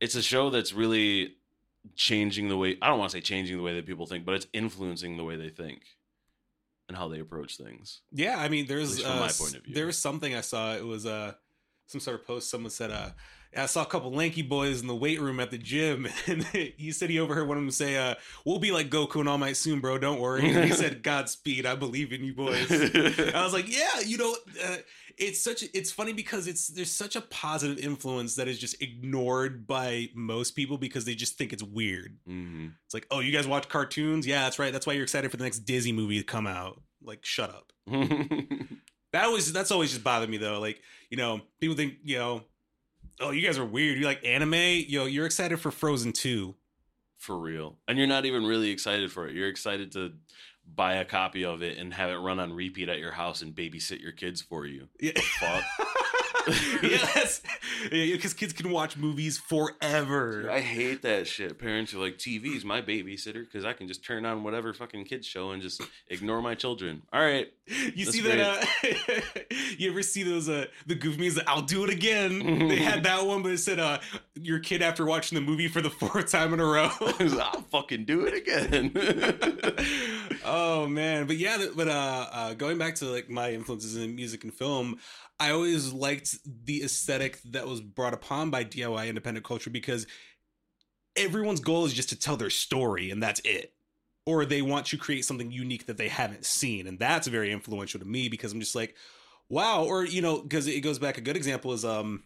it's 0.00 0.14
a 0.14 0.22
show 0.22 0.50
that's 0.50 0.72
really 0.72 1.36
changing 1.94 2.48
the 2.48 2.56
way 2.56 2.76
I 2.80 2.88
don't 2.88 2.98
want 2.98 3.10
to 3.10 3.16
say 3.18 3.22
changing 3.22 3.56
the 3.56 3.62
way 3.62 3.74
that 3.74 3.86
people 3.86 4.06
think, 4.06 4.24
but 4.24 4.34
it's 4.34 4.46
influencing 4.52 5.16
the 5.16 5.24
way 5.24 5.36
they 5.36 5.48
think 5.50 5.82
and 6.88 6.96
how 6.96 7.08
they 7.08 7.20
approach 7.20 7.56
things. 7.56 8.00
Yeah, 8.12 8.38
I 8.38 8.48
mean, 8.48 8.66
there's 8.66 9.00
from 9.00 9.18
my 9.18 9.26
uh, 9.26 9.32
point 9.32 9.54
of 9.56 9.62
view. 9.62 9.74
there 9.74 9.86
was 9.86 9.96
something 9.98 10.34
I 10.34 10.40
saw. 10.40 10.74
It 10.74 10.84
was 10.84 11.06
uh 11.06 11.34
some 11.90 12.00
sort 12.00 12.20
of 12.20 12.26
post. 12.26 12.48
Someone 12.50 12.70
said, 12.70 12.90
uh, 12.90 13.10
I 13.56 13.66
saw 13.66 13.82
a 13.82 13.86
couple 13.86 14.12
lanky 14.12 14.42
boys 14.42 14.80
in 14.80 14.86
the 14.86 14.94
weight 14.94 15.20
room 15.20 15.40
at 15.40 15.50
the 15.50 15.58
gym, 15.58 16.06
and 16.28 16.44
he 16.44 16.92
said 16.92 17.10
he 17.10 17.18
overheard 17.18 17.48
one 17.48 17.56
of 17.56 17.62
them 17.64 17.70
say, 17.72 17.96
uh, 17.96 18.14
"We'll 18.46 18.60
be 18.60 18.70
like 18.70 18.90
Goku 18.90 19.18
and 19.18 19.28
All 19.28 19.38
Might 19.38 19.56
soon, 19.56 19.80
bro. 19.80 19.98
Don't 19.98 20.20
worry." 20.20 20.48
And 20.48 20.64
he 20.66 20.70
said, 20.72 21.02
"Godspeed. 21.02 21.66
I 21.66 21.74
believe 21.74 22.12
in 22.12 22.22
you, 22.22 22.32
boys." 22.32 22.70
I 23.34 23.42
was 23.42 23.52
like, 23.52 23.68
"Yeah, 23.68 24.00
you 24.06 24.18
know, 24.18 24.36
uh, 24.64 24.76
it's 25.18 25.42
such. 25.42 25.64
A, 25.64 25.76
it's 25.76 25.90
funny 25.90 26.12
because 26.12 26.46
it's 26.46 26.68
there's 26.68 26.92
such 26.92 27.16
a 27.16 27.20
positive 27.22 27.78
influence 27.78 28.36
that 28.36 28.46
is 28.46 28.56
just 28.58 28.80
ignored 28.80 29.66
by 29.66 30.10
most 30.14 30.52
people 30.52 30.78
because 30.78 31.04
they 31.04 31.16
just 31.16 31.36
think 31.36 31.52
it's 31.52 31.64
weird. 31.64 32.18
hmm 32.26 32.68
It's 32.84 32.94
like, 32.94 33.08
oh, 33.10 33.18
you 33.18 33.32
guys 33.32 33.48
watch 33.48 33.68
cartoons? 33.68 34.28
Yeah, 34.28 34.44
that's 34.44 34.60
right. 34.60 34.72
That's 34.72 34.86
why 34.86 34.92
you're 34.92 35.02
excited 35.02 35.28
for 35.28 35.36
the 35.38 35.44
next 35.44 35.60
Disney 35.60 35.92
movie 35.92 36.18
to 36.18 36.24
come 36.24 36.46
out. 36.46 36.80
Like, 37.02 37.24
shut 37.24 37.50
up. 37.50 37.72
That 39.12 39.24
always 39.24 39.52
that's 39.52 39.70
always 39.70 39.90
just 39.90 40.04
bothered 40.04 40.30
me 40.30 40.36
though. 40.36 40.60
Like, 40.60 40.80
you 41.10 41.16
know, 41.16 41.40
people 41.60 41.76
think, 41.76 41.94
you 42.04 42.18
know, 42.18 42.42
oh, 43.20 43.30
you 43.30 43.42
guys 43.42 43.58
are 43.58 43.64
weird. 43.64 43.98
You 43.98 44.04
like 44.04 44.24
anime? 44.24 44.54
Yo, 44.54 45.06
you're 45.06 45.26
excited 45.26 45.58
for 45.60 45.70
Frozen 45.70 46.12
2. 46.12 46.54
For 47.18 47.38
real. 47.38 47.76
And 47.86 47.98
you're 47.98 48.06
not 48.06 48.24
even 48.24 48.46
really 48.46 48.70
excited 48.70 49.12
for 49.12 49.28
it. 49.28 49.34
You're 49.34 49.48
excited 49.48 49.92
to 49.92 50.12
buy 50.74 50.94
a 50.94 51.04
copy 51.04 51.44
of 51.44 51.62
it 51.62 51.76
and 51.78 51.92
have 51.92 52.10
it 52.10 52.16
run 52.16 52.40
on 52.40 52.52
repeat 52.52 52.88
at 52.88 52.98
your 52.98 53.12
house 53.12 53.42
and 53.42 53.54
babysit 53.54 54.00
your 54.00 54.12
kids 54.12 54.40
for 54.40 54.66
you. 54.66 54.88
Yeah. 55.00 55.12
Yes. 56.82 57.42
Yeah, 57.90 58.14
because 58.14 58.34
kids 58.34 58.52
can 58.52 58.70
watch 58.70 58.98
movies 58.98 59.38
forever. 59.38 60.50
I 60.50 60.60
hate 60.60 61.00
that 61.00 61.26
shit. 61.26 61.58
Parents 61.58 61.94
are 61.94 61.98
like, 61.98 62.18
TV's 62.18 62.62
my 62.62 62.82
babysitter 62.82 63.42
because 63.42 63.64
I 63.64 63.72
can 63.72 63.88
just 63.88 64.04
turn 64.04 64.26
on 64.26 64.44
whatever 64.44 64.74
fucking 64.74 65.06
kids 65.06 65.26
show 65.26 65.52
and 65.52 65.62
just 65.62 65.80
ignore 66.08 66.42
my 66.42 66.54
children. 66.54 67.02
All 67.10 67.22
right. 67.22 67.50
You 67.94 68.04
see 68.04 68.20
that? 68.20 68.38
Uh, 68.38 69.20
you 69.78 69.90
ever 69.90 70.02
see 70.02 70.24
those? 70.24 70.48
Uh, 70.48 70.66
the 70.86 70.94
goof 70.94 71.18
memes? 71.18 71.36
that, 71.36 71.48
I'll 71.48 71.62
do 71.62 71.84
it 71.84 71.90
again. 71.90 72.68
they 72.68 72.76
had 72.82 73.04
that 73.04 73.24
one, 73.24 73.42
but 73.42 73.52
it 73.52 73.58
said, 73.58 73.78
"Uh, 73.78 73.98
your 74.34 74.58
kid 74.58 74.82
after 74.82 75.06
watching 75.06 75.36
the 75.36 75.40
movie 75.42 75.68
for 75.68 75.80
the 75.80 75.90
fourth 75.90 76.30
time 76.30 76.52
in 76.52 76.60
a 76.60 76.64
row." 76.64 76.90
I'll 77.00 77.62
fucking 77.70 78.04
do 78.06 78.26
it 78.26 78.34
again. 78.34 78.92
oh 80.44 80.86
man, 80.88 81.26
but 81.26 81.36
yeah, 81.36 81.64
but 81.76 81.88
uh, 81.88 82.26
uh, 82.32 82.54
going 82.54 82.76
back 82.76 82.96
to 82.96 83.04
like 83.06 83.30
my 83.30 83.52
influences 83.52 83.96
in 83.96 84.16
music 84.16 84.42
and 84.42 84.52
film, 84.52 84.98
I 85.40 85.50
always 85.50 85.92
liked 85.92 86.36
the 86.44 86.84
aesthetic 86.84 87.40
that 87.46 87.66
was 87.66 87.80
brought 87.80 88.14
upon 88.14 88.50
by 88.50 88.64
DIY 88.64 89.08
independent 89.08 89.44
culture 89.44 89.70
because 89.70 90.06
everyone's 91.16 91.60
goal 91.60 91.86
is 91.86 91.94
just 91.94 92.10
to 92.10 92.18
tell 92.18 92.36
their 92.36 92.50
story 92.50 93.10
and 93.10 93.22
that's 93.22 93.40
it. 93.40 93.72
Or 94.26 94.44
they 94.44 94.60
want 94.60 94.86
to 94.86 94.98
create 94.98 95.24
something 95.24 95.50
unique 95.50 95.86
that 95.86 95.96
they 95.96 96.08
haven't 96.08 96.44
seen. 96.44 96.86
And 96.86 96.98
that's 96.98 97.26
very 97.26 97.50
influential 97.50 97.98
to 97.98 98.06
me 98.06 98.28
because 98.28 98.52
I'm 98.52 98.60
just 98.60 98.74
like, 98.74 98.94
wow. 99.48 99.84
Or, 99.84 100.04
you 100.04 100.20
know, 100.20 100.42
because 100.42 100.66
it 100.66 100.82
goes 100.82 100.98
back, 100.98 101.16
a 101.16 101.22
good 101.22 101.36
example 101.36 101.72
is 101.72 101.84
um 101.84 102.22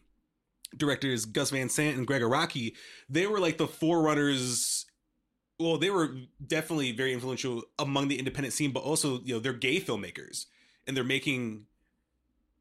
directors 0.77 1.25
Gus 1.25 1.51
Van 1.51 1.69
Sant 1.69 1.97
and 1.97 2.07
Gregg 2.07 2.23
Araki. 2.23 2.75
They 3.09 3.29
were 3.29 3.39
like 3.39 3.59
the 3.59 3.69
forerunners 3.69 4.87
well, 5.59 5.79
they 5.79 5.91
were 5.91 6.17
definitely 6.45 6.93
very 6.93 7.13
influential 7.13 7.63
among 7.79 8.09
the 8.09 8.19
independent 8.19 8.53
scene, 8.53 8.73
but 8.73 8.83
also, 8.83 9.21
you 9.23 9.35
know, 9.35 9.41
they're 9.41 9.53
gay 9.53 9.81
filmmakers 9.81 10.47
and 10.87 10.97
they're 10.97 11.05
making, 11.05 11.67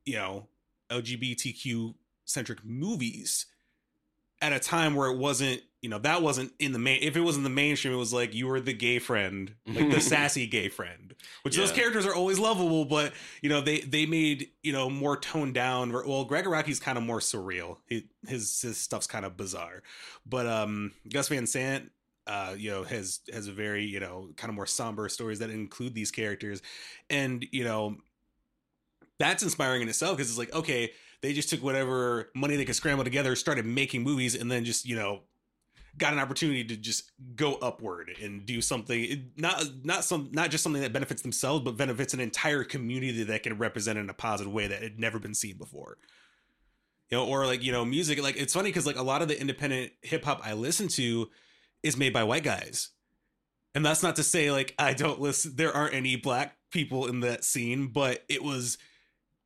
you 0.05 0.15
know, 0.15 0.47
LGBTQ 0.89 1.95
centric 2.25 2.63
movies 2.63 3.45
at 4.41 4.53
a 4.53 4.59
time 4.59 4.95
where 4.95 5.09
it 5.09 5.17
wasn't, 5.17 5.61
you 5.81 5.89
know, 5.89 5.99
that 5.99 6.21
wasn't 6.21 6.51
in 6.59 6.73
the 6.73 6.79
main. 6.79 6.99
If 7.01 7.15
it 7.15 7.21
was 7.21 7.37
in 7.37 7.43
the 7.43 7.49
mainstream, 7.49 7.93
it 7.93 7.97
was 7.97 8.13
like 8.13 8.33
you 8.33 8.47
were 8.47 8.59
the 8.59 8.73
gay 8.73 8.99
friend, 8.99 9.53
like 9.65 9.91
the 9.91 10.01
sassy 10.01 10.47
gay 10.47 10.69
friend, 10.69 11.13
which 11.43 11.55
those 11.55 11.71
characters 11.71 12.05
are 12.05 12.15
always 12.15 12.39
lovable, 12.39 12.85
but 12.85 13.13
you 13.41 13.49
know, 13.49 13.61
they 13.61 13.81
they 13.81 14.05
made 14.05 14.49
you 14.61 14.73
know 14.73 14.89
more 14.89 15.17
toned 15.17 15.53
down. 15.53 15.91
Well, 15.91 16.25
Gregg 16.25 16.45
Araki's 16.45 16.79
kind 16.79 16.97
of 16.97 17.03
more 17.03 17.19
surreal. 17.19 17.77
He, 17.87 18.07
his 18.27 18.61
his 18.61 18.77
stuff's 18.77 19.07
kind 19.07 19.25
of 19.25 19.37
bizarre, 19.37 19.83
but 20.25 20.47
um, 20.47 20.91
Gus 21.09 21.27
Van 21.29 21.47
Sant 21.47 21.91
uh, 22.27 22.55
you 22.57 22.71
know, 22.71 22.83
has 22.83 23.19
has 23.31 23.47
a 23.47 23.51
very 23.51 23.85
you 23.85 23.99
know 23.99 24.29
kind 24.37 24.49
of 24.49 24.55
more 24.55 24.65
somber 24.65 25.09
stories 25.09 25.39
that 25.39 25.49
include 25.49 25.93
these 25.93 26.11
characters, 26.11 26.61
and 27.09 27.45
you 27.51 27.63
know, 27.63 27.97
that's 29.23 29.43
inspiring 29.43 29.81
in 29.81 29.89
itself 29.89 30.17
because 30.17 30.29
it's 30.29 30.39
like 30.39 30.53
okay, 30.53 30.91
they 31.21 31.33
just 31.33 31.49
took 31.49 31.63
whatever 31.63 32.29
money 32.35 32.55
they 32.55 32.65
could 32.65 32.75
scramble 32.75 33.03
together, 33.03 33.35
started 33.35 33.65
making 33.65 34.03
movies, 34.03 34.35
and 34.35 34.51
then 34.51 34.65
just 34.65 34.85
you 34.85 34.95
know 34.95 35.21
got 35.97 36.11
an 36.11 36.19
opportunity 36.19 36.63
to 36.63 36.75
just 36.75 37.11
go 37.35 37.53
upward 37.55 38.09
and 38.19 38.47
do 38.47 38.61
something 38.61 39.29
not 39.37 39.63
not 39.83 40.03
some 40.03 40.27
not 40.31 40.49
just 40.49 40.63
something 40.63 40.81
that 40.81 40.91
benefits 40.91 41.21
themselves 41.21 41.63
but 41.63 41.77
benefits 41.77 42.15
an 42.15 42.19
entire 42.19 42.63
community 42.63 43.21
that 43.21 43.43
can 43.43 43.59
represent 43.59 43.99
in 43.99 44.09
a 44.09 44.13
positive 44.13 44.51
way 44.51 44.65
that 44.65 44.81
had 44.81 44.99
never 44.99 45.19
been 45.19 45.35
seen 45.35 45.55
before 45.55 45.99
you 47.11 47.17
know 47.17 47.27
or 47.27 47.45
like 47.45 47.61
you 47.61 47.71
know 47.71 47.85
music 47.85 48.19
like 48.23 48.35
it's 48.35 48.55
funny 48.55 48.69
because 48.69 48.87
like 48.87 48.97
a 48.97 49.03
lot 49.03 49.21
of 49.21 49.27
the 49.27 49.39
independent 49.39 49.91
hip-hop 50.01 50.41
i 50.43 50.53
listen 50.53 50.87
to 50.87 51.29
is 51.83 51.97
made 51.97 52.13
by 52.13 52.23
white 52.23 52.43
guys. 52.43 52.89
And 53.75 53.85
that's 53.85 54.01
not 54.01 54.15
to 54.15 54.23
say 54.23 54.51
like 54.51 54.73
I 54.79 54.93
don't 54.93 55.19
listen 55.19 55.55
there 55.55 55.75
aren't 55.75 55.93
any 55.93 56.15
black 56.15 56.55
people 56.71 57.07
in 57.07 57.19
that 57.19 57.43
scene, 57.43 57.87
but 57.87 58.23
it 58.29 58.43
was 58.43 58.77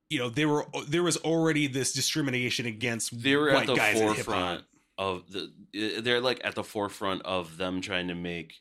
you 0.10 0.20
know, 0.20 0.30
there 0.30 0.48
were 0.48 0.66
there 0.88 1.04
was 1.04 1.18
already 1.18 1.68
this 1.68 1.94
discrimination 1.94 2.66
against 2.66 3.22
they 3.22 3.36
were 3.36 3.52
white 3.52 3.62
at 3.62 3.68
the 3.68 3.76
guys 3.76 4.00
forefront 4.00 4.64
of 4.98 5.32
the 5.32 5.52
they're 6.02 6.22
like 6.22 6.42
at 6.44 6.56
the 6.56 6.64
forefront 6.64 7.22
of 7.24 7.58
them 7.58 7.82
trying 7.82 8.08
to 8.08 8.16
make 8.16 8.56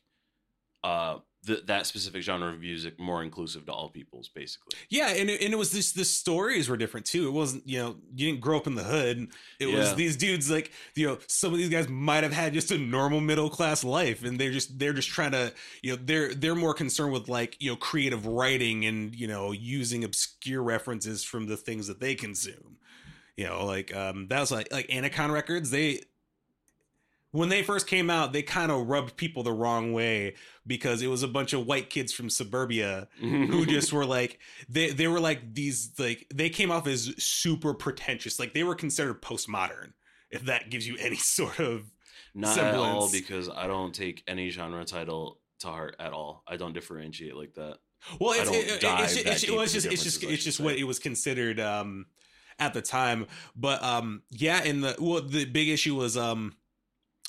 uh 0.83 1.17
th- 1.45 1.65
that 1.65 1.85
specific 1.85 2.21
genre 2.21 2.49
of 2.49 2.59
music 2.59 2.99
more 2.99 3.23
inclusive 3.23 3.65
to 3.65 3.71
all 3.71 3.89
peoples 3.89 4.29
basically 4.29 4.77
Yeah, 4.89 5.09
and 5.09 5.29
it, 5.29 5.41
and 5.41 5.53
it 5.53 5.57
was 5.57 5.71
this 5.71 5.91
the 5.91 6.05
stories 6.05 6.69
were 6.69 6.77
different 6.77 7.05
too. 7.05 7.27
It 7.27 7.31
wasn't, 7.31 7.67
you 7.67 7.79
know, 7.79 7.95
you 8.15 8.27
didn't 8.27 8.41
grow 8.41 8.57
up 8.57 8.67
in 8.67 8.75
the 8.75 8.83
hood. 8.83 9.29
It 9.59 9.67
was 9.67 9.95
these 9.95 10.15
dudes 10.15 10.49
like, 10.49 10.71
you 10.95 11.07
know, 11.07 11.17
some 11.27 11.53
of 11.53 11.59
these 11.59 11.69
guys 11.69 11.87
might 11.89 12.23
have 12.23 12.33
had 12.33 12.53
just 12.53 12.71
a 12.71 12.77
normal 12.77 13.21
middle 13.21 13.49
class 13.49 13.83
life 13.83 14.23
and 14.23 14.39
they're 14.39 14.51
just 14.51 14.77
they're 14.79 14.93
just 14.93 15.09
trying 15.09 15.31
to, 15.31 15.53
you 15.81 15.95
know, 15.95 16.01
they're 16.03 16.33
they're 16.33 16.55
more 16.55 16.73
concerned 16.73 17.13
with 17.13 17.29
like, 17.29 17.57
you 17.61 17.69
know, 17.71 17.75
creative 17.75 18.25
writing 18.25 18.85
and, 18.85 19.15
you 19.15 19.27
know, 19.27 19.51
using 19.51 20.03
obscure 20.03 20.63
references 20.63 21.23
from 21.23 21.47
the 21.47 21.57
things 21.57 21.87
that 21.87 21.99
they 21.99 22.15
consume. 22.15 22.77
You 23.35 23.45
know, 23.45 23.65
like 23.65 23.95
um 23.95 24.27
that 24.29 24.39
was 24.39 24.51
like 24.51 24.71
like 24.71 24.87
Anticon 24.87 25.31
Records, 25.31 25.69
they 25.69 26.01
when 27.31 27.49
they 27.49 27.61
first 27.61 27.87
came 27.87 28.09
out, 28.09 28.33
they 28.33 28.41
kind 28.41 28.71
of 28.71 28.87
rubbed 28.87 29.17
people 29.17 29.43
the 29.43 29.51
wrong 29.51 29.93
way 29.93 30.35
because 30.65 31.01
it 31.01 31.07
was 31.07 31.23
a 31.23 31.27
bunch 31.27 31.53
of 31.53 31.65
white 31.65 31.89
kids 31.89 32.11
from 32.13 32.29
suburbia 32.29 33.07
who 33.19 33.65
just 33.67 33.91
were 33.93 34.05
like 34.05 34.39
they 34.69 34.91
they 34.91 35.07
were 35.07 35.19
like 35.19 35.53
these 35.53 35.91
like 35.99 36.25
they 36.33 36.49
came 36.49 36.71
off 36.71 36.87
as 36.87 37.13
super 37.17 37.73
pretentious. 37.73 38.39
Like 38.39 38.53
they 38.53 38.63
were 38.63 38.75
considered 38.75 39.21
postmodern 39.21 39.93
if 40.31 40.43
that 40.45 40.69
gives 40.69 40.87
you 40.87 40.97
any 40.99 41.15
sort 41.37 41.59
of 41.59 41.91
not 42.33 42.57
at 42.57 42.75
all 42.75 43.07
semblance. 43.07 43.11
because 43.11 43.49
i 43.49 43.65
don't 43.65 43.95
take 43.95 44.21
any 44.27 44.49
genre 44.49 44.83
title 44.85 45.39
to 45.59 45.67
heart 45.67 45.95
at 45.99 46.13
all. 46.13 46.43
I 46.47 46.55
don't 46.57 46.73
differentiate 46.73 47.35
like 47.35 47.53
that. 47.55 47.77
Well 48.19 48.33
it's 48.39 48.49
it, 48.49 48.55
it- 48.55 48.83
it's, 48.83 48.83
that 49.23 49.25
it's, 49.43 49.49
well, 49.51 49.61
it's 49.61 49.73
just 49.73 49.87
it's 49.87 50.03
just 50.03 50.23
it's 50.23 50.43
just 50.43 50.57
say. 50.59 50.63
what 50.63 50.75
it 50.77 50.83
was 50.85 50.99
considered 50.99 51.59
um 51.59 52.05
at 52.59 52.73
the 52.73 52.81
time. 52.81 53.25
But 53.55 53.81
um 53.83 54.21
yeah 54.29 54.61
and 54.63 54.83
the 54.83 54.95
well 54.99 55.21
the 55.21 55.45
big 55.45 55.67
issue 55.69 55.95
was 55.95 56.15
um 56.15 56.55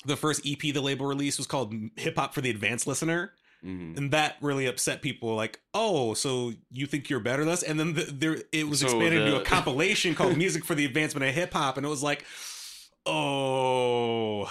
the 0.05 0.15
first 0.15 0.45
ep 0.45 0.59
the 0.61 0.79
label 0.79 1.05
released 1.05 1.37
was 1.37 1.47
called 1.47 1.73
hip 1.95 2.15
hop 2.17 2.33
for 2.33 2.41
the 2.41 2.49
advanced 2.49 2.87
listener. 2.87 3.33
Mhm. 3.65 3.97
and 3.97 4.11
that 4.11 4.37
really 4.39 4.67
upset 4.67 5.01
people 5.01 5.35
like 5.35 5.59
oh 5.73 6.13
so 6.13 6.53
you 6.71 6.85
think 6.85 7.09
you're 7.09 7.19
better 7.19 7.43
than 7.43 7.51
us? 7.51 7.61
And 7.61 7.77
then 7.77 7.93
the, 7.93 8.03
there 8.03 8.37
it 8.53 8.69
was 8.69 8.79
So 8.79 8.85
expanded 8.85 9.23
into 9.23 9.35
a 9.35 9.43
compilation 9.43 10.15
called 10.15 10.37
music 10.45 10.63
for 10.63 10.75
the 10.75 10.85
advancement 10.85 11.27
of 11.27 11.35
hip 11.35 11.51
hop. 11.51 11.75
And 11.75 11.85
it 11.85 11.89
was 11.89 12.01
like 12.01 12.23
oh. 13.05 14.49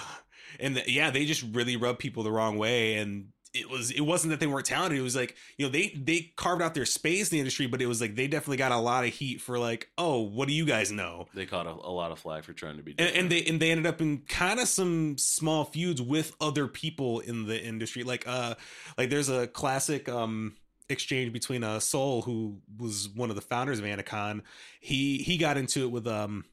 And 0.59 0.75
the, 0.75 0.83
yeah 0.91 1.09
they 1.09 1.25
just 1.25 1.43
really 1.53 1.75
rubbed 1.75 1.97
people 1.99 2.21
the 2.21 2.31
wrong 2.31 2.57
way. 2.59 2.95
And 2.97 3.29
it 3.53 3.67
was 3.69 3.89
it 3.91 4.01
wasn't 4.01 4.29
that 4.31 4.39
they 4.39 4.45
weren't 4.47 4.65
talented. 4.67 4.99
It 4.99 5.01
was 5.01 5.15
like 5.15 5.35
you 5.57 5.65
know 5.65 5.71
they 5.71 5.89
they 5.89 6.31
carved 6.35 6.61
out 6.61 6.73
their 6.75 6.85
space 6.85 7.29
in 7.31 7.35
the 7.35 7.39
industry 7.39 7.65
but 7.65 7.81
it 7.81 7.87
was 7.87 7.99
like 7.99 8.15
they 8.15 8.27
definitely 8.27 8.57
got 8.57 8.71
a 8.71 8.77
lot 8.77 9.03
of 9.05 9.09
heat 9.11 9.41
for 9.41 9.57
like 9.57 9.89
oh 9.97 10.19
what 10.19 10.47
do 10.47 10.53
you 10.53 10.65
guys 10.65 10.91
know? 10.91 11.27
They 11.33 11.45
caught 11.47 11.65
a, 11.65 11.71
a 11.71 11.89
lot 11.91 12.11
of 12.11 12.19
flag 12.19 12.43
for 12.43 12.53
trying 12.53 12.77
to 12.77 12.83
be 12.83 12.93
and, 12.99 13.15
and 13.15 13.31
they 13.31 13.43
and 13.45 13.59
they 13.59 13.71
ended 13.71 13.87
up 13.87 14.01
in 14.01 14.19
kind 14.27 14.59
of 14.59 14.67
some 14.67 15.17
small 15.17 15.65
feuds 15.65 15.99
with 16.01 16.35
other 16.39 16.67
people 16.67 17.21
in 17.21 17.45
the 17.47 17.59
industry. 17.59 18.03
Like 18.03 18.27
uh 18.27 18.53
like 18.97 19.09
there's 19.09 19.29
a 19.29 19.47
classic 19.47 20.07
um 20.07 20.55
exchange 20.87 21.33
between 21.33 21.63
uh 21.63 21.79
Sole 21.79 22.21
who 22.23 22.59
was 22.77 23.09
one 23.09 23.29
of 23.31 23.35
the 23.35 23.41
founders 23.41 23.79
of 23.79 23.85
Anticon. 23.85 24.41
He 24.79 25.17
he 25.19 25.37
got 25.37 25.57
into 25.57 25.81
it 25.83 25.91
with 25.91 26.05
um 26.07 26.45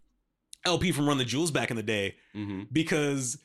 El-P 0.65 0.93
from 0.93 1.07
run 1.07 1.19
the 1.19 1.25
jewels 1.25 1.51
back 1.51 1.71
in 1.71 1.77
the 1.77 1.83
day 1.83 2.17
Mhm. 2.35 2.67
because 2.73 3.39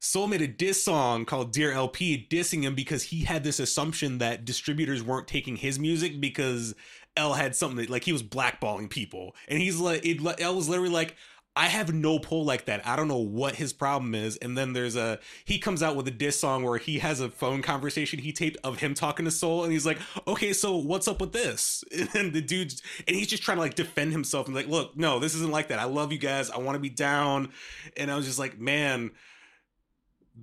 Sole 0.00 0.28
made 0.28 0.42
a 0.42 0.48
diss 0.48 0.82
song 0.84 1.24
called 1.24 1.52
Dear 1.52 1.72
Elpee 1.72 2.28
dissing 2.28 2.62
him 2.62 2.74
because 2.74 3.04
he 3.04 3.24
had 3.24 3.42
this 3.42 3.58
assumption 3.58 4.18
that 4.18 4.44
distributors 4.44 5.02
weren't 5.02 5.26
taking 5.26 5.56
his 5.56 5.78
music 5.78 6.20
because 6.20 6.74
L 7.16 7.34
had 7.34 7.56
something 7.56 7.78
that, 7.78 7.90
like 7.90 8.04
he 8.04 8.12
was 8.12 8.22
blackballing 8.22 8.88
people. 8.88 9.34
And 9.48 9.60
he's 9.60 9.78
like, 9.78 10.04
it, 10.06 10.20
L 10.40 10.54
was 10.54 10.68
literally 10.68 10.92
like, 10.92 11.16
I 11.58 11.66
have 11.66 11.92
no 11.92 12.20
pull 12.20 12.44
like 12.44 12.66
that. 12.66 12.86
I 12.86 12.94
don't 12.94 13.08
know 13.08 13.16
what 13.18 13.56
his 13.56 13.72
problem 13.72 14.14
is. 14.14 14.36
And 14.36 14.56
then 14.56 14.74
there's 14.74 14.94
a 14.94 15.18
he 15.44 15.58
comes 15.58 15.82
out 15.82 15.96
with 15.96 16.06
a 16.06 16.12
diss 16.12 16.38
song 16.38 16.62
where 16.62 16.78
he 16.78 17.00
has 17.00 17.18
a 17.18 17.28
phone 17.28 17.62
conversation 17.62 18.20
he 18.20 18.32
taped 18.32 18.58
of 18.62 18.78
him 18.78 18.94
talking 18.94 19.24
to 19.24 19.32
Sole, 19.32 19.64
and 19.64 19.72
he's 19.72 19.84
like, 19.84 19.98
"Okay, 20.28 20.52
so 20.52 20.76
what's 20.76 21.08
up 21.08 21.20
with 21.20 21.32
this?" 21.32 21.82
And 22.14 22.32
the 22.32 22.40
dude, 22.40 22.74
and 23.08 23.16
he's 23.16 23.26
just 23.26 23.42
trying 23.42 23.56
to 23.56 23.62
like 23.62 23.74
defend 23.74 24.12
himself 24.12 24.46
and 24.46 24.54
like, 24.54 24.68
"Look, 24.68 24.96
no, 24.96 25.18
this 25.18 25.34
isn't 25.34 25.50
like 25.50 25.68
that. 25.68 25.80
I 25.80 25.84
love 25.84 26.12
you 26.12 26.18
guys. 26.18 26.48
I 26.48 26.58
want 26.58 26.76
to 26.76 26.80
be 26.80 26.90
down." 26.90 27.50
And 27.96 28.08
I 28.08 28.14
was 28.14 28.26
just 28.26 28.38
like, 28.38 28.60
man. 28.60 29.10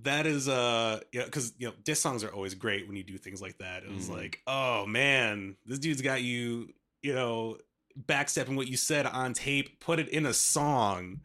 That 0.03 0.25
is 0.25 0.49
uh 0.49 0.99
you 1.11 1.19
know 1.19 1.25
because 1.25 1.53
you 1.57 1.67
know 1.67 1.73
diss 1.83 2.01
songs 2.01 2.23
are 2.23 2.33
always 2.33 2.53
great 2.53 2.87
when 2.87 2.97
you 2.97 3.03
do 3.03 3.17
things 3.17 3.41
like 3.41 3.57
that. 3.59 3.83
It 3.83 3.91
was 3.93 4.09
Mhm. 4.09 4.13
like 4.17 4.41
oh 4.45 4.85
man 4.85 5.55
this 5.65 5.79
dude's 5.79 6.01
got 6.01 6.21
you 6.21 6.73
you 7.01 7.13
know 7.13 7.57
backstepping 7.97 8.55
what 8.57 8.67
you 8.67 8.75
said 8.75 9.05
on 9.05 9.33
tape, 9.33 9.79
put 9.79 9.99
it 9.99 10.09
in 10.09 10.25
a 10.25 10.33
song. 10.33 11.21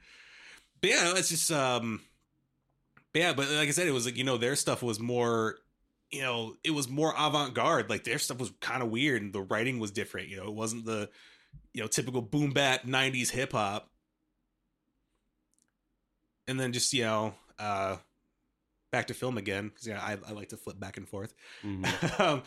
But 0.80 0.90
yeah, 0.90 1.14
it's 1.16 1.30
just 1.30 1.50
um 1.50 2.00
but 3.12 3.18
yeah, 3.22 3.33
but 3.33 3.48
like 3.50 3.66
I 3.66 3.72
said, 3.72 3.88
it 3.88 3.92
was 3.92 4.06
like, 4.06 4.16
you 4.16 4.22
know, 4.22 4.37
their 4.37 4.54
stuff 4.54 4.85
was 4.85 5.00
more, 5.00 5.56
you 6.12 6.22
know, 6.22 6.54
it 6.62 6.70
was 6.70 6.88
more 6.88 7.12
avant-garde. 7.18 7.90
Like 7.90 8.04
their 8.04 8.20
stuff 8.20 8.38
was 8.38 8.52
kind 8.61 8.85
of 8.85 8.90
weird 8.90 9.20
and 9.20 9.33
the 9.33 9.42
writing 9.42 9.80
was 9.80 9.90
different, 9.90 10.28
you 10.28 10.37
know, 10.37 10.44
it 10.44 10.54
wasn't 10.54 10.85
the 10.85 11.11
you 11.74 11.80
know, 11.83 11.88
typical 11.88 12.22
boom 12.22 12.52
bap 12.52 12.85
90s 12.85 13.30
hip 13.30 13.50
hop. 13.50 13.90
And 16.46 16.59
then 16.59 16.72
just, 16.72 16.92
you 16.92 17.02
know, 17.02 17.35
uh 17.59 17.96
back 18.92 19.07
to 19.09 19.14
film 19.14 19.38
again 19.38 19.68
because 19.68 19.87
yeah, 19.87 20.00
I, 20.00 20.16
I 20.29 20.33
like 20.33 20.48
to 20.50 20.57
flip 20.57 20.79
back 20.81 20.96
and 20.96 21.09
forth 21.09 21.35
Mhm. 21.62 21.96
um, 22.20 22.42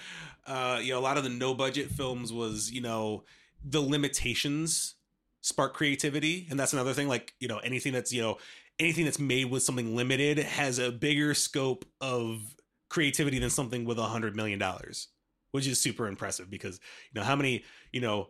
uh, 0.46 0.80
you 0.82 0.94
know, 0.94 1.00
a 1.00 1.02
lot 1.02 1.18
of 1.18 1.24
the 1.24 1.30
no 1.30 1.54
budget 1.54 1.90
films 1.90 2.32
was, 2.32 2.72
you 2.72 2.82
know, 2.82 3.24
the 3.64 3.82
limitations 3.82 4.96
spark 5.42 5.74
creativity. 5.74 6.48
And 6.50 6.60
that's 6.60 6.74
another 6.74 6.94
thing. 6.94 7.08
Like, 7.08 7.34
you 7.40 7.48
know, 7.48 7.58
anything 7.60 7.94
that's, 7.94 8.14
you 8.14 8.22
know, 8.22 8.38
anything 8.80 9.06
that's 9.06 9.20
made 9.20 9.50
with 9.50 9.64
something 9.64 9.96
limited 9.96 10.40
has 10.40 10.80
a 10.80 10.92
bigger 10.92 11.34
scope 11.34 11.86
of 12.02 12.56
creativity 12.90 13.40
than 13.40 13.50
something 13.50 13.86
with 13.86 13.98
a 13.98 14.04
hundred 14.04 14.36
million 14.36 14.60
dollars, 14.60 15.08
which 15.52 15.68
is 15.68 15.82
super 15.82 16.08
impressive 16.08 16.50
because, 16.50 16.80
you 17.14 17.20
know, 17.20 17.26
how 17.26 17.36
many, 17.36 17.64
you 17.92 18.02
know, 18.02 18.28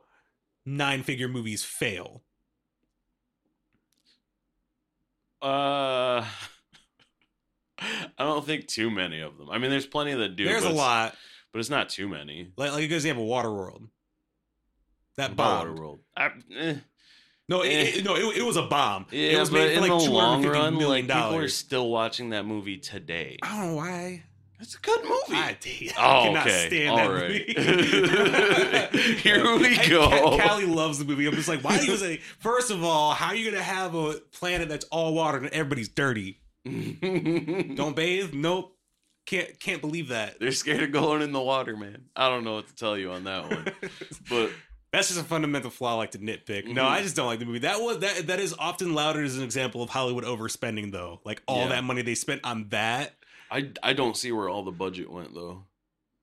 nine 0.66 1.04
figure 1.04 1.28
movies 1.28 1.64
fail? 1.64 2.24
Uh, 5.42 6.26
I 8.18 8.24
don't 8.24 8.46
think 8.46 8.68
too 8.68 8.90
many 8.92 9.22
of 9.22 9.38
them. 9.38 9.50
I 9.50 9.58
mean, 9.58 9.72
there's 9.72 9.86
plenty 9.86 10.14
that 10.14 10.36
do. 10.36 10.46
There's 10.46 10.64
a 10.64 10.70
lot. 10.70 11.16
but 11.52 11.60
it's 11.60 11.70
not 11.70 11.90
too 11.90 12.08
many. 12.08 12.52
Like, 12.58 12.72
like 12.72 12.84
a 12.84 12.88
good 12.88 12.96
example, 12.96 13.26
Waterworld. 13.28 13.88
That 15.18 15.36
bomb. 15.36 15.68
Waterworld. 15.78 16.00
I, 16.18 16.32
eh. 16.56 16.76
No, 17.50 17.62
it, 17.62 17.68
Eh. 17.70 17.92
it- 18.00 18.06
no, 18.06 18.16
it, 18.16 18.38
it 18.38 18.42
was 18.44 18.56
a 18.58 18.64
bomb. 18.64 19.06
Yeah, 19.12 19.32
it 19.34 19.40
was 19.40 19.50
but 19.50 19.58
made 19.58 19.68
for 19.78 19.86
in 19.86 19.90
like 19.92 20.04
the 20.04 20.10
long 20.12 20.46
run, 20.46 20.76
like 20.80 21.06
people 21.08 21.36
are 21.36 21.48
still 21.50 21.90
watching 21.90 22.30
that 22.30 22.46
movie 22.46 22.78
today. 22.78 23.38
I 23.44 23.58
don't 23.58 23.68
know 23.72 23.76
why. 23.76 24.24
It's 24.60 24.76
a 24.76 24.80
good 24.80 25.02
movie. 25.04 25.34
I, 25.34 25.50
I 25.50 25.58
Oh, 25.98 26.24
cannot 26.24 26.48
okay. 26.48 26.68
stand 26.68 26.90
All 26.90 26.98
that 26.98 27.10
right. 27.12 27.48
movie. 28.98 29.14
Here 29.18 29.58
we 29.58 29.76
go. 29.90 30.08
Ca- 30.10 30.48
Callie 30.48 30.66
loves 30.66 31.00
the 31.00 31.06
movie. 31.06 31.26
I'm 31.26 31.34
just 31.34 31.50
like, 31.50 31.62
why 31.66 31.78
do 31.80 31.86
you 31.86 31.98
say? 31.98 32.18
First 32.40 32.72
of 32.72 32.82
all, 32.82 33.14
how 33.14 33.28
are 33.28 33.36
you 33.36 33.52
gonna 33.52 33.62
have 33.64 33.94
a 33.94 34.14
planet 34.32 34.70
that's 34.70 34.86
all 34.86 35.14
water 35.14 35.38
and 35.40 35.48
everybody's 35.48 35.90
dirty? 35.90 36.40
Don't 37.76 37.96
bathe? 37.96 38.34
Nope. 38.34 38.76
Can't 39.26 39.58
can't 39.60 39.82
believe 39.82 40.10
that. 40.10 40.40
They're 40.40 40.52
scared 40.52 40.84
of 40.84 40.92
going 40.92 41.22
in 41.22 41.32
the 41.32 41.42
water, 41.42 41.78
man. 41.78 42.06
I 42.16 42.28
don't 42.28 42.44
know 42.44 42.56
what 42.56 42.68
to 42.68 42.76
tell 42.76 42.98
you 42.98 43.12
on 43.12 43.24
that 43.24 43.50
one. 43.50 43.66
But 44.30 44.52
That's 44.92 45.08
just 45.08 45.20
a 45.20 45.24
fundamental 45.24 45.70
flaw 45.72 45.94
I 45.94 45.98
like 45.98 46.12
to 46.12 46.20
nitpick. 46.20 46.66
No. 46.68 46.86
I 46.86 46.96
mm-hmm. 46.96 47.04
just 47.04 47.16
don't 47.16 47.28
like 47.28 47.40
the 47.40 47.46
movie. 47.46 47.60
That 47.60 47.80
was 47.80 48.00
that 48.00 48.28
that 48.28 48.40
is 48.40 48.54
often 48.60 48.94
lauded 48.94 49.24
as 49.24 49.38
an 49.38 49.44
example 49.44 49.82
of 49.82 49.90
Hollywood 49.90 50.26
overspending 50.26 50.92
though. 50.92 51.22
Like 51.24 51.42
all 51.48 51.64
Yeah. 51.64 51.70
that 51.70 51.84
money 51.86 52.02
they 52.02 52.16
spent 52.16 52.42
on 52.44 52.68
that. 52.70 53.14
I 53.50 53.70
I 53.82 53.94
don't 53.94 54.18
see 54.18 54.32
where 54.32 54.50
all 54.50 54.64
the 54.64 54.72
budget 54.72 55.10
went 55.10 55.34
though. 55.34 55.64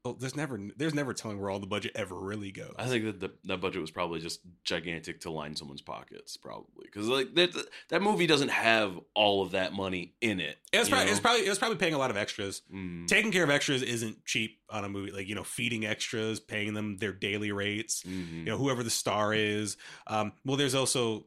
Well, 0.04 0.14
there's 0.14 0.34
never 0.34 0.58
there's 0.78 0.94
never 0.94 1.12
telling 1.12 1.38
where 1.38 1.50
all 1.50 1.58
the 1.58 1.66
budget 1.66 1.92
ever 1.94 2.18
really 2.18 2.50
goes. 2.50 2.74
I 2.78 2.86
think 2.86 3.04
that 3.04 3.20
the, 3.20 3.32
that 3.44 3.60
budget 3.60 3.82
was 3.82 3.90
probably 3.90 4.18
just 4.20 4.40
gigantic 4.64 5.20
to 5.20 5.30
line 5.30 5.54
someone's 5.54 5.82
pockets, 5.82 6.38
probably 6.38 6.86
because 6.86 7.06
like 7.06 7.34
that 7.34 7.50
that 7.90 8.00
movie 8.00 8.26
doesn't 8.26 8.48
have 8.48 8.98
all 9.14 9.42
of 9.42 9.50
that 9.50 9.74
money 9.74 10.14
in 10.22 10.40
it. 10.40 10.56
it 10.72 10.78
was 10.78 10.88
probably 10.88 11.08
it 11.08 11.10
was 11.10 11.20
probably 11.20 11.44
it 11.44 11.48
was 11.50 11.58
probably 11.58 11.76
paying 11.76 11.92
a 11.92 11.98
lot 11.98 12.10
of 12.10 12.16
extras. 12.16 12.62
Mm, 12.74 13.08
Taking 13.08 13.30
care 13.30 13.44
of 13.44 13.50
extras 13.50 13.82
isn't 13.82 14.24
cheap 14.24 14.58
on 14.70 14.86
a 14.86 14.88
movie. 14.88 15.10
Like 15.12 15.28
you 15.28 15.34
know, 15.34 15.44
feeding 15.44 15.84
extras, 15.84 16.40
paying 16.40 16.72
them 16.72 16.96
their 16.96 17.12
daily 17.12 17.52
rates. 17.52 18.02
mhm. 18.02 18.38
You 18.38 18.44
know, 18.44 18.56
whoever 18.56 18.82
the 18.82 18.88
star 18.88 19.34
is. 19.34 19.76
Um, 20.06 20.32
well, 20.46 20.56
there's 20.56 20.74
also 20.74 21.26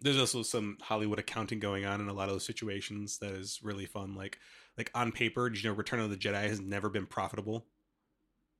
there's 0.00 0.18
also 0.18 0.42
some 0.42 0.78
Hollywood 0.82 1.18
accounting 1.20 1.58
going 1.60 1.84
on 1.86 2.00
in 2.00 2.08
a 2.08 2.12
lot 2.12 2.28
of 2.28 2.34
those 2.34 2.44
situations 2.44 3.18
that 3.18 3.30
is 3.32 3.60
really 3.62 3.86
fun. 3.86 4.14
Like 4.16 4.38
like 4.76 4.90
on 4.94 5.12
paper, 5.12 5.48
did 5.50 5.62
you 5.62 5.70
know 5.70 5.76
Return 5.76 6.00
of 6.00 6.10
the 6.10 6.16
Jedi 6.16 6.48
has 6.48 6.60
never 6.60 6.88
been 6.88 7.06
profitable, 7.06 7.66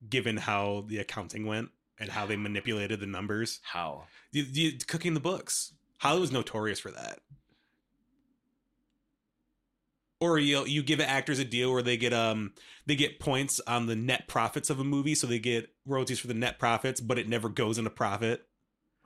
given 0.08 0.36
how 0.36 0.84
the 0.88 0.98
accounting 0.98 1.46
went 1.46 1.70
and 1.98 2.10
how 2.10 2.26
they 2.26 2.36
manipulated 2.36 3.00
the 3.00 3.06
numbers. 3.06 3.60
How? 3.62 4.04
The, 4.32 4.42
the, 4.42 4.72
cooking 4.86 5.14
the 5.14 5.20
books. 5.20 5.72
Hollywood's 5.98 6.32
notorious 6.32 6.78
for 6.78 6.90
that. 6.90 7.20
Or 10.18 10.38
you 10.38 10.64
you 10.64 10.82
give 10.82 10.98
actors 11.00 11.38
a 11.38 11.44
deal 11.44 11.70
where 11.72 11.82
they 11.82 11.98
get 11.98 12.14
um 12.14 12.52
they 12.86 12.96
get 12.96 13.20
points 13.20 13.60
on 13.66 13.86
the 13.86 13.94
net 13.96 14.26
profits 14.28 14.70
of 14.70 14.80
a 14.80 14.84
movie, 14.84 15.14
so 15.14 15.26
they 15.26 15.38
get 15.38 15.68
royalties 15.84 16.18
for 16.18 16.26
the 16.26 16.34
net 16.34 16.58
profits, 16.58 17.00
but 17.02 17.18
it 17.18 17.28
never 17.28 17.50
goes 17.50 17.76
into 17.76 17.90
profit. 17.90 18.46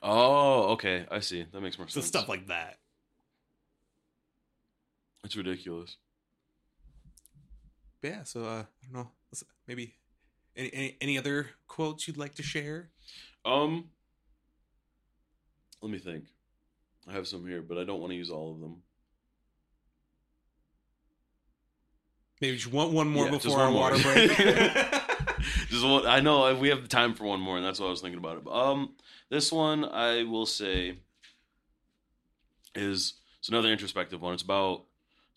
Oh, 0.03 0.69
okay. 0.75 1.07
I 1.11 1.19
see. 1.21 1.45
That 1.53 1.61
makes 1.63 1.79
more 1.79 1.89
So 1.89 1.95
sense. 2.01 2.07
stuff 2.07 2.29
like 2.29 2.47
that. 2.47 2.79
it's 5.25 5.37
ridiculous. 5.37 5.97
But 8.01 8.09
yeah. 8.11 8.23
So 8.25 8.45
uh, 8.45 8.63
I 8.63 8.93
don't 8.93 8.93
know. 9.05 9.11
Maybe 9.67 9.95
any, 10.57 10.71
any 10.73 10.97
any 11.01 11.19
other 11.19 11.51
quotes 11.69 12.07
you'd 12.09 12.17
like 12.17 12.35
to 12.37 12.43
share? 12.43 12.91
Um, 13.45 13.91
let 15.83 15.91
me 15.93 15.99
think. 15.99 16.25
I 17.09 17.13
have 17.13 17.27
some 17.27 17.47
here, 17.47 17.63
but 17.63 17.79
I 17.79 17.85
don't 17.85 18.01
want 18.01 18.11
to 18.13 18.17
use 18.17 18.31
all 18.31 18.53
of 18.53 18.61
them. 18.61 18.77
Maybe 22.41 22.57
just 22.57 22.73
one 22.73 22.93
one 22.93 23.09
more 23.09 23.27
Yeah, 23.27 23.31
before 23.33 23.59
our 23.61 23.71
more. 23.71 23.91
water 23.91 23.99
break. 24.03 24.31
Just 25.69 25.85
one. 25.87 26.07
I 26.07 26.21
know 26.21 26.55
we 26.57 26.69
have 26.69 26.89
time 26.89 27.15
for 27.15 27.25
one 27.25 27.41
more, 27.41 27.57
and 27.57 27.65
that's 27.65 27.79
what 27.81 27.87
I 27.87 27.91
was 27.91 28.01
thinking 28.01 28.19
about 28.19 28.39
it. 28.39 28.49
Um, 28.51 28.95
this 29.31 29.51
one 29.53 29.85
I 29.85 30.25
will 30.25 30.45
say 30.47 30.97
is 32.75 33.15
it's 33.39 33.49
another 33.49 33.69
introspective 33.71 34.21
one. 34.21 34.35
It's 34.35 34.43
about 34.43 34.85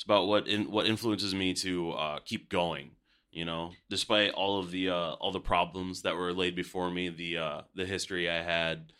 it's 0.04 0.06
about 0.06 0.28
what 0.28 0.50
in, 0.50 0.70
what 0.70 0.86
influences 0.86 1.34
me 1.34 1.54
to 1.54 1.92
uh, 1.92 2.20
keep 2.26 2.50
going. 2.50 2.92
You 3.32 3.46
know, 3.46 3.72
despite 3.89 4.32
all 4.34 4.60
of 4.60 4.70
the 4.70 4.89
uh, 4.89 5.13
all 5.13 5.32
the 5.32 5.39
problems 5.39 6.02
that 6.02 6.18
were 6.18 6.34
laid 6.34 6.58
before 6.58 6.92
me, 6.92 7.08
the 7.08 7.38
uh, 7.38 7.62
the 7.74 7.86
history 7.86 8.30
I 8.30 8.44
had, 8.44 8.92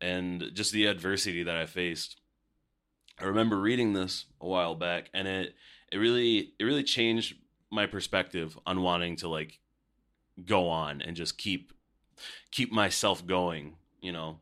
and 0.00 0.50
just 0.54 0.72
the 0.72 0.86
adversity 0.86 1.42
that 1.42 1.56
I 1.56 1.66
faced. 1.66 2.20
I 3.20 3.24
remember 3.24 3.60
reading 3.60 3.92
this 3.92 4.24
a 4.40 4.46
while 4.46 4.74
back, 4.74 5.10
and 5.12 5.28
it 5.28 5.54
it 5.92 5.98
really 5.98 6.54
it 6.58 6.64
really 6.64 6.82
changed 6.82 7.36
my 7.70 7.84
perspective 7.84 8.58
on 8.64 8.80
wanting 8.80 9.16
to 9.16 9.28
like 9.28 9.60
go 10.46 10.70
on 10.70 11.02
and 11.02 11.14
just 11.14 11.36
keep 11.36 11.74
keep 12.50 12.72
myself 12.72 13.26
going, 13.26 13.74
you 14.00 14.12
know. 14.12 14.40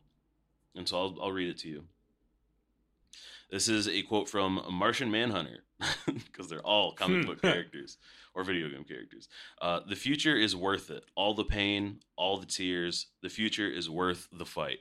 And 0.77 0.89
so 0.89 0.99
I'll 0.99 1.17
I'll 1.21 1.33
read 1.33 1.49
it 1.49 1.59
to 1.59 1.69
you. 1.69 1.85
This 3.51 3.69
is 3.69 3.87
a 3.89 4.03
quote 4.03 4.29
from 4.29 4.61
Martian 4.71 5.11
Manhunter 5.11 5.65
because 6.07 6.49
they're 6.49 6.67
all 6.67 6.93
comic 6.93 7.21
Hmm. 7.23 7.27
book 7.29 7.43
characters 7.43 7.97
or 8.35 8.43
video 8.45 8.69
game 8.69 8.85
characters. 8.85 9.29
Uh, 9.61 9.81
the 9.89 9.95
future 9.97 10.37
is 10.37 10.57
worth 10.57 10.91
it. 10.91 11.05
All 11.15 11.33
the 11.35 11.45
pain, 11.45 12.01
all 12.17 12.39
the 12.39 12.47
tears. 12.47 13.07
The 13.23 13.29
future 13.29 13.69
is 13.71 13.89
worth 13.89 14.29
the 14.33 14.45
fight. 14.47 14.79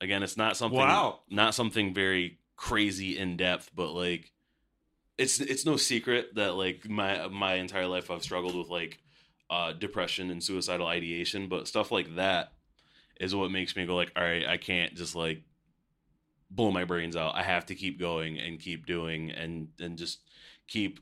Again, 0.00 0.22
it's 0.22 0.36
not 0.36 0.56
something 0.56 0.78
Wow. 0.78 1.20
not 1.30 1.54
something 1.54 1.92
very 1.94 2.38
crazy 2.56 3.18
in 3.18 3.36
depth, 3.36 3.70
but 3.74 3.92
like 3.92 4.32
it's 5.18 5.40
it's 5.40 5.64
no 5.64 5.76
secret 5.76 6.34
that 6.34 6.54
like 6.54 6.88
my 6.88 7.26
my 7.28 7.54
entire 7.54 7.86
life 7.86 8.10
I've 8.10 8.22
struggled 8.22 8.54
with 8.54 8.68
like 8.68 8.98
uh 9.48 9.72
depression 9.72 10.30
and 10.30 10.42
suicidal 10.42 10.86
ideation, 10.86 11.48
but 11.48 11.66
stuff 11.66 11.90
like 11.90 12.16
that 12.16 12.52
is 13.18 13.34
what 13.34 13.50
makes 13.50 13.74
me 13.74 13.86
go 13.86 13.96
like, 13.96 14.12
all 14.14 14.22
right, 14.22 14.46
I 14.46 14.58
can't 14.58 14.94
just 14.94 15.16
like 15.16 15.42
blow 16.50 16.70
my 16.70 16.84
brains 16.84 17.16
out. 17.16 17.34
I 17.34 17.42
have 17.42 17.66
to 17.66 17.74
keep 17.74 17.98
going 17.98 18.38
and 18.38 18.58
keep 18.60 18.86
doing 18.86 19.30
and 19.30 19.68
and 19.80 19.96
just 19.98 20.20
keep 20.68 21.00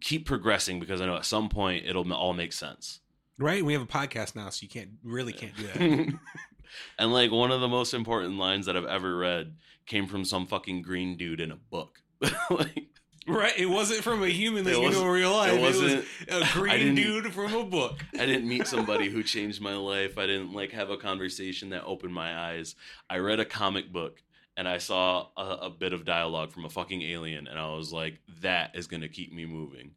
keep 0.00 0.26
progressing 0.26 0.80
because 0.80 1.00
I 1.00 1.06
know 1.06 1.16
at 1.16 1.24
some 1.24 1.48
point 1.48 1.86
it'll 1.86 2.10
all 2.12 2.34
make 2.34 2.52
sense. 2.52 3.00
right? 3.38 3.64
We 3.64 3.72
have 3.72 3.82
a 3.82 3.86
podcast 3.86 4.36
now, 4.36 4.50
so 4.50 4.62
you 4.62 4.68
can't 4.68 4.90
really 5.02 5.32
can't 5.32 5.56
do 5.56 5.62
that. 5.66 6.14
and 6.98 7.12
like 7.12 7.30
one 7.30 7.50
of 7.50 7.60
the 7.60 7.68
most 7.68 7.94
important 7.94 8.38
lines 8.38 8.66
that 8.66 8.76
I've 8.76 8.84
ever 8.84 9.16
read 9.16 9.54
came 9.86 10.06
from 10.06 10.24
some 10.24 10.46
fucking 10.46 10.82
green 10.82 11.16
dude 11.16 11.40
in 11.40 11.50
a 11.50 11.56
book. 11.56 12.02
like 12.50 12.88
right? 13.26 13.58
It 13.58 13.66
wasn't 13.70 14.02
from 14.02 14.22
a 14.22 14.28
human 14.28 14.64
that 14.64 14.70
you 14.72 14.76
know 14.76 14.82
in 14.82 14.88
wasn't- 14.88 15.10
real 15.10 15.32
life. 15.32 15.52
it 15.52 15.58
It, 15.58 15.62
was 15.62 15.80
wasn't- 15.82 16.04
a 16.28 16.44
green 16.52 16.94
dude 16.94 17.32
from 17.32 17.54
a 17.54 17.64
book. 17.64 18.04
I 18.14 18.26
didn't 18.26 18.48
meet 18.48 18.66
somebody 18.66 19.08
who 19.08 19.22
changed 19.22 19.60
my 19.62 19.76
life. 19.76 20.18
I 20.18 20.26
didn't 20.26 20.52
like 20.52 20.72
have 20.72 20.90
a 20.90 20.96
conversation 20.98 21.70
that 21.70 21.84
opened 21.84 22.12
my 22.12 22.36
eyes. 22.50 22.74
I 23.08 23.18
read 23.18 23.40
a 23.40 23.44
comic 23.46 23.90
book 23.92 24.22
and 24.58 24.68
I 24.68 24.78
saw 24.78 25.28
a, 25.36 25.42
a 25.62 25.70
bit 25.70 25.92
of 25.92 26.04
dialogue 26.04 26.52
from 26.52 26.64
a 26.64 26.68
fucking 26.68 27.00
alien, 27.00 27.46
and 27.46 27.58
I 27.58 27.74
was 27.74 27.92
like, 27.92 28.18
that 28.42 28.74
is 28.74 28.88
gonna 28.88 29.08
keep 29.08 29.32
me 29.32 29.46
moving. 29.46 29.92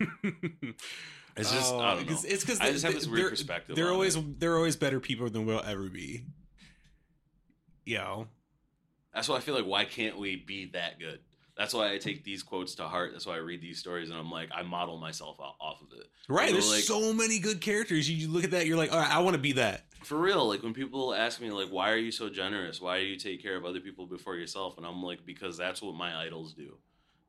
It's 1.36 1.50
just 1.50 1.74
I 1.74 1.76
oh, 1.76 1.96
don't 1.96 2.08
know. 2.08 2.16
It's 2.24 2.44
because 2.44 2.60
I 2.60 2.70
just 2.70 2.84
have 2.84 2.94
this 2.94 3.08
weird 3.08 3.30
perspective. 3.30 3.74
They're 3.74 3.88
on 3.88 3.94
always 3.94 4.14
it. 4.14 4.38
they're 4.38 4.56
always 4.56 4.76
better 4.76 5.00
people 5.00 5.28
than 5.28 5.46
we'll 5.46 5.64
ever 5.64 5.88
be. 5.88 6.26
You 7.84 7.98
know, 7.98 8.28
That's 9.12 9.28
why 9.28 9.38
I 9.38 9.40
feel 9.40 9.56
like 9.56 9.66
why 9.66 9.84
can't 9.84 10.16
we 10.16 10.36
be 10.36 10.66
that 10.74 11.00
good? 11.00 11.18
That's 11.56 11.74
why 11.74 11.92
I 11.92 11.98
take 11.98 12.22
these 12.22 12.44
quotes 12.44 12.76
to 12.76 12.84
heart. 12.84 13.10
That's 13.12 13.26
why 13.26 13.34
I 13.34 13.38
read 13.38 13.60
these 13.60 13.78
stories, 13.80 14.10
and 14.10 14.18
I'm 14.18 14.30
like, 14.30 14.50
I 14.54 14.62
model 14.62 14.96
myself 14.96 15.40
off 15.40 15.82
of 15.82 15.88
it. 15.98 16.06
right? 16.28 16.50
You 16.50 16.54
know, 16.54 16.60
There's 16.60 16.72
like- 16.72 16.82
so 16.84 17.12
many 17.12 17.40
good 17.40 17.60
characters. 17.60 18.08
You, 18.08 18.16
you 18.16 18.28
look 18.28 18.44
at 18.44 18.52
that, 18.52 18.66
you're 18.66 18.76
like, 18.76 18.92
all 18.92 19.00
right, 19.00 19.10
I 19.10 19.18
want 19.18 19.34
to 19.34 19.42
be 19.42 19.52
that. 19.52 19.86
For 20.04 20.18
real, 20.18 20.46
like 20.46 20.62
when 20.62 20.74
people 20.74 21.14
ask 21.14 21.40
me, 21.40 21.50
like, 21.50 21.68
why 21.68 21.90
are 21.90 21.96
you 21.96 22.12
so 22.12 22.28
generous? 22.28 22.80
Why 22.80 23.00
do 23.00 23.06
you 23.06 23.16
take 23.16 23.42
care 23.42 23.56
of 23.56 23.64
other 23.64 23.80
people 23.80 24.06
before 24.06 24.36
yourself? 24.36 24.76
And 24.76 24.86
I'm 24.86 25.02
like, 25.02 25.24
because 25.24 25.56
that's 25.56 25.82
what 25.82 25.94
my 25.94 26.16
idols 26.16 26.52
do, 26.52 26.76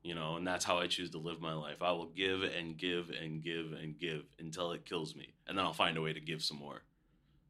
you 0.04 0.16
know, 0.16 0.36
and 0.36 0.46
that's 0.46 0.66
how 0.66 0.78
I 0.80 0.88
choose 0.88 1.10
to 1.12 1.18
live 1.18 1.42
my 1.42 1.54
life. 1.54 1.82
I 1.82 1.92
will 1.92 2.08
give 2.08 2.44
and 2.44 2.78
give 2.78 3.10
and 3.10 3.42
give 3.42 3.72
and 3.72 3.98
give 3.98 4.24
until 4.40 4.72
it 4.72 4.86
kills 4.86 5.16
me, 5.16 5.34
and 5.48 5.58
then 5.58 5.66
I'll 5.66 5.74
find 5.74 5.98
a 5.98 6.02
way 6.02 6.14
to 6.14 6.20
give 6.20 6.44
some 6.44 6.58
more. 6.58 6.84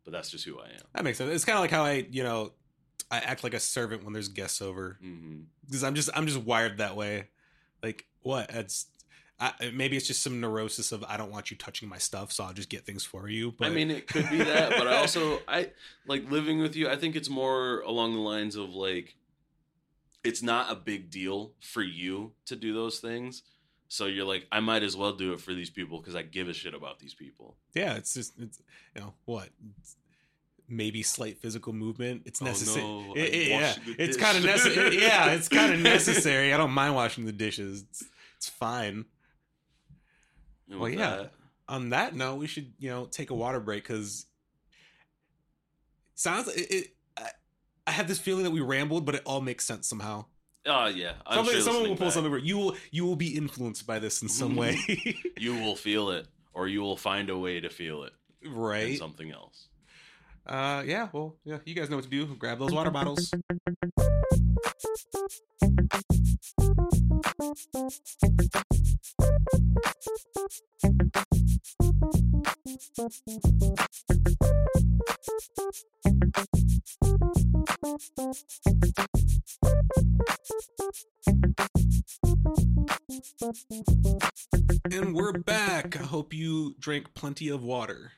But 0.03 0.11
that's 0.11 0.29
just 0.29 0.45
who 0.45 0.59
I 0.59 0.67
am. 0.67 0.81
That 0.93 1.03
makes 1.03 1.17
sense. 1.17 1.31
It's 1.31 1.45
kind 1.45 1.57
of 1.57 1.61
like 1.61 1.71
how 1.71 1.83
I, 1.83 2.05
you 2.11 2.23
know, 2.23 2.51
I 3.09 3.17
act 3.17 3.43
like 3.43 3.53
a 3.53 3.59
servant 3.59 4.03
when 4.03 4.13
there's 4.13 4.29
guests 4.29 4.61
over 4.61 4.97
mm-hmm. 5.03 5.41
because 5.65 5.83
I'm 5.83 5.95
just 5.95 6.09
I'm 6.15 6.27
just 6.27 6.39
wired 6.39 6.77
that 6.77 6.95
way. 6.95 7.29
Like 7.81 8.05
what? 8.21 8.49
It's 8.51 8.87
I, 9.39 9.51
maybe 9.73 9.97
it's 9.97 10.07
just 10.07 10.23
some 10.23 10.39
neurosis 10.39 10.91
of 10.93 11.03
I 11.03 11.17
don't 11.17 11.29
want 11.31 11.51
you 11.51 11.57
touching 11.57 11.89
my 11.89 11.97
stuff, 11.97 12.31
so 12.31 12.45
I'll 12.45 12.53
just 12.53 12.69
get 12.69 12.85
things 12.85 13.03
for 13.03 13.27
you. 13.27 13.51
But 13.51 13.67
I 13.67 13.69
mean, 13.71 13.91
it 13.91 14.07
could 14.07 14.29
be 14.29 14.37
that, 14.37 14.71
but 14.77 14.87
I 14.87 14.97
also 14.97 15.39
I 15.47 15.71
like 16.07 16.29
living 16.31 16.59
with 16.59 16.75
you. 16.75 16.87
I 16.89 16.95
think 16.95 17.15
it's 17.17 17.29
more 17.29 17.81
along 17.81 18.13
the 18.13 18.21
lines 18.21 18.55
of 18.55 18.69
like, 18.73 19.15
it's 20.23 20.41
not 20.41 20.71
a 20.71 20.75
big 20.75 21.09
deal 21.11 21.51
for 21.59 21.81
you 21.83 22.31
to 22.45 22.55
do 22.55 22.73
those 22.73 22.99
things. 22.99 23.43
So 23.87 24.05
you're 24.05 24.25
like, 24.25 24.47
I 24.51 24.61
might 24.61 24.83
as 24.83 24.95
well 24.97 25.11
do 25.13 25.33
it 25.33 25.41
for 25.41 25.53
these 25.53 25.69
people 25.69 25.99
because 25.99 26.15
I 26.15 26.21
give 26.23 26.47
a 26.49 26.53
shit 26.53 26.73
about 26.73 26.99
these 26.99 27.13
people. 27.13 27.55
yeah, 27.73 27.95
it's 27.95 28.13
just 28.13 28.33
it's 28.39 28.61
you 28.95 29.01
know 29.01 29.13
what. 29.25 29.49
It's 29.79 29.95
maybe 30.67 31.03
slight 31.03 31.37
physical 31.37 31.73
movement. 31.73 32.23
It's 32.25 32.41
necessary. 32.41 32.83
Oh, 32.85 33.01
no, 33.07 33.13
It- 33.15 33.33
it- 33.33 33.47
yeah, 33.49 33.75
it's 33.99 34.17
kind 34.17 34.37
of 34.37 34.43
necessary. 34.45 34.99
yeah, 34.99 35.31
it's 35.33 35.47
kind 35.59 35.73
of 35.73 35.79
necessary. 35.81 36.53
I 36.53 36.57
don't 36.57 36.71
mind 36.71 36.95
washing 36.95 37.25
the 37.25 37.31
dishes. 37.31 37.83
It's, 37.89 38.03
it's 38.37 38.49
fine. 38.49 39.05
And 40.69 40.79
Well, 40.79 40.89
yeah. 40.89 41.15
that- 41.17 41.31
On 41.67 41.89
that 41.89 42.15
note, 42.15 42.35
we 42.35 42.47
should 42.47 42.73
you 42.79 42.89
know 42.89 43.05
take 43.05 43.29
a 43.31 43.35
water 43.35 43.59
break 43.59 43.83
because 43.83 44.25
sounds 46.13 46.47
it. 46.47 46.71
it 46.71 46.95
I, 47.17 47.29
I 47.87 47.91
have 47.91 48.07
this 48.07 48.19
feeling 48.19 48.43
that 48.43 48.51
we 48.51 48.61
rambled, 48.61 49.05
but 49.05 49.15
it 49.15 49.21
all 49.25 49.41
makes 49.41 49.65
sense 49.65 49.87
somehow. 49.87 50.25
Oh 50.67 50.87
yeah, 50.87 51.13
I'm 51.27 51.37
Somebody, 51.37 51.57
sure 51.57 51.65
someone 51.65 51.83
will 51.89 51.95
pull 51.95 52.07
back, 52.07 52.13
something. 52.13 52.39
You 52.45 52.57
will 52.57 52.75
you 52.91 53.05
will 53.05 53.15
be 53.15 53.35
influenced 53.35 53.85
by 53.87 53.99
this 53.99 54.21
in 54.21 54.29
some 54.29 54.55
way, 54.55 54.77
You 55.37 55.53
will 55.55 55.75
feel 55.75 56.09
it, 56.11 56.27
or 56.53 56.67
you 56.67 56.81
will 56.81 56.97
find 56.97 57.29
a 57.29 57.37
way 57.37 57.59
to 57.59 57.69
feel 57.69 58.03
it 58.03 58.13
right? 58.47 58.97
something 58.97 59.31
else. 59.31 59.67
Uh, 60.45 60.83
yeah. 60.85 61.09
Well, 61.11 61.35
yeah. 61.43 61.57
You 61.65 61.73
guys 61.73 61.89
know 61.89 61.95
what 61.97 62.03
to 62.05 62.09
do. 62.11 62.27
Grab 62.35 62.59
those 62.59 62.71
water 62.71 62.91
bottles. 62.91 63.31
And 67.37 67.53
we're 85.13 85.33
back. 85.33 85.99
I 85.99 86.03
hope 86.03 86.33
you 86.33 86.75
drank 86.79 87.13
plenty 87.15 87.49
of 87.49 87.63
water 87.63 88.13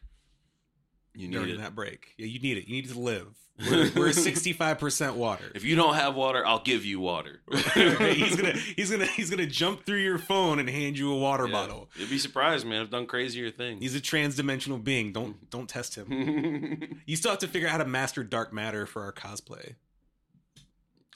You 1.18 1.28
need 1.28 1.34
during 1.36 1.50
it. 1.56 1.58
that 1.60 1.76
break. 1.76 2.14
Yeah, 2.18 2.28
you 2.28 2.40
need 2.40 2.58
it. 2.58 2.68
You 2.68 2.76
need 2.82 2.90
to 2.90 3.00
live. 3.00 3.28
We're, 3.60 3.90
we're 3.96 4.10
65% 4.10 5.16
water. 5.16 5.46
If 5.56 5.64
you 5.64 5.76
don't 5.76 5.96
have 5.96 6.14
water, 6.14 6.46
I'll 6.46 6.62
give 6.62 6.86
you 6.86 7.00
water. 7.00 7.42
he's 7.74 8.36
gonna 8.36 8.52
he's 8.76 8.92
gonna 8.92 9.06
he's 9.08 9.30
gonna 9.32 9.48
jump 9.48 9.84
through 9.84 10.02
your 10.02 10.20
phone 10.20 10.60
and 10.60 10.70
hand 10.70 10.96
you 11.00 11.12
a 11.12 11.18
water 11.18 11.48
Yeah. 11.48 11.54
bottle. 11.54 11.90
You'd 11.96 12.12
be 12.12 12.20
surprised, 12.20 12.68
man. 12.68 12.82
I've 12.82 12.92
done 12.92 13.08
crazier 13.08 13.50
things. 13.50 13.82
He's 13.82 13.96
a 13.96 14.00
trans-dimensional 14.00 14.78
being. 14.78 15.12
Don't 15.12 15.50
don't 15.50 15.68
test 15.68 15.96
him. 15.96 17.00
You 17.08 17.16
still 17.16 17.32
have 17.32 17.40
to 17.40 17.48
figure 17.48 17.68
out 17.68 17.72
how 17.72 17.78
to 17.80 17.86
master 17.86 18.24
dark 18.24 18.54
matter 18.54 18.86
for 18.86 19.02
our 19.02 19.12
cosplay. 19.14 19.74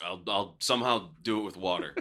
I'll 0.03 0.23
I'll 0.27 0.55
somehow 0.59 1.09
do 1.21 1.41
it 1.41 1.43
with 1.43 1.57
water. 1.57 1.93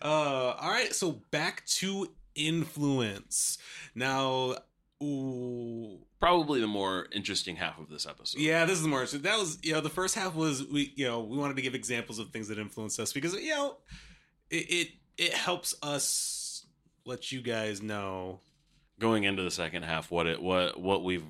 Uh, 0.00 0.54
all 0.60 0.70
right. 0.70 0.92
So 0.94 1.12
back 1.30 1.64
to 1.66 2.08
influence. 2.34 3.58
Now, 3.94 4.56
ooh, 5.02 5.98
Probably 6.20 6.60
the 6.60 6.66
more 6.66 7.06
interesting 7.12 7.56
half 7.56 7.78
of 7.78 7.88
this 7.88 8.06
episode. 8.06 8.40
yeah, 8.40 8.64
this 8.64 8.80
is 8.80 8.86
more. 8.86 9.06
So 9.06 9.18
that 9.18 9.38
was 9.38 9.58
you 9.62 9.72
know 9.72 9.80
the 9.80 9.88
first 9.90 10.14
half 10.16 10.34
was 10.34 10.64
we 10.66 10.92
you 10.96 11.06
know 11.06 11.20
we 11.20 11.36
wanted 11.36 11.56
to 11.56 11.62
give 11.62 11.74
examples 11.74 12.18
of 12.18 12.30
things 12.30 12.48
that 12.48 12.58
influenced 12.58 12.98
us 12.98 13.12
because 13.12 13.34
you 13.34 13.50
know 13.50 13.76
it 14.50 14.56
it, 14.70 14.88
it 15.16 15.34
helps 15.34 15.74
us 15.82 16.66
let 17.04 17.30
you 17.32 17.40
guys 17.40 17.80
know 17.82 18.40
Going 18.98 19.22
into 19.22 19.44
the 19.44 19.50
second 19.52 19.84
half, 19.84 20.10
what 20.10 20.26
it 20.26 20.42
what 20.42 20.80
what 20.80 21.04
we've 21.04 21.22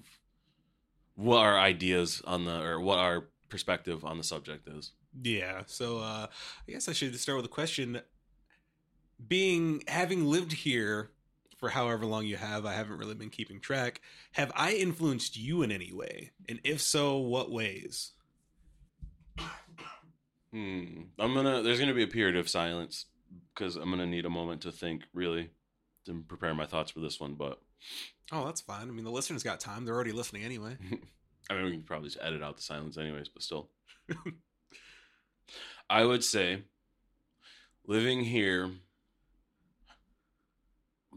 what 1.17 1.39
our 1.41 1.59
ideas 1.59 2.23
on 2.27 2.47
the 2.47 2.63
or 2.63 2.81
what 2.81 2.99
our 2.99 3.27
perspective 3.51 4.07
on 4.07 4.17
the 4.17 4.25
subject 4.25 4.67
is. 4.69 4.93
Yeah. 5.23 5.65
So 5.67 5.99
uh 5.99 6.29
I 6.67 6.73
guess 6.73 6.89
I 6.89 6.93
should 6.93 7.19
start 7.21 7.37
with 7.37 7.45
a 7.45 7.51
question. 7.51 8.01
Being 9.27 9.83
having 9.87 10.25
lived 10.25 10.53
here 10.53 11.11
for 11.59 11.69
however 11.69 12.07
long 12.07 12.25
you 12.25 12.37
have, 12.37 12.65
I 12.65 12.73
haven't 12.73 12.99
really 12.99 13.15
been 13.15 13.31
keeping 13.31 13.61
track. 13.61 14.01
Have 14.33 14.51
I 14.55 14.73
influenced 14.75 15.37
you 15.37 15.63
in 15.63 15.71
any 15.71 15.93
way? 15.93 16.31
And 16.49 16.61
if 16.65 16.81
so, 16.81 17.19
what 17.19 17.51
ways? 17.51 18.13
Hmm. 20.53 21.03
I'm 21.19 21.35
gonna. 21.35 21.63
There's 21.63 21.79
gonna 21.79 21.95
be 21.95 22.05
a 22.05 22.09
period 22.09 22.37
of 22.37 22.49
silence 22.49 23.07
because 23.55 23.77
I'm 23.77 23.91
gonna 23.91 24.07
need 24.07 24.25
a 24.25 24.31
moment 24.31 24.63
to 24.63 24.73
think 24.73 25.03
really 25.13 25.51
to 26.07 26.25
prepare 26.27 26.55
my 26.55 26.65
thoughts 26.65 26.91
for 26.91 27.01
this 27.01 27.21
one. 27.21 27.35
But 27.35 27.61
Oh, 28.33 28.45
that's 28.45 28.61
fine. 28.61 28.89
I 28.89 28.93
mean, 28.93 29.05
the 29.05 29.11
listeners 29.11 29.43
got 29.43 29.61
time. 29.61 29.85
They're 29.85 29.95
already 29.95 30.13
listening 30.13 30.45
anyway. 30.45 30.77
I 31.51 31.55
mean, 31.55 31.65
we 31.65 31.71
can 31.73 31.83
probably 31.83 32.09
just 32.09 32.23
edit 32.23 32.43
out 32.43 32.57
the 32.57 32.63
silence 32.63 32.99
anyways. 32.99 33.29
But 33.29 33.43
still, 33.43 33.71
I 35.91 36.05
would 36.05 36.23
say 36.23 36.63
living 37.87 38.23
here, 38.23 38.71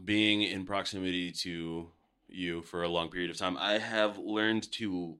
being 0.04 0.42
in 0.42 0.64
proximity 0.64 1.32
to 1.32 1.88
you 2.28 2.62
for 2.62 2.82
a 2.82 2.88
long 2.88 3.08
period 3.08 3.30
of 3.30 3.36
time, 3.36 3.56
I 3.58 3.78
have 3.78 4.18
learned 4.18 4.70
to 4.72 5.18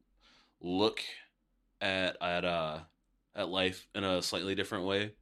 look 0.61 1.01
at 1.81 2.17
at 2.23 2.45
uh 2.45 2.79
at 3.35 3.49
life 3.49 3.87
in 3.95 4.05
a 4.05 4.23
slightly 4.23 4.55
different 4.55 4.85
way. 4.85 5.13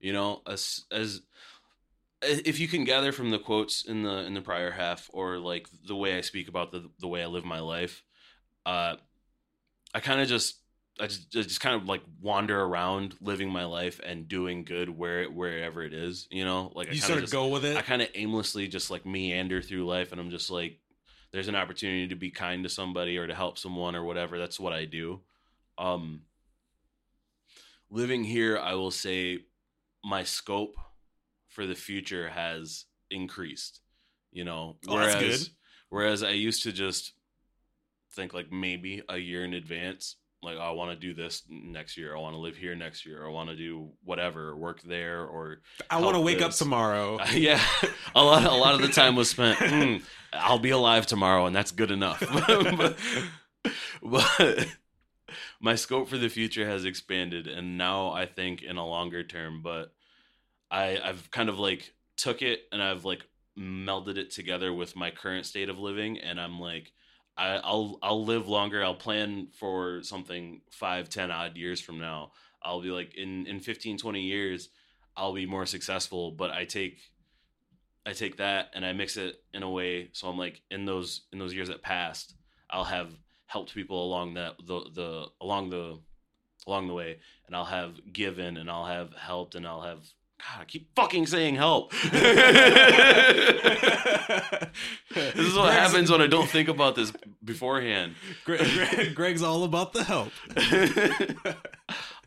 You 0.00 0.12
know, 0.12 0.42
as 0.46 0.84
as 0.90 1.22
if 2.22 2.58
you 2.58 2.68
can 2.68 2.84
gather 2.84 3.12
from 3.12 3.30
the 3.30 3.38
quotes 3.38 3.84
in 3.84 4.02
the 4.02 4.24
in 4.24 4.34
the 4.34 4.40
prior 4.40 4.70
half 4.70 5.08
or 5.12 5.38
like 5.38 5.68
the 5.86 5.96
way 5.96 6.16
I 6.16 6.20
speak 6.20 6.48
about 6.48 6.72
the 6.72 6.90
the 7.00 7.08
way 7.08 7.22
I 7.22 7.26
live 7.26 7.44
my 7.44 7.60
life, 7.60 8.02
uh 8.66 8.96
I 9.94 10.00
kind 10.00 10.20
of 10.20 10.28
just 10.28 10.60
I 11.00 11.06
just, 11.06 11.36
I 11.36 11.42
just 11.42 11.60
kind 11.60 11.80
of 11.80 11.88
like 11.88 12.02
wander 12.20 12.60
around 12.60 13.14
living 13.20 13.50
my 13.50 13.64
life 13.64 14.00
and 14.04 14.26
doing 14.28 14.64
good 14.64 14.88
where 14.88 15.26
wherever 15.30 15.82
it 15.82 15.94
is, 15.94 16.26
you 16.30 16.44
know? 16.44 16.72
Like 16.74 16.88
I 16.88 16.92
you 16.92 16.98
sort 17.00 17.18
of 17.18 17.24
just, 17.24 17.32
go 17.32 17.48
with 17.48 17.64
it. 17.64 17.76
I 17.76 17.82
kind 17.82 18.02
of 18.02 18.08
aimlessly 18.14 18.66
just 18.68 18.90
like 18.90 19.06
meander 19.06 19.62
through 19.62 19.86
life 19.86 20.12
and 20.12 20.20
I'm 20.20 20.30
just 20.30 20.50
like 20.50 20.78
there's 21.30 21.48
an 21.48 21.54
opportunity 21.56 22.08
to 22.08 22.14
be 22.14 22.30
kind 22.30 22.64
to 22.64 22.68
somebody 22.70 23.18
or 23.18 23.26
to 23.26 23.34
help 23.34 23.58
someone 23.58 23.94
or 23.94 24.02
whatever. 24.04 24.38
That's 24.38 24.58
what 24.58 24.72
I 24.72 24.84
do. 24.86 25.20
Um 25.76 26.22
living 27.90 28.24
here, 28.24 28.58
I 28.58 28.74
will 28.74 28.90
say 28.90 29.44
my 30.04 30.24
scope 30.24 30.76
for 31.48 31.66
the 31.66 31.74
future 31.74 32.28
has 32.28 32.84
increased. 33.10 33.80
You 34.32 34.44
know, 34.44 34.76
Oh, 34.88 34.98
that's 34.98 35.14
whereas 35.14 35.44
good. 35.44 35.54
whereas 35.90 36.22
I 36.22 36.30
used 36.30 36.62
to 36.64 36.72
just 36.72 37.12
think 38.12 38.34
like 38.34 38.50
maybe 38.52 39.02
a 39.08 39.16
year 39.18 39.44
in 39.44 39.54
advance, 39.54 40.16
like 40.42 40.56
oh, 40.56 40.60
I 40.60 40.70
want 40.70 40.90
to 40.90 40.96
do 40.96 41.14
this 41.14 41.42
next 41.48 41.96
year, 41.96 42.14
I 42.16 42.20
want 42.20 42.34
to 42.34 42.38
live 42.38 42.56
here 42.56 42.74
next 42.74 43.04
year, 43.04 43.26
I 43.26 43.30
want 43.30 43.50
to 43.50 43.56
do 43.56 43.90
whatever, 44.04 44.56
work 44.56 44.82
there, 44.82 45.24
or 45.24 45.60
I 45.90 46.00
want 46.00 46.14
to 46.14 46.20
wake 46.20 46.40
up 46.40 46.52
tomorrow. 46.52 47.18
yeah, 47.32 47.60
a 48.14 48.22
lot 48.22 48.44
a 48.44 48.54
lot 48.54 48.74
of 48.74 48.80
the 48.80 48.88
time 48.88 49.16
was 49.16 49.30
spent. 49.30 49.58
"Hmm, 49.58 49.96
I'll 50.32 50.58
be 50.58 50.70
alive 50.70 51.06
tomorrow, 51.06 51.46
and 51.46 51.56
that's 51.56 51.72
good 51.72 51.90
enough. 51.90 52.20
but, 52.76 52.98
but 54.02 54.66
my 55.60 55.74
scope 55.74 56.08
for 56.08 56.18
the 56.18 56.28
future 56.28 56.68
has 56.68 56.84
expanded, 56.84 57.48
and 57.48 57.76
now 57.76 58.12
I 58.12 58.26
think 58.26 58.62
in 58.62 58.76
a 58.76 58.86
longer 58.86 59.24
term. 59.24 59.62
But 59.62 59.92
I 60.70 61.00
I've 61.02 61.30
kind 61.32 61.48
of 61.48 61.58
like 61.58 61.92
took 62.16 62.42
it 62.42 62.60
and 62.72 62.82
I've 62.82 63.04
like 63.04 63.24
melded 63.58 64.18
it 64.18 64.30
together 64.30 64.72
with 64.72 64.94
my 64.94 65.10
current 65.10 65.46
state 65.46 65.68
of 65.68 65.78
living, 65.78 66.18
and 66.18 66.40
I'm 66.40 66.60
like. 66.60 66.92
I, 67.38 67.60
I'll 67.62 67.98
I'll 68.02 68.24
live 68.24 68.48
longer. 68.48 68.84
I'll 68.84 68.94
plan 68.94 69.48
for 69.58 70.02
something 70.02 70.60
five, 70.70 71.08
ten 71.08 71.30
odd 71.30 71.56
years 71.56 71.80
from 71.80 71.98
now. 71.98 72.32
I'll 72.62 72.82
be 72.82 72.90
like 72.90 73.14
in 73.14 73.46
in 73.46 73.60
15, 73.60 73.96
20 73.96 74.20
years, 74.20 74.68
I'll 75.16 75.32
be 75.32 75.46
more 75.46 75.64
successful. 75.64 76.32
But 76.32 76.50
I 76.50 76.64
take 76.64 76.98
I 78.04 78.12
take 78.12 78.38
that 78.38 78.70
and 78.74 78.84
I 78.84 78.92
mix 78.92 79.16
it 79.16 79.36
in 79.54 79.62
a 79.62 79.70
way 79.70 80.10
so 80.12 80.28
I'm 80.28 80.36
like 80.36 80.62
in 80.70 80.84
those 80.84 81.22
in 81.32 81.38
those 81.38 81.54
years 81.54 81.68
that 81.68 81.82
passed, 81.82 82.34
I'll 82.70 82.84
have 82.84 83.12
helped 83.46 83.72
people 83.74 84.04
along 84.04 84.34
that 84.34 84.56
the 84.66 84.80
the 84.92 85.26
along 85.40 85.70
the 85.70 86.00
along 86.66 86.88
the 86.88 86.94
way, 86.94 87.18
and 87.46 87.54
I'll 87.54 87.64
have 87.64 88.12
given 88.12 88.56
and 88.56 88.68
I'll 88.68 88.86
have 88.86 89.14
helped 89.14 89.54
and 89.54 89.66
I'll 89.66 89.82
have 89.82 90.04
God, 90.38 90.60
I 90.60 90.64
keep 90.66 90.94
fucking 90.94 91.26
saying 91.26 91.56
help. 91.56 91.90
this 92.02 92.12
is 95.34 95.54
what 95.56 95.66
Greg's- 95.66 95.76
happens 95.76 96.10
when 96.10 96.20
I 96.20 96.26
don't 96.28 96.48
think 96.48 96.68
about 96.68 96.94
this 96.94 97.12
beforehand. 97.44 98.14
Greg, 98.44 98.60
Greg- 98.60 99.14
Greg's 99.14 99.42
all 99.42 99.64
about 99.64 99.92
the 99.92 100.04
help. 100.04 100.32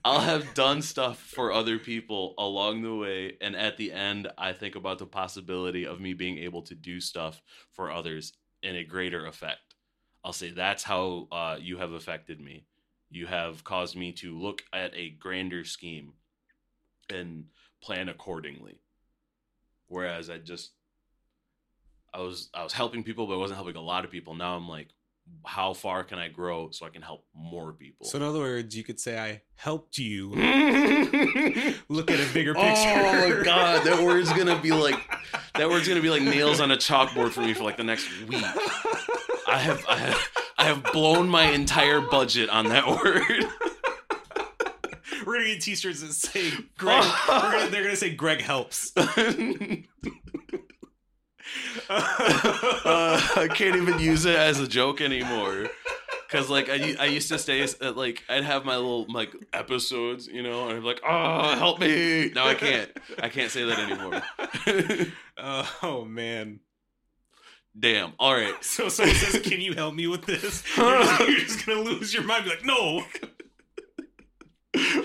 I'll 0.04 0.20
have 0.22 0.54
done 0.56 0.82
stuff 0.82 1.20
for 1.20 1.52
other 1.52 1.78
people 1.78 2.34
along 2.38 2.82
the 2.82 2.96
way, 2.96 3.38
and 3.40 3.56
at 3.56 3.78
the 3.78 3.92
end, 3.92 4.28
I 4.38 4.52
think 4.54 4.76
about 4.76 4.98
the 4.98 5.06
possibility 5.06 5.86
of 5.86 6.00
me 6.02 6.14
being 6.14 6.40
able 6.40 6.64
to 6.64 6.76
do 6.76 7.00
stuff 7.00 7.42
for 7.72 7.92
others 7.92 8.34
in 8.64 8.76
a 8.76 8.84
greater 8.84 9.26
effect. 9.28 9.76
I'll 10.24 10.34
say 10.34 10.52
that's 10.52 10.84
how 10.84 11.28
uh, 11.32 11.58
you 11.62 11.78
have 11.78 11.92
affected 11.92 12.42
me. 12.42 12.66
You 13.10 13.28
have 13.28 13.64
caused 13.64 13.96
me 13.96 14.12
to 14.14 14.38
look 14.38 14.64
at 14.74 14.94
a 14.96 15.12
grander 15.12 15.64
scheme 15.64 16.14
and 17.10 17.46
plan 17.82 18.10
accordingly. 18.10 18.80
Whereas 19.88 20.30
I 20.30 20.38
just, 20.38 20.72
I 22.14 22.20
was 22.20 22.50
I 22.54 22.64
was 22.64 22.74
helping 22.74 23.04
people, 23.04 23.28
but 23.28 23.34
I 23.34 23.38
wasn't 23.38 23.58
helping 23.58 23.76
a 23.76 23.82
lot 23.82 24.06
of 24.06 24.12
people. 24.12 24.36
Now 24.36 24.56
I'm 24.56 24.70
like, 24.70 24.88
how 25.46 25.74
far 25.74 26.04
can 26.04 26.20
I 26.20 26.28
grow 26.28 26.70
so 26.72 26.86
I 26.86 26.90
can 26.90 27.02
help 27.02 27.26
more 27.34 27.74
people? 27.74 28.06
So 28.06 28.18
in 28.18 28.24
other 28.24 28.40
words, 28.40 28.76
you 28.76 28.84
could 28.84 29.00
say 29.00 29.18
I 29.18 29.42
helped 29.56 29.98
you 29.98 30.34
oh 30.36 31.74
look 31.90 32.12
at 32.12 32.20
a 32.20 32.34
bigger 32.34 32.54
picture. 32.54 32.90
Oh 32.90 33.30
my 33.38 33.44
god, 33.44 33.86
that 33.86 34.02
word's 34.04 34.32
gonna 34.34 34.60
be 34.62 34.72
like 34.72 34.96
that 35.56 35.70
word's 35.70 35.88
gonna 35.88 36.02
be 36.02 36.10
like 36.10 36.22
nails 36.22 36.60
on 36.60 36.72
a 36.72 36.78
chalkboard 36.78 37.32
for 37.32 37.42
me 37.42 37.54
for 37.54 37.64
like 37.64 37.78
the 37.78 37.84
next 37.84 38.08
week. 38.28 38.44
I 39.48 39.58
have 39.58 39.86
I 39.88 39.98
have 39.98 40.28
I 40.58 40.66
have 40.66 40.84
blown 40.94 41.28
my 41.28 41.52
entire 41.52 42.02
budget 42.02 42.50
on 42.50 42.70
that 42.70 42.88
word. 43.04 43.46
We're 45.26 45.36
gonna 45.36 45.54
get 45.54 45.62
T-shirts 45.62 46.02
that 46.02 46.14
say 46.14 46.52
Greg. 46.78 47.04
gonna, 47.28 47.70
they're 47.70 47.84
gonna 47.84 47.96
say 47.96 48.14
Greg 48.14 48.42
helps. 48.42 48.92
uh, 48.98 49.06
I 51.90 53.48
can't 53.54 53.76
even 53.76 54.00
use 54.00 54.26
it 54.26 54.36
as 54.36 54.60
a 54.60 54.68
joke 54.68 55.02
anymore. 55.02 55.68
Cause 56.30 56.50
like 56.50 56.70
I, 56.70 56.96
I 56.98 57.06
used 57.06 57.28
to 57.30 57.38
stay 57.38 57.62
at 57.62 57.98
like 57.98 58.24
I'd 58.30 58.46
have 58.46 58.64
my 58.64 58.76
little 58.78 59.06
like 59.12 59.36
episodes, 59.52 60.28
you 60.28 60.42
know, 60.42 60.70
and 60.70 60.78
I'm 60.78 60.84
like, 60.84 61.02
oh 61.06 61.56
help 61.56 61.80
me. 61.80 62.32
Now 62.34 62.48
I 62.48 62.56
can't. 62.56 62.90
I 63.22 63.28
can't 63.28 63.52
say 63.52 63.66
that 63.66 63.80
anymore. 63.80 64.22
oh 65.84 66.06
man. 66.06 66.62
Damn. 67.78 68.14
All 68.20 68.34
right. 68.34 68.54
So 68.64 68.90
someone 68.90 69.16
says, 69.16 69.42
"Can 69.42 69.62
you 69.62 69.74
help 69.74 69.94
me 69.96 70.08
with 70.08 70.26
this?" 70.26 70.64
You're 70.78 71.04
just, 71.04 71.20
you're 71.20 71.40
just 71.40 71.66
gonna 71.66 71.82
lose 71.82 72.14
your 72.14 72.24
mind. 72.24 72.44
Be 72.44 72.50
like, 72.50 72.66
"No." 72.66 73.04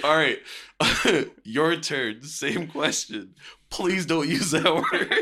All 0.06 0.16
right. 0.16 0.38
Your 1.44 1.74
turn. 1.74 2.22
Same 2.22 2.68
question. 2.68 3.34
Please 3.70 4.06
don't 4.06 4.28
use 4.28 4.52
that 4.52 4.72
word. 4.72 5.12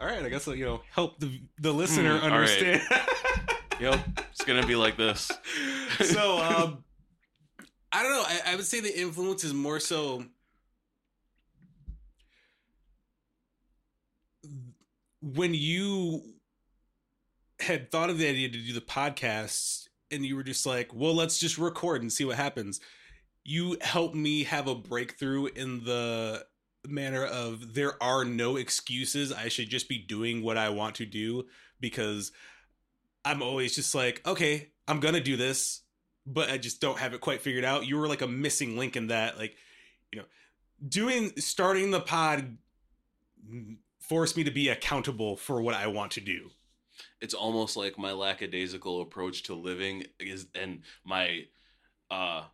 all 0.00 0.06
right, 0.06 0.22
I 0.24 0.28
guess 0.28 0.46
I'll, 0.46 0.54
you 0.54 0.64
know 0.64 0.82
help 0.92 1.18
the 1.18 1.40
the 1.58 1.72
listener 1.72 2.12
all 2.12 2.18
right. 2.20 2.32
understand. 2.32 2.82
Yep. 3.80 3.98
It's 4.30 4.44
gonna 4.44 4.66
be 4.66 4.76
like 4.76 4.98
this. 4.98 5.32
so 6.02 6.38
um 6.38 6.84
i 7.92 8.02
don't 8.02 8.12
know 8.12 8.22
I, 8.26 8.52
I 8.52 8.56
would 8.56 8.66
say 8.66 8.80
the 8.80 9.00
influence 9.00 9.42
is 9.42 9.54
more 9.54 9.80
so 9.80 10.22
when 15.22 15.54
you 15.54 16.22
had 17.58 17.90
thought 17.90 18.10
of 18.10 18.18
the 18.18 18.28
idea 18.28 18.50
to 18.50 18.58
do 18.58 18.72
the 18.72 18.80
podcast 18.80 19.79
and 20.10 20.24
you 20.24 20.36
were 20.36 20.42
just 20.42 20.66
like 20.66 20.94
well 20.94 21.14
let's 21.14 21.38
just 21.38 21.58
record 21.58 22.02
and 22.02 22.12
see 22.12 22.24
what 22.24 22.36
happens. 22.36 22.80
You 23.44 23.78
helped 23.80 24.14
me 24.14 24.44
have 24.44 24.68
a 24.68 24.74
breakthrough 24.74 25.46
in 25.46 25.84
the 25.84 26.44
manner 26.86 27.24
of 27.24 27.74
there 27.74 28.02
are 28.02 28.24
no 28.24 28.56
excuses. 28.56 29.32
I 29.32 29.48
should 29.48 29.68
just 29.68 29.88
be 29.88 29.98
doing 29.98 30.42
what 30.42 30.56
i 30.56 30.68
want 30.68 30.96
to 30.96 31.06
do 31.06 31.46
because 31.80 32.32
i'm 33.24 33.42
always 33.42 33.74
just 33.74 33.94
like 33.94 34.26
okay 34.26 34.70
i'm 34.88 35.00
gonna 35.00 35.20
do 35.20 35.36
this 35.36 35.82
but 36.26 36.50
i 36.50 36.58
just 36.58 36.80
don't 36.80 36.98
have 36.98 37.14
it 37.14 37.20
quite 37.20 37.42
figured 37.42 37.64
out. 37.64 37.86
You 37.86 37.98
were 37.98 38.08
like 38.08 38.22
a 38.22 38.28
missing 38.28 38.76
link 38.76 38.96
in 38.96 39.08
that 39.08 39.38
like 39.38 39.56
you 40.12 40.18
know 40.18 40.24
doing 40.86 41.32
starting 41.36 41.90
the 41.90 42.00
pod 42.00 42.56
forced 44.00 44.36
me 44.36 44.44
to 44.44 44.50
be 44.50 44.68
accountable 44.68 45.36
for 45.36 45.60
what 45.60 45.74
i 45.74 45.86
want 45.86 46.12
to 46.12 46.20
do 46.20 46.50
It's 47.20 47.34
almost 47.34 47.76
like 47.76 47.98
my 47.98 48.12
lackadaisical 48.12 49.02
approach 49.02 49.44
to 49.44 49.54
living 49.54 50.04
is 50.18 50.46
and 50.54 50.82
my 51.04 51.44
uh 52.10 52.44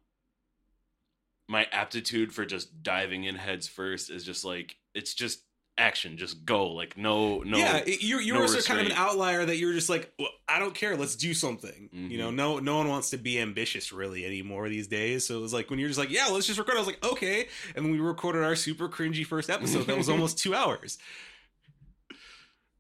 my 1.49 1.67
aptitude 1.73 2.33
for 2.33 2.45
just 2.45 2.83
diving 2.83 3.25
in 3.25 3.37
heads 3.37 3.69
first 3.69 4.11
is 4.11 4.25
just 4.25 4.45
like 4.45 4.77
it's 4.95 5.15
just 5.15 5.43
action, 5.79 6.17
just 6.17 6.45
go. 6.45 6.69
Like 6.73 6.97
no 6.97 7.41
no 7.41 7.59
yeah, 7.59 7.85
you're 7.87 8.21
you're 8.21 8.35
no 8.35 8.61
kind 8.63 8.81
of 8.81 8.87
an 8.87 8.93
outlier 8.93 9.45
that 9.45 9.57
you're 9.57 9.73
just 9.73 9.89
like, 9.89 10.13
well, 10.19 10.29
I 10.49 10.59
don't 10.59 10.75
care, 10.75 10.97
let's 10.97 11.15
do 11.17 11.35
something. 11.35 11.89
You 11.93 11.99
Mm-hmm. 11.99 12.19
know, 12.19 12.31
no 12.31 12.59
no 12.59 12.79
one 12.79 12.89
wants 12.89 13.11
to 13.11 13.17
be 13.19 13.39
ambitious 13.39 13.93
really 13.93 14.25
anymore 14.27 14.69
these 14.69 14.89
days. 14.89 15.27
So 15.27 15.39
it 15.39 15.43
was 15.43 15.53
like 15.53 15.71
when 15.71 15.79
you're 15.79 15.89
just 15.89 15.99
like, 16.01 16.11
yeah, 16.11 16.27
let's 16.33 16.47
just 16.47 16.59
record. 16.59 16.75
I 16.77 16.79
was 16.79 16.87
like, 16.89 17.05
okay, 17.05 17.47
and 17.77 17.85
then 17.85 17.93
we 17.93 18.01
recorded 18.01 18.43
our 18.43 18.57
super 18.57 18.89
cringy 18.89 19.25
first 19.25 19.49
episode 19.51 19.87
that 19.87 19.97
was 19.97 20.09
almost 20.09 20.39
two 20.39 20.55
hours. 20.55 20.99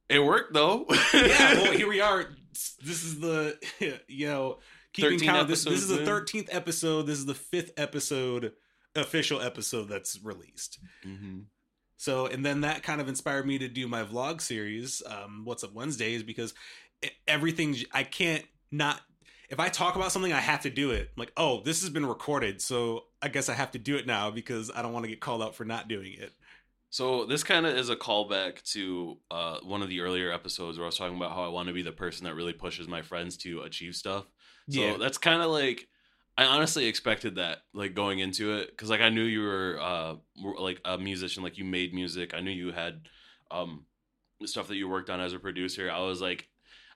It 0.08 0.20
worked 0.20 0.52
though. 0.54 0.86
Yeah, 1.12 1.54
well, 1.54 1.72
here 1.76 1.88
we 1.88 2.00
are. 2.00 2.26
This 2.84 3.04
is 3.04 3.20
the 3.20 3.58
you 4.08 4.26
know 4.28 4.58
keeping 4.92 5.18
count. 5.20 5.48
This 5.48 5.64
this 5.64 5.82
is 5.82 5.88
the 5.88 6.04
thirteenth 6.04 6.48
episode. 6.52 7.02
This 7.02 7.18
is 7.18 7.26
the 7.26 7.34
fifth 7.34 7.72
episode, 7.76 8.52
official 8.94 9.40
episode 9.40 9.88
that's 9.88 10.22
released. 10.22 10.78
Mhm. 11.04 11.44
So, 11.98 12.26
and 12.26 12.44
then 12.44 12.60
that 12.60 12.82
kind 12.82 13.00
of 13.00 13.08
inspired 13.08 13.46
me 13.46 13.58
to 13.58 13.68
do 13.68 13.88
my 13.88 14.04
vlog 14.04 14.42
series, 14.42 15.02
um, 15.06 15.42
What's 15.44 15.64
Up 15.64 15.72
Wednesdays, 15.72 16.22
because 16.22 16.52
everything, 17.26 17.74
I 17.92 18.02
can't 18.02 18.44
not, 18.70 19.00
if 19.48 19.58
I 19.58 19.68
talk 19.70 19.96
about 19.96 20.12
something, 20.12 20.32
I 20.32 20.40
have 20.40 20.60
to 20.62 20.70
do 20.70 20.90
it. 20.90 21.10
like, 21.16 21.32
oh, 21.38 21.62
this 21.62 21.80
has 21.80 21.88
been 21.88 22.04
recorded. 22.04 22.60
So 22.60 23.04
I 23.22 23.28
guess 23.28 23.48
I 23.48 23.54
have 23.54 23.70
to 23.72 23.78
do 23.78 23.96
it 23.96 24.06
now 24.06 24.30
because 24.30 24.70
I 24.74 24.82
don't 24.82 24.92
want 24.92 25.04
to 25.04 25.08
get 25.08 25.20
called 25.20 25.42
out 25.42 25.54
for 25.54 25.64
not 25.64 25.88
doing 25.88 26.12
it. 26.12 26.32
So 26.90 27.26
this 27.26 27.42
kind 27.42 27.66
of 27.66 27.76
is 27.76 27.90
a 27.90 27.96
callback 27.96 28.62
to 28.72 29.18
uh, 29.30 29.58
one 29.62 29.82
of 29.82 29.88
the 29.88 30.00
earlier 30.00 30.32
episodes 30.32 30.78
where 30.78 30.84
I 30.84 30.88
was 30.88 30.96
talking 30.96 31.16
about 31.16 31.32
how 31.32 31.44
I 31.44 31.48
want 31.48 31.68
to 31.68 31.74
be 31.74 31.82
the 31.82 31.92
person 31.92 32.24
that 32.24 32.34
really 32.34 32.52
pushes 32.52 32.88
my 32.88 33.02
friends 33.02 33.36
to 33.38 33.62
achieve 33.62 33.94
stuff. 33.94 34.24
So 34.70 34.80
yeah. 34.80 34.96
that's 34.98 35.18
kind 35.18 35.42
of 35.42 35.50
like 35.50 35.88
I 36.38 36.44
honestly 36.44 36.86
expected 36.86 37.36
that, 37.36 37.58
like 37.72 37.94
going 37.94 38.18
into 38.18 38.54
it, 38.54 38.70
because 38.70 38.90
like 38.90 39.00
I 39.00 39.08
knew 39.08 39.22
you 39.22 39.42
were 39.42 39.78
uh 39.80 40.14
like 40.58 40.80
a 40.84 40.98
musician, 40.98 41.42
like 41.42 41.58
you 41.58 41.64
made 41.64 41.94
music. 41.94 42.34
I 42.34 42.40
knew 42.40 42.50
you 42.50 42.72
had 42.72 43.08
um 43.50 43.86
stuff 44.44 44.68
that 44.68 44.76
you 44.76 44.88
worked 44.88 45.10
on 45.10 45.20
as 45.20 45.32
a 45.32 45.38
producer. 45.38 45.90
I 45.90 46.00
was 46.00 46.20
like, 46.20 46.48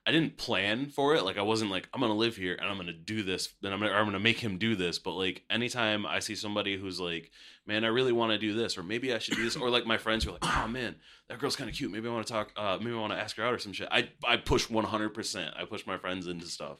I 0.06 0.12
didn't 0.12 0.38
plan 0.38 0.86
for 0.86 1.14
it. 1.14 1.24
Like 1.24 1.36
I 1.36 1.42
wasn't 1.42 1.70
like 1.70 1.88
I'm 1.92 2.00
gonna 2.00 2.14
live 2.14 2.36
here 2.36 2.54
and 2.54 2.68
I'm 2.68 2.76
gonna 2.78 2.92
do 2.92 3.22
this, 3.22 3.50
then 3.60 3.72
I'm 3.72 3.80
gonna, 3.80 3.92
I'm 3.92 4.06
gonna 4.06 4.18
make 4.18 4.38
him 4.38 4.56
do 4.56 4.74
this. 4.74 4.98
But 4.98 5.12
like 5.12 5.42
anytime 5.50 6.06
I 6.06 6.20
see 6.20 6.34
somebody 6.34 6.76
who's 6.78 6.98
like, 6.98 7.30
man, 7.66 7.84
I 7.84 7.88
really 7.88 8.12
want 8.12 8.32
to 8.32 8.38
do 8.38 8.54
this, 8.54 8.78
or 8.78 8.82
maybe 8.82 9.12
I 9.12 9.18
should 9.18 9.36
do 9.36 9.44
this, 9.44 9.56
or 9.56 9.68
like 9.68 9.86
my 9.86 9.98
friends 9.98 10.24
who 10.24 10.30
are 10.30 10.38
like, 10.40 10.46
oh 10.56 10.68
man, 10.68 10.96
that 11.28 11.38
girl's 11.38 11.56
kind 11.56 11.68
of 11.68 11.76
cute. 11.76 11.92
Maybe 11.92 12.08
I 12.08 12.12
want 12.12 12.26
to 12.26 12.32
talk. 12.32 12.52
Uh, 12.56 12.78
maybe 12.80 12.96
I 12.96 13.00
want 13.00 13.12
to 13.12 13.18
ask 13.18 13.36
her 13.36 13.44
out 13.44 13.52
or 13.52 13.58
some 13.58 13.72
shit. 13.72 13.88
I 13.90 14.08
I 14.26 14.36
push 14.38 14.70
100. 14.70 15.10
percent 15.10 15.54
I 15.58 15.64
push 15.64 15.86
my 15.86 15.98
friends 15.98 16.26
into 16.26 16.46
stuff, 16.46 16.78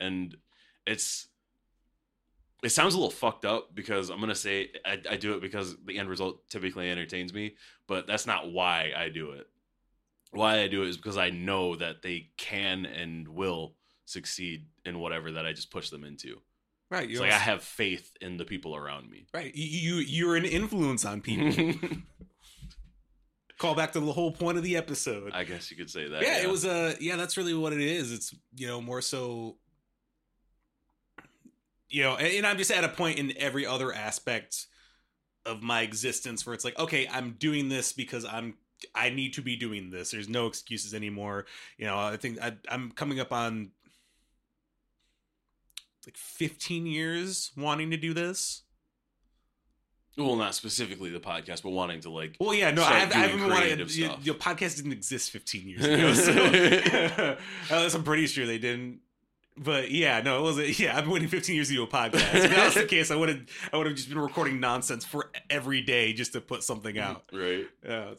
and 0.00 0.36
it's 0.86 1.26
it 2.62 2.70
sounds 2.70 2.94
a 2.94 2.96
little 2.96 3.10
fucked 3.10 3.44
up 3.44 3.74
because 3.74 4.08
I'm 4.08 4.20
gonna 4.20 4.34
say 4.36 4.70
I, 4.86 5.00
I 5.10 5.16
do 5.16 5.34
it 5.34 5.40
because 5.40 5.76
the 5.84 5.98
end 5.98 6.08
result 6.08 6.48
typically 6.48 6.90
entertains 6.90 7.34
me, 7.34 7.56
but 7.88 8.06
that's 8.06 8.26
not 8.26 8.52
why 8.52 8.92
I 8.96 9.08
do 9.08 9.32
it. 9.32 9.48
Why 10.32 10.60
I 10.62 10.68
do 10.68 10.82
it 10.82 10.88
is 10.88 10.96
because 10.96 11.18
I 11.18 11.30
know 11.30 11.76
that 11.76 12.02
they 12.02 12.30
can 12.36 12.86
and 12.86 13.28
will 13.28 13.74
succeed 14.04 14.66
in 14.84 14.98
whatever 14.98 15.32
that 15.32 15.46
I 15.46 15.52
just 15.52 15.70
push 15.70 15.90
them 15.90 16.04
into. 16.04 16.40
right. 16.90 17.08
It's 17.10 17.20
like 17.20 17.32
I 17.32 17.38
have 17.38 17.62
faith 17.62 18.10
in 18.20 18.36
the 18.36 18.44
people 18.44 18.74
around 18.74 19.10
me. 19.10 19.26
right. 19.32 19.54
You, 19.54 19.94
you, 19.94 20.02
you're 20.02 20.36
an 20.36 20.44
influence 20.44 21.04
on 21.04 21.20
people. 21.20 21.74
Call 23.58 23.74
back 23.76 23.92
to 23.92 24.00
the 24.00 24.12
whole 24.12 24.32
point 24.32 24.58
of 24.58 24.64
the 24.64 24.76
episode. 24.76 25.32
I 25.32 25.44
guess 25.44 25.70
you 25.70 25.76
could 25.76 25.88
say 25.90 26.08
that. 26.08 26.22
yeah, 26.22 26.42
it 26.42 26.50
was 26.50 26.64
uh 26.66 26.96
yeah 26.98 27.14
that's 27.16 27.36
really 27.36 27.54
what 27.54 27.72
it 27.72 27.80
is 27.80 28.10
it's 28.12 28.34
you 28.56 28.66
know 28.66 28.80
more 28.80 29.00
so 29.00 29.56
you 31.88 32.02
know 32.02 32.16
and, 32.16 32.26
and 32.38 32.46
i'm 32.46 32.58
just 32.58 32.70
at 32.72 32.82
a 32.84 32.88
point 32.88 33.18
in 33.18 33.32
every 33.36 33.64
other 33.66 33.92
aspect 33.92 34.66
of 35.46 35.62
my 35.62 35.82
existence 35.82 36.44
where 36.44 36.54
it's 36.54 36.64
like 36.64 36.78
okay 36.78 37.06
i'm 37.12 37.32
doing 37.38 37.68
this 37.68 37.92
because 37.92 38.24
i'm 38.24 38.54
I 38.94 39.10
need 39.10 39.34
to 39.34 39.42
be 39.42 39.56
doing 39.56 39.90
this. 39.90 40.10
There's 40.10 40.28
no 40.28 40.46
excuses 40.46 40.94
anymore. 40.94 41.46
You 41.78 41.86
know, 41.86 41.98
I 41.98 42.16
think 42.16 42.40
I, 42.40 42.54
I'm 42.68 42.90
coming 42.90 43.20
up 43.20 43.32
on 43.32 43.70
like 46.06 46.16
15 46.16 46.86
years 46.86 47.52
wanting 47.56 47.90
to 47.90 47.96
do 47.96 48.12
this. 48.14 48.62
Well, 50.16 50.36
not 50.36 50.54
specifically 50.54 51.08
the 51.08 51.20
podcast, 51.20 51.62
but 51.62 51.70
wanting 51.70 52.00
to 52.00 52.10
like. 52.10 52.36
Well, 52.38 52.52
yeah, 52.52 52.70
no, 52.70 52.82
I, 52.82 52.86
Start 52.86 53.00
have, 53.00 53.12
I 53.12 53.18
haven't 53.18 53.38
doing 53.38 53.48
been 53.48 53.48
wanting. 53.48 53.78
Your, 54.22 54.34
podcast 54.34 54.76
didn't 54.76 54.92
exist 54.92 55.30
15 55.30 55.68
years 55.68 55.84
ago, 55.86 56.12
so 56.12 56.32
Unless 57.70 57.94
I'm 57.94 58.04
pretty 58.04 58.26
sure 58.26 58.46
they 58.46 58.58
didn't. 58.58 59.00
But 59.56 59.90
yeah, 59.90 60.20
no, 60.22 60.38
it 60.38 60.42
wasn't. 60.42 60.78
Yeah, 60.82 60.96
I've 60.96 61.04
been 61.04 61.12
waiting 61.12 61.28
15 61.28 61.54
years 61.54 61.68
to 61.68 61.74
do 61.74 61.82
a 61.82 61.86
podcast. 61.86 62.34
If 62.34 62.50
that 62.50 62.64
was 62.64 62.74
the 62.74 62.84
case, 62.86 63.10
I 63.10 63.16
would 63.16 63.28
have. 63.28 63.40
I 63.72 63.76
would 63.76 63.86
have 63.86 63.94
just 63.94 64.08
been 64.08 64.18
recording 64.18 64.60
nonsense 64.60 65.04
for 65.04 65.30
every 65.50 65.82
day 65.82 66.12
just 66.12 66.32
to 66.32 66.40
put 66.40 66.62
something 66.62 66.98
out. 66.98 67.24
Right. 67.32 67.66
Yeah, 67.84 68.14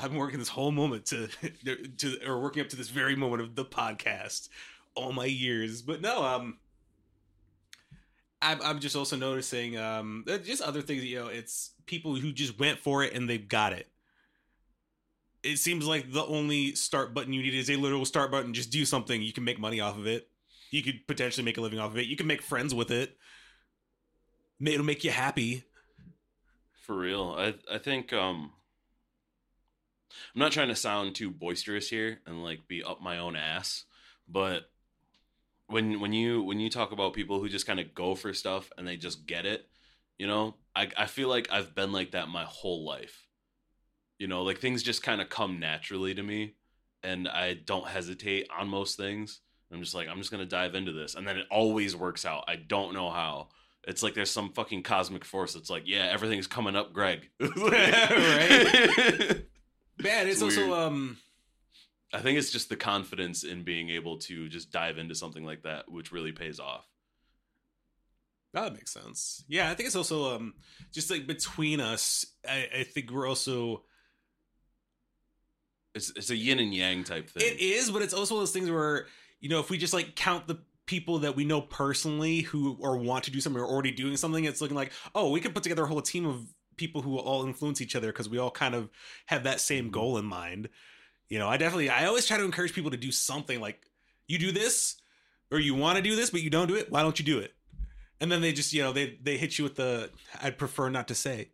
I've 0.00 0.10
been 0.10 0.18
working 0.18 0.38
this 0.38 0.48
whole 0.48 0.72
moment 0.72 1.06
to, 1.06 1.28
to 1.98 2.18
or 2.26 2.40
working 2.40 2.62
up 2.62 2.68
to 2.70 2.76
this 2.76 2.88
very 2.88 3.14
moment 3.14 3.42
of 3.42 3.54
the 3.54 3.64
podcast 3.64 4.48
all 4.94 5.12
my 5.12 5.26
years. 5.26 5.82
But 5.82 6.00
no, 6.00 6.24
um, 6.24 6.58
I'm 8.42 8.60
I'm 8.62 8.78
just 8.80 8.96
also 8.96 9.16
noticing 9.16 9.78
um 9.78 10.24
uh, 10.28 10.38
just 10.38 10.62
other 10.62 10.82
things. 10.82 11.04
You 11.04 11.20
know, 11.20 11.28
it's 11.28 11.70
people 11.86 12.16
who 12.16 12.32
just 12.32 12.58
went 12.58 12.80
for 12.80 13.04
it 13.04 13.14
and 13.14 13.28
they've 13.28 13.48
got 13.48 13.72
it. 13.72 13.88
It 15.44 15.58
seems 15.58 15.86
like 15.86 16.12
the 16.12 16.24
only 16.24 16.74
start 16.74 17.14
button 17.14 17.32
you 17.32 17.40
need 17.40 17.54
is 17.54 17.70
a 17.70 17.76
literal 17.76 18.04
start 18.04 18.32
button. 18.32 18.52
Just 18.52 18.70
do 18.70 18.84
something. 18.84 19.22
You 19.22 19.32
can 19.32 19.44
make 19.44 19.60
money 19.60 19.80
off 19.80 19.96
of 19.96 20.08
it. 20.08 20.28
You 20.70 20.82
could 20.82 21.06
potentially 21.06 21.44
make 21.44 21.58
a 21.58 21.60
living 21.60 21.78
off 21.78 21.92
of 21.92 21.98
it. 21.98 22.06
You 22.06 22.16
can 22.16 22.26
make 22.26 22.42
friends 22.42 22.74
with 22.74 22.90
it. 22.90 23.16
It'll 24.64 24.84
make 24.84 25.04
you 25.04 25.10
happy. 25.10 25.64
For 26.82 26.96
real. 26.96 27.34
I 27.38 27.54
I 27.72 27.78
think 27.78 28.12
um 28.12 28.52
I'm 30.34 30.40
not 30.40 30.52
trying 30.52 30.68
to 30.68 30.76
sound 30.76 31.14
too 31.14 31.30
boisterous 31.30 31.88
here 31.88 32.20
and 32.26 32.42
like 32.42 32.68
be 32.68 32.82
up 32.82 33.00
my 33.00 33.18
own 33.18 33.36
ass, 33.36 33.84
but 34.28 34.70
when 35.66 36.00
when 36.00 36.12
you 36.12 36.42
when 36.42 36.60
you 36.60 36.70
talk 36.70 36.92
about 36.92 37.12
people 37.12 37.40
who 37.40 37.48
just 37.48 37.66
kind 37.66 37.80
of 37.80 37.94
go 37.94 38.14
for 38.14 38.32
stuff 38.32 38.70
and 38.78 38.86
they 38.86 38.96
just 38.96 39.26
get 39.26 39.46
it, 39.46 39.66
you 40.18 40.26
know, 40.26 40.54
I 40.74 40.88
I 40.96 41.06
feel 41.06 41.28
like 41.28 41.48
I've 41.50 41.74
been 41.74 41.92
like 41.92 42.12
that 42.12 42.28
my 42.28 42.44
whole 42.44 42.84
life. 42.84 43.26
You 44.18 44.28
know, 44.28 44.42
like 44.44 44.58
things 44.58 44.82
just 44.82 45.02
kind 45.02 45.20
of 45.20 45.28
come 45.28 45.60
naturally 45.60 46.14
to 46.14 46.22
me 46.22 46.54
and 47.02 47.28
I 47.28 47.54
don't 47.54 47.88
hesitate 47.88 48.48
on 48.56 48.68
most 48.68 48.96
things. 48.96 49.40
I'm 49.72 49.80
just 49.80 49.94
like 49.94 50.08
I'm 50.08 50.18
just 50.18 50.30
going 50.30 50.42
to 50.42 50.48
dive 50.48 50.74
into 50.74 50.92
this 50.92 51.14
and 51.14 51.26
then 51.26 51.36
it 51.36 51.46
always 51.50 51.96
works 51.96 52.24
out. 52.24 52.44
I 52.48 52.56
don't 52.56 52.94
know 52.94 53.10
how. 53.10 53.48
It's 53.88 54.02
like 54.02 54.14
there's 54.14 54.30
some 54.30 54.52
fucking 54.52 54.82
cosmic 54.82 55.24
force 55.24 55.54
that's 55.54 55.70
like, 55.70 55.84
yeah, 55.86 56.08
everything's 56.10 56.48
coming 56.48 56.74
up, 56.76 56.92
Greg. 56.92 57.28
Right? 57.40 57.52
Man, 60.02 60.26
it's, 60.28 60.40
It's 60.40 60.42
also 60.42 60.74
um 60.74 61.16
I 62.12 62.20
think 62.20 62.38
it's 62.38 62.50
just 62.50 62.68
the 62.68 62.76
confidence 62.76 63.44
in 63.44 63.64
being 63.64 63.90
able 63.90 64.18
to 64.20 64.48
just 64.48 64.70
dive 64.70 64.98
into 64.98 65.14
something 65.14 65.44
like 65.44 65.62
that, 65.62 65.90
which 65.90 66.12
really 66.12 66.32
pays 66.32 66.60
off. 66.60 66.86
that 68.54 68.72
makes 68.72 68.92
sense. 68.92 69.44
Yeah, 69.48 69.70
I 69.70 69.74
think 69.74 69.88
it's 69.88 69.96
also 69.96 70.36
um 70.36 70.54
just 70.92 71.10
like 71.10 71.26
between 71.26 71.80
us, 71.80 72.26
I, 72.48 72.68
I 72.78 72.82
think 72.84 73.10
we're 73.10 73.28
also 73.28 73.84
It's 75.94 76.10
it's 76.16 76.30
a 76.30 76.36
yin 76.36 76.58
and 76.58 76.74
yang 76.74 77.04
type 77.04 77.30
thing. 77.30 77.42
it 77.46 77.60
is, 77.60 77.90
but 77.90 78.02
it's 78.02 78.14
also 78.14 78.38
those 78.38 78.52
things 78.52 78.70
where 78.70 79.06
you 79.40 79.48
know 79.48 79.60
if 79.60 79.70
we 79.70 79.78
just 79.78 79.94
like 79.94 80.14
count 80.16 80.46
the 80.46 80.58
people 80.86 81.18
that 81.18 81.34
we 81.34 81.44
know 81.44 81.60
personally 81.60 82.40
who 82.42 82.76
or 82.80 82.96
want 82.96 83.24
to 83.24 83.30
do 83.30 83.40
something 83.40 83.60
or 83.60 83.66
already 83.66 83.90
doing 83.90 84.16
something, 84.16 84.44
it's 84.44 84.60
looking 84.60 84.76
like 84.76 84.92
oh 85.14 85.30
we 85.30 85.40
could 85.40 85.54
put 85.54 85.62
together 85.62 85.84
a 85.84 85.88
whole 85.88 86.02
team 86.02 86.26
of 86.26 86.46
people 86.76 87.02
who 87.02 87.10
will 87.10 87.20
all 87.20 87.44
influence 87.44 87.80
each 87.80 87.96
other 87.96 88.08
because 88.08 88.28
we 88.28 88.38
all 88.38 88.50
kind 88.50 88.74
of 88.74 88.90
have 89.26 89.44
that 89.44 89.60
same 89.60 89.84
mm-hmm. 89.84 89.92
goal 89.92 90.18
in 90.18 90.24
mind. 90.24 90.68
You 91.28 91.38
know, 91.38 91.48
I 91.48 91.56
definitely 91.56 91.90
I 91.90 92.06
always 92.06 92.26
try 92.26 92.36
to 92.36 92.44
encourage 92.44 92.72
people 92.72 92.90
to 92.90 92.96
do 92.96 93.10
something 93.10 93.60
like 93.60 93.80
you 94.28 94.38
do 94.38 94.52
this 94.52 94.96
or 95.50 95.58
you 95.58 95.74
want 95.74 95.96
to 95.96 96.02
do 96.02 96.16
this 96.16 96.30
but 96.30 96.42
you 96.42 96.50
don't 96.50 96.68
do 96.68 96.76
it. 96.76 96.90
Why 96.90 97.02
don't 97.02 97.18
you 97.18 97.24
do 97.24 97.38
it? 97.38 97.52
And 98.20 98.30
then 98.30 98.40
they 98.40 98.52
just 98.52 98.72
you 98.72 98.82
know 98.82 98.92
they 98.92 99.18
they 99.22 99.36
hit 99.36 99.58
you 99.58 99.64
with 99.64 99.76
the 99.76 100.10
I'd 100.40 100.58
prefer 100.58 100.88
not 100.88 101.08
to 101.08 101.14
say. 101.14 101.50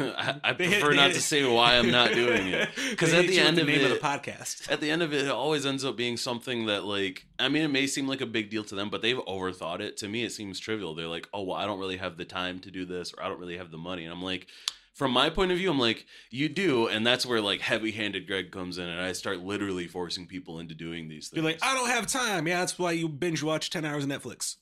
I, 0.00 0.40
I 0.42 0.52
prefer 0.52 0.92
not 0.92 1.12
to 1.12 1.20
say 1.20 1.44
why 1.44 1.76
I'm 1.76 1.90
not 1.90 2.12
doing 2.14 2.48
it 2.48 2.68
because 2.90 3.12
at 3.12 3.26
the 3.26 3.38
end 3.38 3.58
of 3.58 3.66
name 3.66 3.84
of 3.84 3.90
the 3.90 3.96
podcast. 3.96 4.70
At 4.70 4.80
the 4.80 4.90
end 4.90 5.02
of 5.02 5.12
it, 5.12 5.26
it 5.26 5.30
always 5.30 5.66
ends 5.66 5.84
up 5.84 5.96
being 5.96 6.16
something 6.16 6.66
that, 6.66 6.84
like, 6.84 7.26
I 7.38 7.48
mean, 7.48 7.62
it 7.62 7.68
may 7.68 7.86
seem 7.86 8.06
like 8.06 8.20
a 8.20 8.26
big 8.26 8.50
deal 8.50 8.64
to 8.64 8.74
them, 8.74 8.90
but 8.90 9.02
they've 9.02 9.18
overthought 9.18 9.80
it. 9.80 9.96
To 9.98 10.08
me, 10.08 10.24
it 10.24 10.32
seems 10.32 10.58
trivial. 10.58 10.94
They're 10.94 11.08
like, 11.08 11.28
oh, 11.32 11.42
well, 11.42 11.56
I 11.56 11.66
don't 11.66 11.78
really 11.78 11.96
have 11.96 12.16
the 12.16 12.24
time 12.24 12.58
to 12.60 12.70
do 12.70 12.84
this, 12.84 13.12
or 13.12 13.22
I 13.22 13.28
don't 13.28 13.40
really 13.40 13.58
have 13.58 13.70
the 13.70 13.78
money. 13.78 14.04
And 14.04 14.12
I'm 14.12 14.22
like, 14.22 14.46
from 14.94 15.10
my 15.10 15.30
point 15.30 15.52
of 15.52 15.58
view, 15.58 15.70
I'm 15.70 15.78
like, 15.78 16.06
you 16.30 16.48
do, 16.48 16.86
and 16.86 17.06
that's 17.06 17.24
where 17.24 17.40
like 17.40 17.60
heavy-handed 17.60 18.26
Greg 18.26 18.50
comes 18.50 18.78
in, 18.78 18.86
and 18.86 19.00
I 19.00 19.12
start 19.12 19.40
literally 19.40 19.86
forcing 19.86 20.26
people 20.26 20.58
into 20.58 20.74
doing 20.74 21.08
these 21.08 21.28
things. 21.28 21.42
You're 21.42 21.50
like, 21.50 21.60
I 21.62 21.74
don't 21.74 21.88
have 21.88 22.06
time. 22.06 22.46
Yeah, 22.46 22.60
that's 22.60 22.78
why 22.78 22.92
you 22.92 23.08
binge 23.08 23.42
watch 23.42 23.70
ten 23.70 23.84
hours 23.84 24.04
of 24.04 24.10
Netflix 24.10 24.56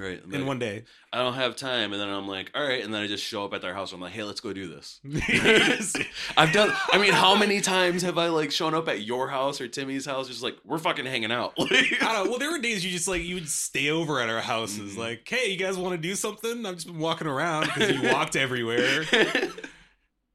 right? 0.00 0.20
I'm 0.22 0.32
in 0.32 0.40
like, 0.40 0.48
one 0.48 0.58
day. 0.58 0.84
I 1.12 1.18
don't 1.18 1.34
have 1.34 1.56
time, 1.56 1.92
and 1.92 2.00
then 2.00 2.08
I'm 2.08 2.26
like, 2.26 2.50
all 2.54 2.62
right, 2.62 2.82
and 2.82 2.92
then 2.92 3.02
I 3.02 3.06
just 3.06 3.22
show 3.24 3.44
up 3.44 3.52
at 3.54 3.62
their 3.62 3.74
house. 3.74 3.92
I'm 3.92 4.00
like, 4.00 4.12
hey, 4.12 4.22
let's 4.24 4.40
go 4.40 4.52
do 4.52 4.66
this. 4.68 5.00
I've 6.36 6.52
done. 6.52 6.72
I 6.92 6.98
mean, 6.98 7.12
how 7.12 7.34
many 7.36 7.60
times 7.60 8.02
have 8.02 8.18
I 8.18 8.28
like 8.28 8.50
shown 8.50 8.74
up 8.74 8.88
at 8.88 9.02
your 9.02 9.28
house 9.28 9.60
or 9.60 9.68
Timmy's 9.68 10.06
house, 10.06 10.28
just 10.28 10.42
like 10.42 10.56
we're 10.64 10.78
fucking 10.78 11.06
hanging 11.06 11.32
out? 11.32 11.52
I 11.58 11.96
don't. 12.00 12.28
Well, 12.30 12.38
there 12.38 12.50
were 12.50 12.58
days 12.58 12.84
you 12.84 12.90
just 12.90 13.08
like 13.08 13.22
you 13.22 13.34
would 13.36 13.48
stay 13.48 13.90
over 13.90 14.20
at 14.20 14.28
our 14.28 14.40
houses, 14.40 14.94
Mhm. 14.94 14.98
like, 14.98 15.28
hey, 15.28 15.50
you 15.50 15.56
guys 15.56 15.76
want 15.76 15.92
to 15.92 15.98
do 15.98 16.14
something? 16.14 16.64
I've 16.66 16.74
just 16.76 16.86
been 16.86 16.98
walking 16.98 17.26
around 17.26 17.64
because 17.66 17.90
you 17.90 18.08
walked 18.10 18.36
everywhere. 18.36 19.04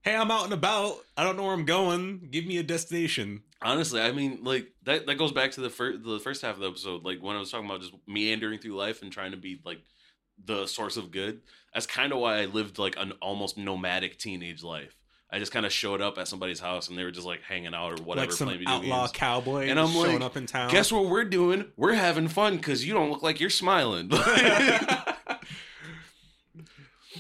Hey, 0.02 0.16
I'm 0.16 0.30
out 0.30 0.44
and 0.44 0.54
about. 0.54 0.98
I 1.18 1.24
don't 1.24 1.36
know 1.36 1.46
where 1.46 1.54
I'm 1.54 1.66
going. 1.66 2.28
Give 2.30 2.46
me 2.46 2.60
a 2.60 2.64
destination. 2.64 3.42
Honestly, 3.66 4.00
I 4.00 4.12
mean, 4.12 4.40
like 4.44 4.68
that. 4.84 5.08
That 5.08 5.16
goes 5.16 5.32
back 5.32 5.52
to 5.54 5.62
the 5.62 5.72
first 5.72 6.04
the 6.04 6.20
first 6.20 6.44
half 6.44 6.54
of 6.54 6.62
the 6.62 6.68
episode, 6.70 7.04
like 7.04 7.22
when 7.22 7.36
I 7.36 7.40
was 7.40 7.50
talking 7.50 7.66
about 7.66 7.82
just 7.82 7.94
meandering 8.08 8.60
through 8.60 8.76
life 8.76 9.02
and 9.02 9.12
trying 9.12 9.32
to 9.32 9.38
be 9.38 9.60
like 9.66 9.80
the 10.44 10.68
source 10.68 10.98
of 10.98 11.10
good. 11.10 11.42
That's 11.74 11.88
kind 11.88 12.14
of 12.14 12.20
why 12.20 12.42
I 12.42 12.46
lived 12.46 12.78
like 12.78 12.96
an 12.98 13.14
almost 13.22 13.58
nomadic 13.58 14.20
teenage 14.20 14.64
life. 14.64 14.96
I 15.32 15.40
just 15.40 15.52
kind 15.52 15.66
of 15.66 15.74
showed 15.74 16.00
up 16.00 16.20
at 16.20 16.28
somebody's 16.28 16.60
house 16.60 16.88
and 16.88 16.98
they 16.98 17.04
were 17.04 17.12
just 17.12 17.26
like 17.26 17.42
hanging 17.42 17.74
out 17.74 18.00
or 18.00 18.04
whatever, 18.04 18.30
like 18.30 18.38
playing 18.38 18.60
video 18.60 18.76
outlaw 18.76 19.00
games. 19.02 19.12
cowboy 19.14 19.68
And 19.68 19.80
I'm 19.80 19.88
showing 19.88 20.14
like, 20.14 20.22
up 20.22 20.38
in 20.38 20.46
town. 20.46 20.70
Guess 20.70 20.92
what 20.92 21.08
we're 21.10 21.26
doing? 21.26 21.66
We're 21.76 21.94
having 21.94 22.28
fun 22.28 22.58
because 22.58 22.86
you 22.86 22.94
don't 22.94 23.10
look 23.10 23.24
like 23.24 23.40
you're 23.40 23.50
smiling. 23.50 24.10
yeah, 24.12 24.26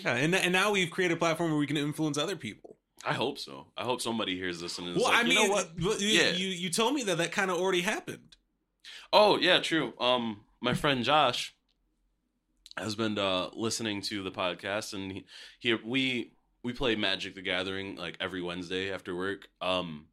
and 0.05 0.35
and 0.35 0.53
now 0.53 0.71
we've 0.71 0.91
created 0.91 1.15
a 1.15 1.17
platform 1.17 1.49
where 1.49 1.59
we 1.59 1.67
can 1.67 1.77
influence 1.77 2.17
other 2.17 2.35
people. 2.35 2.74
I 3.05 3.13
hope 3.13 3.37
so. 3.37 3.67
I 3.77 3.83
hope 3.83 4.01
somebody 4.01 4.35
hears 4.35 4.59
this 4.59 4.79
and 4.79 4.89
is 4.89 4.95
well, 4.95 5.05
like, 5.05 5.15
I 5.15 5.21
you 5.21 5.27
mean, 5.39 5.47
know 5.47 5.53
what? 5.53 6.01
you, 6.01 6.07
Yeah. 6.07 6.29
you 6.31 6.47
you 6.47 6.69
told 6.69 6.93
me 6.95 7.03
that 7.03 7.17
that 7.19 7.31
kind 7.31 7.51
of 7.51 7.57
already 7.57 7.81
happened. 7.81 8.35
Oh 9.13 9.37
yeah, 9.37 9.59
true. 9.59 9.93
Um, 9.99 10.41
my 10.61 10.73
friend 10.73 11.03
Josh 11.03 11.53
has 12.77 12.95
been 12.95 13.17
uh, 13.17 13.49
listening 13.53 14.01
to 14.01 14.23
the 14.23 14.31
podcast, 14.31 14.93
and 14.93 15.11
he, 15.11 15.25
he 15.59 15.73
we 15.75 16.31
we 16.63 16.73
play 16.73 16.95
Magic 16.95 17.35
the 17.35 17.41
Gathering 17.41 17.95
like 17.95 18.17
every 18.19 18.41
Wednesday 18.41 18.91
after 18.91 19.15
work. 19.15 19.47
Um, 19.61 20.07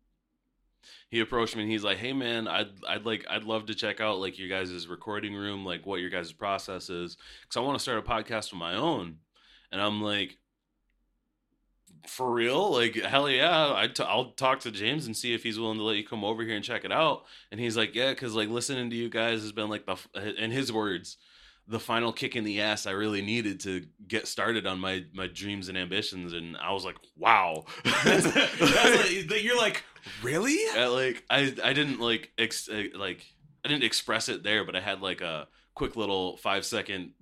he 1.11 1.21
approached 1.21 1.57
me 1.57 1.63
and 1.63 1.71
he's 1.73 1.85
like, 1.85 1.99
"Hey 1.99 2.13
man, 2.13 2.47
I'd 2.49 2.71
I'd 2.87 3.05
like 3.07 3.25
I'd 3.31 3.45
love 3.45 3.67
to 3.67 3.75
check 3.75 4.01
out 4.01 4.19
like 4.21 4.39
your 4.39 4.49
guys' 4.49 4.87
recording 4.87 5.35
room, 5.35 5.65
like 5.65 5.87
what 5.87 6.01
your 6.01 6.11
guys' 6.11 6.33
process 6.33 6.91
is, 6.91 7.17
because 7.43 7.57
I 7.57 7.61
want 7.61 7.79
to 7.79 7.83
start 7.83 7.99
a 7.99 8.03
podcast 8.03 8.53
of 8.53 8.59
my 8.59 8.75
own." 8.75 9.17
And 9.71 9.81
I'm 9.81 10.03
like, 10.03 10.37
"For 12.07 12.31
real? 12.31 12.73
Like 12.73 12.95
hell 12.97 13.29
yeah! 13.29 13.73
I 13.75 13.89
t- 13.89 14.03
I'll 14.03 14.33
talk 14.33 14.61
to 14.61 14.71
James 14.71 15.07
and 15.07 15.17
see 15.17 15.35
if 15.35 15.43
he's 15.43 15.59
willing 15.59 15.79
to 15.79 15.85
let 15.85 15.97
you 15.97 16.07
come 16.07 16.25
over 16.25 16.43
here 16.43 16.57
and 16.57 16.65
check 16.65 16.85
it 16.85 16.93
out." 16.93 17.25
And 17.51 17.61
he's 17.61 17.77
like, 17.77 17.95
"Yeah, 17.95 18.11
because 18.11 18.35
like 18.35 18.49
listening 18.49 18.91
to 18.91 18.97
you 18.97 19.09
guys 19.09 19.43
has 19.43 19.53
been 19.53 19.69
like 19.69 19.87
the 19.87 19.93
f- 19.93 20.09
in 20.15 20.51
his 20.51 20.73
words." 20.73 21.17
the 21.69 21.79
final 21.79 22.13
kick 22.13 22.35
in 22.35 22.45
the 22.45 22.61
ass 22.61 22.87
I 22.87 22.91
really 22.91 23.23
needed 23.23 23.61
to 23.61 23.87
get 24.07 24.27
started 24.27 24.67
on 24.67 24.79
my 24.81 25.05
my 25.13 25.27
dreams 25.27 25.69
and 25.69 25.79
ambitions, 25.79 26.33
and 26.33 26.57
I 26.57 26.73
was 26.73 26.85
like, 26.85 26.97
"Wow!" 27.17 27.65
That's, 27.85 28.25
that's 28.25 28.61
like, 28.61 29.29
that 29.29 29.43
you're 29.43 29.57
like, 29.57 29.85
really? 30.23 30.59
I, 30.77 30.87
like 30.87 31.25
I 31.31 31.55
I 31.63 31.73
didn't 31.73 32.01
like 32.01 32.33
ex- 32.39 32.69
uh, 32.69 32.85
like 32.95 33.25
I 33.65 33.69
didn't 33.69 33.85
express 33.85 34.29
it 34.29 34.43
there, 34.43 34.65
but 34.65 34.77
I 34.77 34.81
had 34.81 35.01
like 35.01 35.21
a 35.21 35.49
quick 35.75 35.97
little 35.97 36.37
five 36.39 36.65
second 36.65 37.13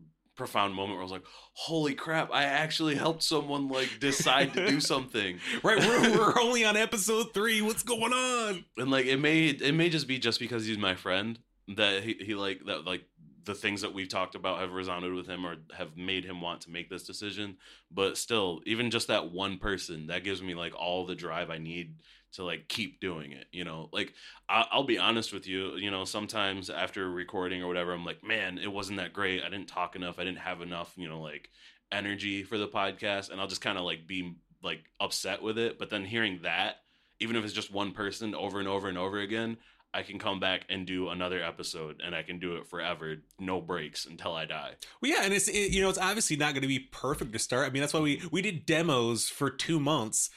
profound 0.41 0.75
moment 0.75 0.95
where 0.95 1.01
I 1.01 1.05
was 1.05 1.13
like, 1.13 1.25
"Holy 1.53 1.95
crap! 1.95 2.31
I 2.33 2.45
actually 2.45 2.97
helped 2.97 3.23
someone 3.23 3.69
like 3.69 4.01
decide 4.01 4.55
to 4.55 4.67
do 4.67 4.81
something." 4.93 5.39
Right, 5.63 5.79
we're, 5.79 6.19
we're 6.19 6.41
only 6.41 6.65
on 6.65 6.77
episode 6.77 7.33
three. 7.35 7.63
What's 7.63 7.83
going 7.83 8.13
on? 8.13 8.65
and 8.77 8.91
like 8.91 9.07
it 9.07 9.19
may 9.19 9.49
it 9.49 9.75
may 9.75 9.89
just 9.89 10.09
be 10.09 10.19
just 10.19 10.41
because 10.41 10.67
he's 10.67 10.79
my 10.79 10.95
friend 10.95 11.39
that 11.77 12.03
he, 12.03 12.15
he 12.15 12.35
like 12.35 12.61
that 12.67 12.85
like 12.85 13.03
the 13.45 13.55
things 13.55 13.83
that 13.83 13.95
we've 13.95 14.09
talked 14.09 14.35
about 14.35 14.61
have 14.61 14.73
resounded 14.73 15.13
with 15.13 15.27
him 15.27 15.47
or 15.47 15.57
have 15.77 15.97
made 15.97 16.25
him 16.25 16.41
want 16.41 16.61
to 16.63 16.71
make 16.71 16.91
this 16.91 17.05
decision 17.05 17.57
but 17.91 18.17
still 18.19 18.61
even 18.67 18.91
just 18.91 19.09
that 19.09 19.33
one 19.33 19.59
person 19.59 20.09
that 20.09 20.25
gives 20.25 20.43
me 20.43 20.55
like 20.55 20.75
all 20.79 21.07
the 21.07 21.15
drive 21.15 21.49
i 21.51 21.59
need 21.59 21.95
to 22.33 22.45
like 22.45 22.69
keep 22.69 23.01
doing 23.01 23.33
it 23.33 23.47
you 23.53 23.65
know? 23.65 23.89
Like 23.93 24.15
I, 24.49 24.67
i'll 24.71 24.85
be 24.85 24.99
honest 24.99 25.33
with 25.33 25.47
you 25.47 25.77
you 25.77 25.91
know 25.91 26.05
sometimes 26.05 26.71
after 26.71 27.11
recording 27.11 27.63
or 27.63 27.69
whatever 27.69 27.93
i'm 27.93 28.05
like 28.05 28.25
man 28.25 28.59
it 28.59 28.73
wasn't 28.73 28.99
that 28.99 29.13
great. 29.13 29.43
I 29.43 29.49
didn't 29.49 29.69
talk 29.69 29.97
enough. 29.97 30.19
I 30.19 30.25
didn't 30.25 30.39
have 30.39 30.61
enough 30.61 30.93
you 30.97 31.09
know 31.09 31.21
like 31.21 31.51
energy 31.93 32.43
for 32.43 32.59
the 32.59 32.69
podcast. 32.69 33.31
And 33.31 33.41
i'll 33.41 33.49
just 33.49 33.61
kind 33.61 33.79
of 33.79 33.85
like 33.85 34.07
be 34.07 34.35
like 34.63 34.85
upset 35.01 35.43
with 35.43 35.59
it. 35.59 35.79
But 35.79 35.91
then 35.91 36.05
hearing 36.05 36.41
that 36.43 36.77
even 37.21 37.37
if 37.37 37.45
it's 37.45 37.53
just 37.53 37.73
one 37.73 37.93
person 37.93 38.35
over 38.35 38.59
and 38.59 38.69
over 38.69 38.89
and 38.89 38.97
over 38.97 39.19
again, 39.19 39.59
I 39.93 40.03
can 40.03 40.19
come 40.19 40.39
back 40.39 40.63
and 40.69 40.87
do 40.87 41.09
another 41.09 41.43
episode 41.43 42.01
and 42.05 42.15
I 42.15 42.23
can 42.23 42.39
do 42.39 42.57
it 42.57 42.67
forever, 42.67 43.17
no 43.39 43.61
breaks 43.61 44.07
until 44.07 44.35
I 44.35 44.45
die. 44.45 44.75
Well, 45.03 45.11
yeah, 45.11 45.25
and 45.25 45.35
it's 45.35 45.49
it, 45.49 45.73
you 45.73 45.83
know 45.83 45.89
it's 45.89 45.99
obviously 45.99 46.37
not 46.37 46.55
going 46.55 46.63
to 46.63 46.69
be 46.69 46.79
perfect 46.79 47.33
to 47.33 47.39
start. 47.39 47.67
I 47.67 47.71
mean, 47.71 47.81
that's 47.81 47.93
why 47.93 48.01
we 48.01 48.23
we 48.31 48.43
did 48.43 48.67
demos 48.67 49.29
for 49.29 49.51
two 49.51 49.81
months 49.81 50.31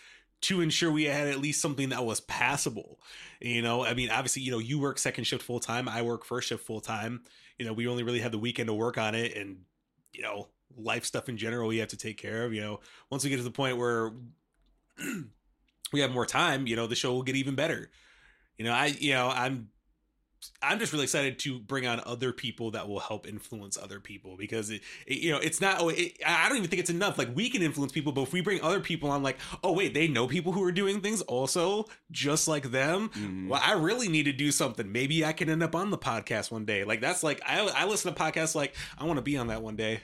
to 0.43 0.61
ensure 0.61 0.91
we 0.91 1.05
had 1.05 1.27
at 1.27 1.39
least 1.39 1.61
something 1.61 1.89
that 1.89 2.05
was 2.05 2.21
passable. 2.21 2.99
You 3.39 3.61
know, 3.61 3.83
I 3.83 3.93
mean, 3.93 4.09
obviously, 4.09 4.41
you 4.41 4.51
know, 4.51 4.59
you 4.59 4.79
work 4.79 4.99
second 4.99 5.23
shift 5.25 5.43
full 5.43 5.59
time, 5.59 5.89
I 5.89 6.01
work 6.01 6.25
first 6.25 6.49
shift 6.49 6.65
full 6.65 6.81
time. 6.81 7.23
You 7.57 7.65
know, 7.65 7.73
we 7.73 7.87
only 7.87 8.03
really 8.03 8.19
have 8.19 8.31
the 8.31 8.37
weekend 8.37 8.67
to 8.67 8.73
work 8.73 8.97
on 8.97 9.15
it, 9.15 9.35
and 9.35 9.59
you 10.11 10.21
know, 10.21 10.49
life 10.77 11.05
stuff 11.05 11.29
in 11.29 11.37
general 11.37 11.67
we 11.67 11.77
have 11.77 11.89
to 11.89 11.97
take 11.97 12.17
care 12.17 12.45
of. 12.45 12.53
You 12.53 12.61
know, 12.61 12.79
once 13.09 13.23
we 13.23 13.29
get 13.29 13.37
to 13.37 13.43
the 13.43 13.51
point 13.51 13.77
where 13.77 14.11
we 15.93 15.99
have 16.01 16.11
more 16.11 16.25
time, 16.25 16.67
you 16.67 16.75
know, 16.75 16.87
the 16.87 16.95
show 16.95 17.13
will 17.13 17.23
get 17.23 17.35
even 17.35 17.55
better. 17.55 17.89
You 18.57 18.65
know, 18.65 18.73
I 18.73 18.87
you 18.87 19.13
know, 19.13 19.29
I'm 19.29 19.69
I'm 20.61 20.79
just 20.79 20.91
really 20.93 21.03
excited 21.03 21.39
to 21.39 21.59
bring 21.59 21.85
on 21.87 22.01
other 22.05 22.31
people 22.33 22.71
that 22.71 22.87
will 22.87 22.99
help 22.99 23.27
influence 23.27 23.77
other 23.77 23.99
people 23.99 24.35
because 24.37 24.69
it, 24.69 24.81
it 25.07 25.19
you 25.19 25.31
know 25.31 25.37
it's 25.37 25.61
not 25.61 25.79
oh, 25.79 25.89
it, 25.89 26.13
I 26.25 26.47
don't 26.49 26.57
even 26.57 26.69
think 26.69 26.79
it's 26.79 26.89
enough. 26.89 27.17
Like 27.17 27.35
we 27.35 27.49
can 27.49 27.61
influence 27.61 27.91
people 27.91 28.11
but 28.11 28.21
if 28.21 28.33
we 28.33 28.41
bring 28.41 28.61
other 28.61 28.79
people 28.79 29.09
on 29.09 29.23
like 29.23 29.37
oh 29.63 29.71
wait 29.71 29.93
they 29.93 30.07
know 30.07 30.27
people 30.27 30.51
who 30.51 30.63
are 30.63 30.71
doing 30.71 31.01
things 31.01 31.21
also 31.21 31.85
just 32.11 32.47
like 32.47 32.71
them? 32.71 33.09
Mhm. 33.09 33.47
well 33.47 33.61
I 33.63 33.73
really 33.73 34.07
need 34.09 34.23
to 34.23 34.33
do 34.33 34.51
something. 34.51 34.91
Maybe 34.91 35.25
I 35.25 35.33
can 35.33 35.49
end 35.49 35.63
up 35.63 35.75
on 35.75 35.91
the 35.91 35.97
podcast 35.97 36.51
one 36.51 36.65
day. 36.65 36.83
Like 36.83 37.01
that's 37.01 37.23
like 37.23 37.41
I 37.45 37.59
I 37.67 37.85
listen 37.85 38.13
to 38.13 38.19
podcasts 38.19 38.55
like 38.55 38.75
I 38.97 39.05
want 39.05 39.17
to 39.17 39.21
be 39.23 39.37
on 39.37 39.47
that 39.47 39.61
one 39.61 39.75
day 39.75 40.01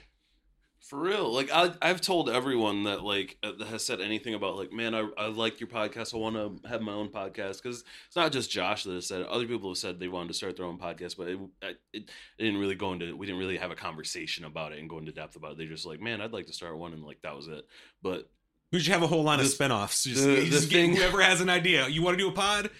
For 0.89 0.97
real, 0.97 1.31
like 1.31 1.51
I, 1.51 1.71
I've 1.83 2.01
told 2.01 2.31
everyone 2.31 2.85
that 2.85 3.03
like 3.03 3.37
uh, 3.43 3.51
that 3.59 3.67
has 3.67 3.85
said 3.85 4.01
anything 4.01 4.33
about 4.33 4.55
like, 4.55 4.73
man, 4.73 4.95
I, 4.95 5.07
I 5.19 5.27
like 5.27 5.59
your 5.59 5.69
podcast. 5.69 6.15
I 6.15 6.17
want 6.17 6.35
to 6.35 6.67
have 6.67 6.81
my 6.81 6.93
own 6.93 7.09
podcast 7.09 7.61
because 7.61 7.83
it's 8.07 8.15
not 8.15 8.31
just 8.31 8.49
Josh 8.49 8.85
that 8.85 8.93
has 8.93 9.05
said. 9.05 9.21
it. 9.21 9.27
Other 9.27 9.45
people 9.45 9.69
have 9.69 9.77
said 9.77 9.99
they 9.99 10.07
wanted 10.07 10.29
to 10.29 10.33
start 10.33 10.57
their 10.57 10.65
own 10.65 10.79
podcast, 10.79 11.15
but 11.15 11.27
it, 11.27 11.39
it, 11.61 11.79
it 11.93 12.09
didn't 12.39 12.59
really 12.59 12.73
go 12.73 12.91
into. 12.91 13.15
We 13.15 13.27
didn't 13.27 13.37
really 13.39 13.57
have 13.57 13.69
a 13.69 13.75
conversation 13.75 14.45
about 14.45 14.71
it 14.71 14.79
and 14.79 14.89
go 14.89 14.97
into 14.97 15.11
depth 15.11 15.35
about 15.35 15.51
it. 15.51 15.57
They 15.59 15.67
just 15.67 15.85
like, 15.85 16.01
man, 16.01 16.21
I'd 16.21 16.33
like 16.33 16.47
to 16.47 16.53
start 16.53 16.75
one, 16.75 16.93
and 16.93 17.03
like 17.03 17.21
that 17.21 17.35
was 17.35 17.47
it. 17.47 17.67
But 18.01 18.27
we 18.73 18.79
should 18.79 18.93
have 18.93 19.03
a 19.03 19.07
whole 19.07 19.21
line 19.21 19.37
This- 19.37 19.53
of 19.53 19.59
spinoffs 19.59 20.07
just, 20.07 20.23
the- 20.23 20.43
you 20.43 20.45
the 20.49 20.59
thing- 20.59 20.95
whoever 20.95 21.21
has 21.21 21.39
an 21.39 21.51
idea 21.51 21.87
you 21.87 22.01
want 22.01 22.17
to 22.17 22.23
do 22.23 22.29
a 22.29 22.33
pod 22.33 22.71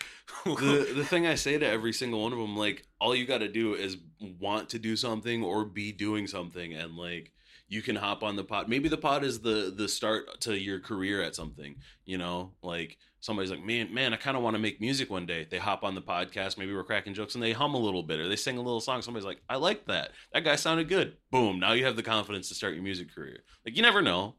the 0.46 0.94
the 0.96 1.06
thing 1.06 1.28
I 1.28 1.36
say 1.36 1.60
to 1.60 1.66
every 1.68 1.94
single 1.94 2.24
one 2.24 2.34
of 2.34 2.40
them, 2.40 2.58
like, 2.58 2.88
all 3.00 3.14
you 3.16 3.28
got 3.28 3.40
to 3.40 3.48
do 3.48 3.76
is 3.76 3.98
want 4.40 4.70
to 4.70 4.80
do 4.80 4.96
something 4.96 5.44
or 5.44 5.64
be 5.64 5.92
doing 5.92 6.26
something, 6.26 6.74
and 6.74 6.96
like, 6.96 7.34
you 7.70 7.82
can 7.82 7.96
hop 7.96 8.24
on 8.24 8.36
the 8.36 8.44
pod. 8.44 8.68
Maybe 8.68 8.90
the 8.90 8.98
pod 8.98 9.24
is 9.24 9.40
the 9.40 9.74
the 9.76 9.88
start 9.88 10.42
to 10.42 10.58
your 10.58 10.80
career 10.80 11.22
at 11.22 11.36
something. 11.36 11.76
You 12.06 12.18
know, 12.18 12.52
like 12.62 12.98
somebody's 13.22 13.52
like, 13.52 13.64
man, 13.64 13.94
man, 13.94 14.14
I 14.14 14.18
kind 14.18 14.36
of 14.36 14.44
want 14.44 14.56
to 14.56 14.62
make 14.62 14.82
music 14.82 15.10
one 15.10 15.26
day. 15.26 15.48
They 15.50 15.58
hop 15.58 15.84
on 15.84 15.96
the 15.96 16.02
podcast. 16.02 16.58
Maybe 16.58 16.74
we're 16.74 16.84
cracking 16.84 17.14
jokes 17.14 17.36
and 17.36 17.44
they 17.44 17.54
hum 17.54 17.76
a 17.76 17.80
little 17.80 18.04
bit 18.04 18.20
or 18.20 18.28
they 18.28 18.36
sing 18.36 18.58
a 18.58 18.62
little 18.62 18.82
song. 18.82 19.02
Somebody's 19.02 19.26
like, 19.26 19.42
I 19.50 19.56
like 19.56 19.86
that. 19.88 20.12
That 20.34 20.44
guy 20.44 20.56
sounded 20.56 20.90
good. 20.90 21.18
Boom. 21.32 21.60
Now 21.60 21.74
you 21.74 21.86
have 21.86 21.96
the 21.96 22.04
confidence 22.04 22.50
to 22.50 22.56
start 22.56 22.74
your 22.74 22.84
music 22.84 23.14
career. 23.14 23.44
Like, 23.66 23.76
you 23.76 23.82
never 23.82 24.02
know. 24.02 24.36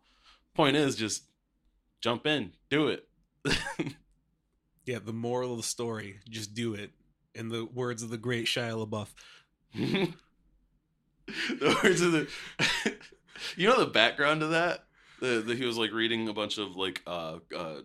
Point 0.54 0.76
is, 0.76 0.96
just 0.96 1.24
jump 2.00 2.26
in, 2.26 2.52
do 2.68 2.88
it. 2.88 3.06
yeah 4.90 4.98
the 4.98 5.12
moral 5.12 5.52
of 5.52 5.58
the 5.58 5.62
story 5.62 6.18
just 6.28 6.54
do 6.54 6.74
it 6.74 6.90
in 7.34 7.48
the 7.48 7.64
words 7.64 8.02
of 8.02 8.10
the 8.10 8.18
great 8.18 8.46
Shia 8.46 8.86
LaBeouf 8.86 9.08
the 11.60 11.78
words 11.82 12.00
of 12.00 12.12
the 12.12 12.28
you 13.56 13.68
know 13.68 13.78
the 13.78 13.90
background 13.90 14.40
to 14.40 14.48
that 14.48 14.84
the, 15.20 15.42
the 15.46 15.54
he 15.54 15.64
was 15.64 15.76
like 15.76 15.92
reading 15.92 16.28
a 16.28 16.32
bunch 16.32 16.58
of 16.58 16.76
like 16.76 17.02
uh 17.06 17.38
uh 17.56 17.80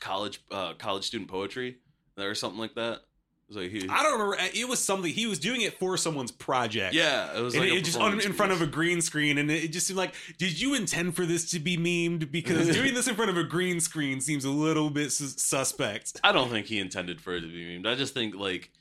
college 0.00 0.42
uh 0.50 0.74
college 0.74 1.04
student 1.04 1.30
poetry 1.30 1.78
or 2.18 2.34
something 2.34 2.58
like 2.58 2.74
that 2.74 3.00
like 3.48 3.70
he 3.70 3.88
I 3.88 4.02
don't 4.02 4.18
remember. 4.18 4.36
It 4.54 4.68
was 4.68 4.82
something 4.82 5.12
he 5.12 5.26
was 5.26 5.38
doing 5.38 5.60
it 5.60 5.78
for 5.78 5.96
someone's 5.96 6.32
project. 6.32 6.94
yeah 6.94 7.36
it 7.36 7.40
was 7.40 7.56
like 7.56 7.70
it, 7.70 7.84
just 7.84 7.98
on, 7.98 8.20
in 8.20 8.32
front 8.32 8.50
of 8.50 8.60
a 8.60 8.66
green 8.66 9.00
screen, 9.00 9.38
and 9.38 9.50
it 9.50 9.68
just 9.68 9.86
seemed 9.86 9.98
like, 9.98 10.14
did 10.36 10.60
you 10.60 10.74
intend 10.74 11.14
for 11.14 11.24
this 11.24 11.50
to 11.52 11.60
be 11.60 11.76
memed? 11.76 12.32
Because 12.32 12.68
doing 12.70 12.92
this 12.92 13.06
in 13.06 13.14
front 13.14 13.30
of 13.30 13.36
a 13.36 13.44
green 13.44 13.78
screen 13.78 14.20
seems 14.20 14.44
a 14.44 14.50
little 14.50 14.90
bit 14.90 15.12
sus- 15.12 15.40
suspect. 15.40 16.20
I 16.24 16.32
don't 16.32 16.50
think 16.50 16.66
he 16.66 16.80
intended 16.80 17.20
for 17.20 17.36
it 17.36 17.42
to 17.42 17.46
be 17.46 17.64
memed. 17.64 17.86
I 17.86 17.94
just 17.94 18.14
think 18.14 18.34
like 18.34 18.72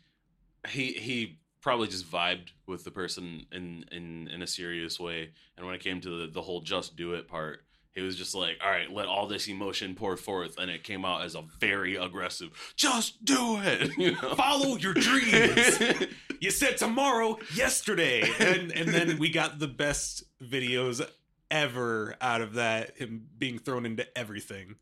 he 0.68 0.94
he 0.94 1.38
probably 1.66 1.88
just 1.88 2.10
vibed 2.10 2.50
with 2.68 2.84
the 2.84 2.92
person 2.92 3.48
in 3.52 3.84
in 3.92 4.28
in 4.28 4.44
a 4.44 4.48
serious 4.48 5.00
way. 5.00 5.32
And 5.58 5.66
when 5.66 5.74
it 5.74 5.82
came 5.82 6.00
to 6.02 6.22
the, 6.22 6.32
the 6.32 6.44
whole 6.44 6.62
just 6.62 6.96
do 6.96 7.16
it 7.16 7.28
part, 7.28 7.66
he 7.92 8.02
was 8.02 8.16
just 8.16 8.36
like, 8.36 8.60
"All 8.64 8.70
right, 8.70 8.90
let 8.90 9.08
all 9.08 9.26
this 9.26 9.48
emotion 9.48 9.96
pour 9.96 10.16
forth," 10.16 10.60
and 10.60 10.70
it 10.70 10.84
came 10.84 11.04
out 11.04 11.24
as 11.24 11.34
a 11.34 11.44
very 11.60 11.96
aggressive, 11.96 12.52
"Just 12.76 13.26
do 13.26 13.58
it," 13.64 13.92
you 13.98 14.12
know. 14.12 14.36
Follow 14.36 14.78
your 14.78 14.94
dreams. 14.94 15.80
you 16.40 16.52
said 16.52 16.78
tomorrow, 16.78 17.40
yesterday, 17.56 18.22
and 18.40 18.72
and 18.72 18.90
then 18.90 19.18
we 19.18 19.30
got 19.30 19.58
the 19.58 19.68
best 19.68 20.24
videos 20.40 21.04
ever 21.50 22.16
out 22.22 22.42
of 22.42 22.54
that. 22.54 22.96
Him 22.98 23.26
being 23.40 23.58
thrown 23.58 23.88
into 23.88 24.06
everything. 24.16 24.76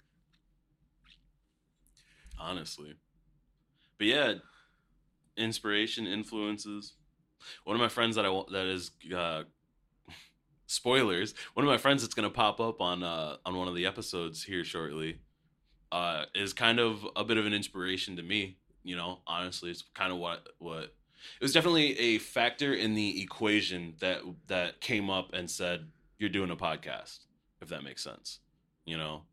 honestly. 2.38 2.96
But 3.98 4.08
yeah, 4.08 4.34
inspiration, 5.38 6.08
influences. 6.08 6.94
One 7.64 7.76
of 7.76 7.82
my 7.82 7.90
friends 7.90 8.16
that 8.16 8.26
I 8.26 8.30
wa- 8.30 8.46
that 8.52 8.66
is 8.66 8.92
uh, 9.16 9.44
spoilers. 10.68 11.34
One 11.54 11.66
of 11.66 11.70
my 11.70 11.78
friends 11.78 12.02
that's 12.02 12.14
going 12.14 12.30
to 12.30 12.34
pop 12.34 12.60
up 12.60 12.82
on 12.82 13.04
uh, 13.04 13.38
on 13.46 13.56
one 13.56 13.68
of 13.68 13.76
the 13.76 13.86
episodes 13.86 14.44
here 14.44 14.64
shortly 14.64 15.20
uh, 15.92 16.26
is 16.34 16.54
kind 16.54 16.80
of 16.80 17.06
a 17.16 17.24
bit 17.24 17.38
of 17.38 17.46
an 17.46 17.54
inspiration 17.54 18.16
to 18.16 18.24
me. 18.24 18.58
You 18.84 18.96
know, 18.96 19.20
honestly, 19.28 19.72
it's 19.72 19.84
kind 19.94 20.12
of 20.12 20.18
what 20.18 20.50
what 20.60 20.84
it 21.40 21.42
was 21.42 21.54
definitely 21.54 21.98
a 21.98 22.18
factor 22.18 22.74
in 22.74 22.96
the 22.96 23.22
equation 23.22 23.96
that 24.00 24.22
that 24.48 24.82
came 24.82 25.10
up 25.10 25.34
and 25.34 25.50
said 25.50 25.88
you're 26.18 26.30
doing 26.30 26.52
a 26.52 26.56
podcast, 26.56 27.20
if 27.62 27.70
that 27.70 27.84
makes 27.84 28.04
sense. 28.04 28.40
You 28.86 28.98
know, 28.98 29.24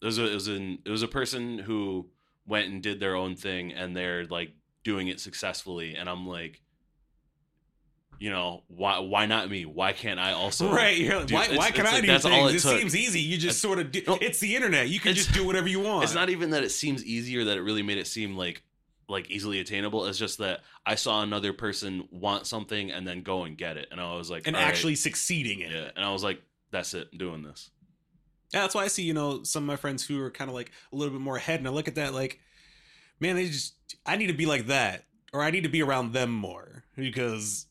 it 0.00 0.06
was 0.06 0.18
a, 0.18 0.30
it 0.30 0.34
was 0.34 0.48
an 0.48 0.78
it 0.84 0.90
was 0.90 1.02
a 1.02 1.08
person 1.08 1.58
who 1.58 2.08
went 2.46 2.70
and 2.70 2.82
did 2.82 3.00
their 3.00 3.16
own 3.16 3.36
thing 3.36 3.72
and 3.72 3.96
they're 3.96 4.26
like 4.26 4.50
doing 4.84 5.08
it 5.08 5.18
successfully 5.18 5.96
and 5.96 6.08
I'm 6.08 6.26
like 6.26 6.60
you 8.20 8.30
know 8.30 8.62
why 8.68 9.00
why 9.00 9.26
not 9.26 9.50
me 9.50 9.64
why 9.64 9.92
can't 9.92 10.20
I 10.20 10.32
also 10.32 10.70
right? 10.72 10.96
You're 10.96 11.18
like, 11.18 11.26
dude, 11.26 11.34
why, 11.34 11.48
why 11.56 11.70
can 11.72 11.86
I 11.86 11.92
like 11.94 12.00
do 12.02 12.06
that's 12.06 12.24
things? 12.24 12.34
all 12.36 12.46
it 12.48 12.54
it 12.54 12.60
took. 12.60 12.78
seems 12.78 12.94
easy. 12.94 13.20
You 13.20 13.36
just 13.36 13.44
It's- 13.44 13.56
sort 13.58 13.78
of 13.80 13.90
do. 13.90 14.02
no, 14.06 14.16
it's 14.20 14.38
the 14.38 14.54
internet. 14.54 14.88
You 14.88 15.00
can 15.00 15.14
just 15.14 15.32
do 15.32 15.44
whatever 15.44 15.68
you 15.68 15.80
want. 15.80 16.04
it's 16.04 16.14
not 16.14 16.30
even 16.30 16.50
that 16.50 16.62
it 16.62 16.70
seems 16.70 17.04
easier 17.04 17.44
that 17.44 17.56
it 17.58 17.62
really 17.62 17.82
made 17.82 17.98
it 17.98 18.06
seem 18.06 18.36
like 18.36 18.62
like 19.08 19.30
easily 19.30 19.60
attainable 19.60 20.06
it's 20.06 20.16
just 20.16 20.38
that 20.38 20.60
I 20.86 20.94
saw 20.94 21.22
another 21.22 21.52
person 21.52 22.08
want 22.10 22.46
something 22.46 22.90
and 22.90 23.06
then 23.06 23.22
go 23.22 23.42
and 23.44 23.54
get 23.58 23.76
it 23.76 23.88
and 23.90 24.00
I 24.00 24.14
was 24.14 24.30
like 24.30 24.46
and 24.46 24.56
all 24.56 24.62
right, 24.62 24.68
actually 24.68 24.94
succeeding 24.94 25.60
in 25.60 25.72
it. 25.72 25.92
and 25.96 26.02
I 26.04 26.10
was 26.10 26.22
like 26.24 26.40
that's 26.70 26.94
it 26.94 27.08
I'm 27.12 27.18
doing 27.18 27.42
this 27.42 27.68
Yeah, 28.54 28.60
that's 28.62 28.74
why 28.74 28.84
I 28.84 28.88
see, 28.88 29.02
you 29.02 29.12
know, 29.12 29.42
some 29.42 29.64
of 29.64 29.66
my 29.66 29.76
friends 29.76 30.06
who 30.06 30.18
are 30.22 30.30
kind 30.30 30.48
of 30.48 30.54
like 30.54 30.70
a 30.92 30.96
little 30.96 31.12
bit 31.12 31.20
more 31.20 31.36
ahead, 31.36 31.58
and 31.60 31.68
I 31.68 31.70
look 31.72 31.86
at 31.88 31.96
that 31.96 32.14
like, 32.14 32.38
man, 33.20 33.36
they 33.36 33.46
just, 33.46 33.74
I 34.06 34.16
need 34.16 34.26
to 34.28 34.34
be 34.34 34.46
like 34.46 34.66
that, 34.66 35.04
or 35.32 35.42
I 35.42 35.50
need 35.50 35.62
to 35.64 35.68
be 35.68 35.82
around 35.82 36.12
them 36.12 36.30
more 36.30 36.84
because 36.96 37.66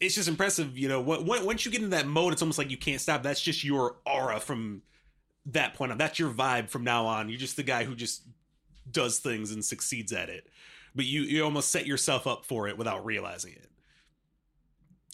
it's 0.00 0.14
just 0.14 0.28
impressive, 0.28 0.76
you 0.78 0.88
know. 0.88 1.00
What 1.00 1.24
once 1.24 1.64
you 1.64 1.70
get 1.70 1.82
into 1.82 1.96
that 1.96 2.06
mode, 2.06 2.32
it's 2.32 2.42
almost 2.42 2.58
like 2.58 2.70
you 2.70 2.76
can't 2.76 3.00
stop. 3.00 3.22
That's 3.22 3.40
just 3.40 3.64
your 3.64 3.96
aura 4.06 4.40
from 4.40 4.82
that 5.46 5.74
point 5.74 5.92
on. 5.92 5.98
That's 5.98 6.18
your 6.18 6.30
vibe 6.30 6.68
from 6.68 6.84
now 6.84 7.06
on. 7.06 7.28
You're 7.28 7.38
just 7.38 7.56
the 7.56 7.62
guy 7.62 7.84
who 7.84 7.94
just 7.94 8.22
does 8.90 9.18
things 9.18 9.52
and 9.52 9.64
succeeds 9.64 10.12
at 10.12 10.28
it, 10.28 10.48
but 10.94 11.04
you 11.04 11.22
you 11.22 11.44
almost 11.44 11.70
set 11.70 11.86
yourself 11.86 12.26
up 12.26 12.44
for 12.44 12.68
it 12.68 12.76
without 12.76 13.04
realizing 13.04 13.52
it 13.52 13.69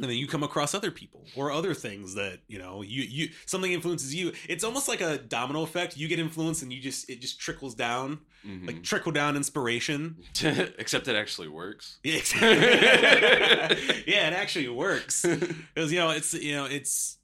and 0.00 0.10
then 0.10 0.16
you 0.18 0.26
come 0.26 0.42
across 0.42 0.74
other 0.74 0.90
people 0.90 1.24
or 1.36 1.50
other 1.50 1.72
things 1.72 2.14
that 2.14 2.40
you 2.48 2.58
know 2.58 2.82
you 2.82 3.02
you 3.02 3.28
something 3.46 3.72
influences 3.72 4.14
you. 4.14 4.32
It's 4.48 4.62
almost 4.64 4.88
like 4.88 5.00
a 5.00 5.18
domino 5.18 5.62
effect. 5.62 5.96
You 5.96 6.06
get 6.08 6.18
influenced 6.18 6.62
and 6.62 6.72
you 6.72 6.80
just 6.82 7.08
it 7.10 7.20
just 7.20 7.40
trickles 7.40 7.74
down 7.74 8.20
Mhm. 8.46 8.66
like 8.66 8.82
trickle 8.82 9.10
down 9.12 9.36
inspiration. 9.36 10.16
Except 10.78 11.08
it 11.08 11.16
actually 11.16 11.48
works. 11.48 11.98
Yeah, 12.04 12.20
yeah 12.40 14.28
it 14.28 14.32
actually 14.34 14.68
works. 14.68 15.22
Because 15.74 15.92
you 15.92 15.98
know 15.98 16.10
it's 16.10 16.34
you 16.34 16.54
know 16.54 16.64
it's 16.66 17.18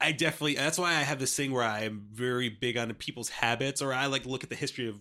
i 0.00 0.12
definitely 0.12 0.54
that's 0.54 0.78
why 0.78 0.90
i 0.90 1.00
have 1.02 1.18
this 1.18 1.34
thing 1.34 1.50
where 1.50 1.64
i'm 1.64 2.06
very 2.12 2.48
big 2.48 2.76
on 2.76 2.92
people's 2.94 3.28
habits 3.28 3.82
or 3.82 3.92
i 3.92 4.06
like 4.06 4.24
look 4.24 4.44
at 4.44 4.48
the 4.50 4.54
history 4.54 4.88
of 4.88 4.96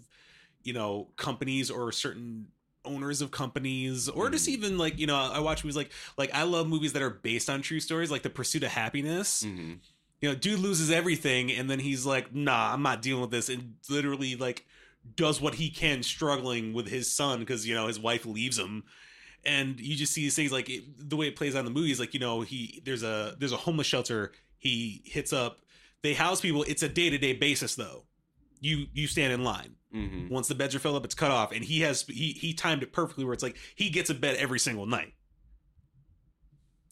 you 0.64 0.74
know 0.74 1.08
companies 1.18 1.70
or 1.70 1.91
certain 1.91 2.48
owners 2.88 3.22
of 3.22 3.30
companies 3.32 4.10
or 4.10 4.30
just 4.30 4.48
Mm. 4.48 4.54
even 4.54 4.78
like 4.78 4.98
you 5.00 5.08
know 5.08 5.16
i 5.16 5.40
watch 5.40 5.64
movies 5.64 5.76
like 5.78 5.92
like 6.18 6.34
i 6.34 6.44
love 6.44 6.68
movies 6.68 6.94
that 6.94 7.02
are 7.02 7.10
based 7.10 7.50
on 7.50 7.62
true 7.62 7.80
stories 7.80 8.10
like 8.12 8.24
the 8.24 8.30
pursuit 8.30 8.64
of 8.64 8.72
happiness. 8.72 9.44
Hmm 9.44 9.74
you 10.20 10.28
know 10.28 10.34
dude 10.34 10.60
loses 10.60 10.90
everything 10.90 11.52
and 11.52 11.70
then 11.70 11.78
he's 11.80 12.04
like 12.04 12.34
nah 12.34 12.74
i'm 12.74 12.82
not 12.82 13.04
dealing 13.04 13.22
with 13.22 13.30
this 13.30 13.50
and 13.50 13.76
literally 13.88 14.36
like 14.36 14.66
does 15.16 15.40
what 15.40 15.54
he 15.56 15.70
can 15.70 16.02
struggling 16.02 16.74
with 16.74 16.88
his 16.88 17.14
son 17.14 17.40
because 17.40 17.68
you 17.68 17.76
know 17.76 17.88
his 17.88 18.00
wife 18.00 18.26
leaves 18.26 18.58
him. 18.60 18.84
And 19.46 19.80
you 19.80 19.96
just 19.96 20.12
see 20.12 20.22
these 20.24 20.36
things 20.36 20.52
like 20.52 20.70
it, 20.70 20.84
the 21.10 21.16
way 21.16 21.28
it 21.28 21.38
plays 21.38 21.56
out 21.56 21.60
in 21.60 21.66
the 21.66 21.72
movies 21.72 21.98
like 22.00 22.14
you 22.14 22.20
know 22.20 22.42
he 22.42 22.82
there's 22.84 23.04
a 23.04 23.36
there's 23.40 23.54
a 23.54 23.58
homeless 23.58 23.88
shelter. 23.88 24.34
He 24.58 25.02
hits 25.06 25.32
up 25.32 25.60
they 26.02 26.14
house 26.14 26.42
people. 26.42 26.64
It's 26.68 26.84
a 26.84 26.90
day-to-day 26.90 27.34
basis 27.34 27.76
though. 27.76 28.04
You 28.60 28.88
you 28.94 29.08
stand 29.08 29.32
in 29.32 29.46
line. 29.46 29.76
Hmm 29.92 30.28
Once 30.30 30.48
the 30.48 30.56
beds 30.56 30.76
are 30.76 30.80
filled 30.80 30.96
up, 30.98 31.06
it's 31.06 31.16
cut 31.16 31.32
off, 31.32 31.52
and 31.52 31.64
he 31.64 31.82
has 31.82 32.02
he 32.04 32.32
he 32.34 32.54
timed 32.54 32.84
it 32.84 32.92
perfectly 32.94 33.24
where 33.24 33.34
it's 33.34 33.44
like 33.44 33.58
he 33.76 33.90
gets 33.90 34.10
a 34.10 34.14
bed 34.14 34.36
every 34.38 34.60
single 34.60 34.86
night. 34.86 35.14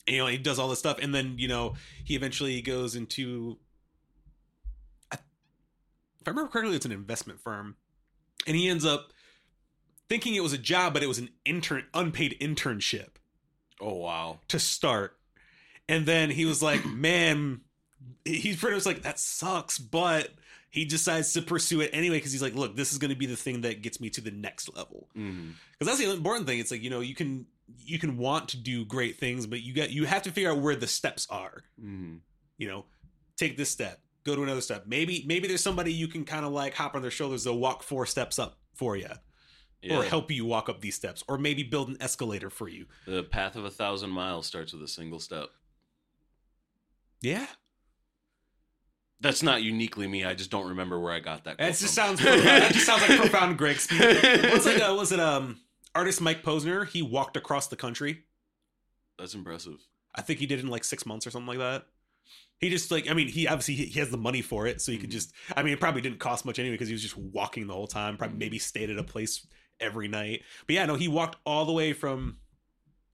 And, 0.07 0.15
you 0.15 0.21
know, 0.21 0.27
he 0.27 0.37
does 0.37 0.59
all 0.59 0.69
this 0.69 0.79
stuff, 0.79 0.99
and 1.01 1.13
then 1.13 1.35
you 1.37 1.47
know 1.47 1.75
he 2.03 2.15
eventually 2.15 2.61
goes 2.61 2.95
into. 2.95 3.57
I- 5.11 5.15
If 6.21 6.27
I 6.27 6.29
remember 6.31 6.49
correctly, 6.51 6.75
it's 6.75 6.85
an 6.85 6.91
investment 6.91 7.39
firm, 7.41 7.75
and 8.47 8.55
he 8.55 8.69
ends 8.69 8.85
up 8.85 9.11
thinking 10.07 10.35
it 10.35 10.43
was 10.43 10.53
a 10.53 10.57
job, 10.57 10.93
but 10.93 11.03
it 11.03 11.07
was 11.07 11.17
an 11.19 11.29
intern 11.45 11.85
unpaid 11.93 12.37
internship 12.39 13.15
Oh 13.81 13.95
wow. 13.95 14.39
to 14.49 14.59
start. 14.59 15.17
And 15.89 16.05
then 16.05 16.29
he 16.29 16.45
was 16.45 16.61
like, 16.61 16.85
man, 16.95 17.61
he's 18.23 18.57
pretty 18.57 18.75
much 18.75 18.85
like, 18.85 19.01
that 19.01 19.19
sucks. 19.19 19.79
But 19.79 20.29
he 20.75 20.85
decides 20.85 21.33
to 21.33 21.41
pursue 21.41 21.81
it 21.81 21.89
anyway 21.93 22.17
because 22.17 22.31
he's 22.31 22.41
like, 22.41 22.53
look, 22.55 22.75
this 22.75 22.91
is 22.91 22.97
going 22.99 23.09
to 23.09 23.15
be 23.17 23.25
the 23.25 23.35
thing 23.35 23.61
that 23.61 23.81
gets 23.81 23.99
me 23.99 24.09
to 24.11 24.21
the 24.21 24.31
next 24.31 24.75
level. 24.75 25.07
Because 25.13 25.87
that's 25.87 25.97
the 25.99 26.11
important 26.11 26.45
thing. 26.47 26.59
It's 26.59 26.69
like, 26.71 26.83
you 26.83 26.89
know, 26.89 26.99
you 26.99 27.15
can 27.15 27.47
you 27.79 27.97
can 27.97 28.17
want 28.17 28.49
to 28.49 28.57
do 28.57 28.85
great 28.85 29.17
things, 29.17 29.47
but 29.47 29.61
you 29.63 29.73
got 29.73 29.89
you 29.89 30.05
have 30.05 30.21
to 30.23 30.31
figure 30.31 30.51
out 30.51 30.59
where 30.59 30.75
the 30.75 30.87
steps 30.87 31.25
are. 31.31 31.63
hmm 31.79 32.17
You 32.57 32.67
know, 32.67 32.85
take 33.37 33.57
this 33.57 33.69
step, 33.71 33.99
go 34.23 34.35
to 34.35 34.43
another 34.43 34.61
step. 34.61 34.85
Maybe 34.85 35.23
maybe 35.25 35.47
there's 35.47 35.63
somebody 35.63 35.91
you 35.93 36.07
can 36.07 36.25
kind 36.25 36.45
of 36.45 36.51
like 36.51 36.75
hop 36.75 36.93
on 36.95 37.01
their 37.01 37.09
shoulders. 37.11 37.43
They'll 37.45 37.57
walk 37.57 37.81
four 37.81 38.05
steps 38.05 38.37
up 38.37 38.59
for 38.75 38.95
you, 38.97 39.09
Yeah. 39.81 39.97
or 39.97 40.03
help 40.03 40.29
you 40.29 40.45
walk 40.45 40.67
up 40.69 40.81
these 40.81 40.95
steps, 40.95 41.23
or 41.27 41.37
maybe 41.37 41.63
build 41.63 41.87
an 41.89 41.97
escalator 42.01 42.49
for 42.49 42.67
you. 42.67 42.85
The 43.07 43.23
path 43.23 43.55
of 43.55 43.65
a 43.65 43.71
thousand 43.71 44.09
miles 44.11 44.45
starts 44.45 44.73
with 44.73 44.83
a 44.83 44.87
single 44.87 45.19
step. 45.19 45.47
Yeah, 47.21 47.47
That's 49.21 49.41
not 49.41 49.63
uniquely 49.63 50.07
me. 50.07 50.23
I 50.25 50.33
just 50.33 50.51
don't 50.51 50.67
remember 50.67 50.99
where 50.99 51.13
I 51.13 51.19
got 51.19 51.45
that. 51.45 51.55
It 51.59 51.73
just 51.77 51.93
sounds 51.93 52.19
that 52.21 52.71
just 52.73 52.85
sounds 52.85 53.01
like 53.07 53.17
profound 53.19 53.57
Greg 53.57 53.77
speak. 53.79 53.99
What's 54.01 54.65
like 54.65 54.81
uh, 54.81 54.93
was 54.95 55.11
it 55.11 55.19
um 55.19 55.59
artist 55.95 56.21
Mike 56.21 56.43
Posner? 56.43 56.87
He 56.87 57.01
walked 57.01 57.37
across 57.37 57.67
the 57.67 57.75
country. 57.77 58.23
That's 59.17 59.33
impressive. 59.33 59.77
I 60.13 60.21
think 60.21 60.39
he 60.39 60.45
did 60.45 60.59
it 60.59 60.63
in 60.63 60.69
like 60.69 60.83
six 60.83 61.05
months 61.05 61.25
or 61.25 61.31
something 61.31 61.47
like 61.47 61.57
that. 61.59 61.85
He 62.59 62.69
just 62.69 62.91
like 62.91 63.09
I 63.09 63.13
mean 63.13 63.27
he 63.29 63.47
obviously 63.47 63.75
he 63.75 63.99
has 63.99 64.09
the 64.09 64.17
money 64.17 64.41
for 64.41 64.67
it, 64.67 64.81
so 64.81 64.91
he 64.91 64.97
could 64.97 65.09
Mhm. 65.09 65.13
just 65.13 65.33
I 65.55 65.63
mean 65.63 65.73
it 65.73 65.79
probably 65.79 66.01
didn't 66.01 66.19
cost 66.19 66.45
much 66.45 66.59
anyway 66.59 66.73
because 66.75 66.89
he 66.89 66.93
was 66.93 67.01
just 67.01 67.17
walking 67.17 67.67
the 67.67 67.73
whole 67.73 67.87
time. 67.87 68.17
Probably 68.17 68.37
maybe 68.37 68.59
stayed 68.59 68.89
at 68.89 68.97
a 68.97 69.03
place 69.03 69.47
every 69.79 70.07
night. 70.07 70.41
But 70.67 70.75
yeah, 70.75 70.85
no, 70.85 70.95
he 70.95 71.07
walked 71.07 71.37
all 71.45 71.65
the 71.65 71.73
way 71.73 71.93
from 71.93 72.37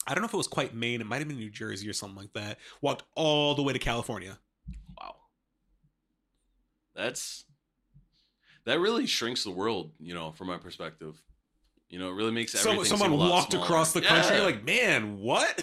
I 0.08 0.16
don't 0.16 0.22
know 0.24 0.28
if 0.28 0.34
it 0.34 0.38
was 0.38 0.48
quite 0.48 0.74
Maine. 0.74 1.00
It 1.00 1.06
might 1.08 1.20
have 1.20 1.28
been 1.28 1.38
New 1.38 1.52
Jersey 1.52 1.88
or 1.88 1.94
something 1.94 2.18
like 2.18 2.34
that. 2.34 2.58
Walked 2.82 3.04
all 3.16 3.54
the 3.54 3.62
way 3.62 3.72
to 3.74 3.80
California. 3.80 4.40
That's 6.96 7.46
that 8.66 8.80
really 8.80 9.06
shrinks 9.06 9.44
the 9.44 9.52
world, 9.52 9.92
you 10.00 10.14
know, 10.14 10.32
from 10.32 10.48
my 10.48 10.58
perspective. 10.58 11.22
You 11.90 12.00
know, 12.00 12.10
it 12.10 12.14
really 12.14 12.32
makes 12.32 12.54
everything 12.56 12.86
someone 12.86 13.12
a 13.12 13.16
lot 13.16 13.30
walked 13.32 13.52
smaller. 13.52 13.66
across 13.66 13.92
the 13.94 14.02
country. 14.02 14.38
Yeah. 14.38 14.44
Like, 14.44 14.64
man, 14.64 15.20
what? 15.20 15.62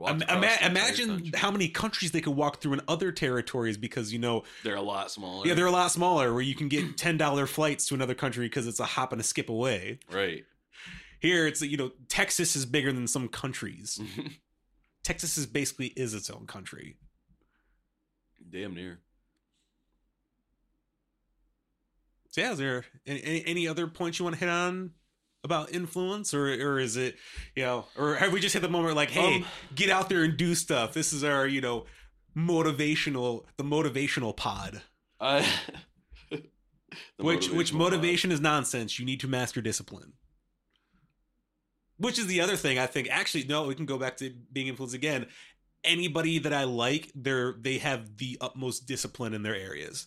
Ima- 0.00 0.58
imagine 0.62 1.08
country. 1.08 1.32
how 1.34 1.50
many 1.50 1.68
countries 1.68 2.12
they 2.12 2.20
could 2.20 2.36
walk 2.36 2.60
through 2.60 2.74
in 2.74 2.80
other 2.86 3.10
territories 3.10 3.76
because 3.76 4.12
you 4.12 4.20
know 4.20 4.44
they're 4.62 4.76
a 4.76 4.80
lot 4.80 5.10
smaller. 5.10 5.44
yeah 5.44 5.54
they're 5.54 5.66
a 5.66 5.72
lot 5.72 5.90
smaller 5.90 6.32
where 6.32 6.42
you 6.42 6.54
can 6.54 6.68
get 6.68 6.96
$10 6.96 7.48
flights 7.48 7.86
to 7.88 7.94
another 7.94 8.14
country 8.14 8.46
because 8.46 8.68
it's 8.68 8.78
a 8.78 8.84
hop 8.84 9.10
and 9.10 9.20
a 9.20 9.24
skip 9.24 9.48
away 9.48 9.98
right. 10.12 10.44
here 11.18 11.48
it's 11.48 11.60
you 11.62 11.76
know 11.76 11.90
texas 12.08 12.54
is 12.54 12.64
bigger 12.64 12.92
than 12.92 13.08
some 13.08 13.26
countries 13.26 14.00
texas 15.02 15.36
is 15.36 15.46
basically 15.46 15.88
is 15.96 16.14
its 16.14 16.30
own 16.30 16.46
country 16.46 16.96
Damn 18.48 18.76
near. 18.76 19.00
So 22.30 22.40
yeah 22.40 22.52
is 22.52 22.58
there 22.58 22.84
any, 23.06 23.42
any- 23.46 23.68
other 23.68 23.86
points 23.86 24.18
you 24.18 24.24
want 24.24 24.34
to 24.34 24.40
hit 24.40 24.48
on 24.48 24.90
about 25.44 25.70
influence 25.72 26.34
or 26.34 26.48
or 26.48 26.78
is 26.78 26.96
it 26.96 27.16
you 27.54 27.62
know 27.64 27.84
or 27.96 28.16
have 28.16 28.32
we 28.32 28.40
just 28.40 28.52
hit 28.52 28.60
the 28.62 28.68
moment 28.68 28.96
like 28.96 29.10
hey 29.10 29.36
Um, 29.36 29.44
get 29.74 29.88
out 29.90 30.08
there 30.08 30.24
and 30.24 30.36
do 30.36 30.54
stuff 30.54 30.92
this 30.94 31.12
is 31.12 31.22
our 31.24 31.46
you 31.46 31.60
know 31.60 31.86
motivational 32.36 33.44
the 33.56 33.64
motivational 33.64 34.36
pod 34.36 34.82
The 37.18 37.24
which 37.24 37.50
which 37.50 37.72
motivation 37.72 38.32
is 38.32 38.40
nonsense. 38.40 38.98
You 38.98 39.04
need 39.04 39.20
to 39.20 39.28
master 39.28 39.60
discipline. 39.60 40.14
Which 41.98 42.18
is 42.18 42.26
the 42.26 42.40
other 42.40 42.56
thing 42.56 42.78
I 42.78 42.86
think. 42.86 43.08
Actually, 43.10 43.44
no, 43.44 43.66
we 43.66 43.74
can 43.74 43.86
go 43.86 43.98
back 43.98 44.16
to 44.18 44.32
being 44.52 44.68
influenced 44.68 44.94
again. 44.94 45.26
Anybody 45.84 46.38
that 46.38 46.52
I 46.52 46.64
like, 46.64 47.10
they're 47.14 47.54
they 47.60 47.78
have 47.78 48.16
the 48.16 48.38
utmost 48.40 48.86
discipline 48.86 49.34
in 49.34 49.42
their 49.42 49.54
areas. 49.54 50.06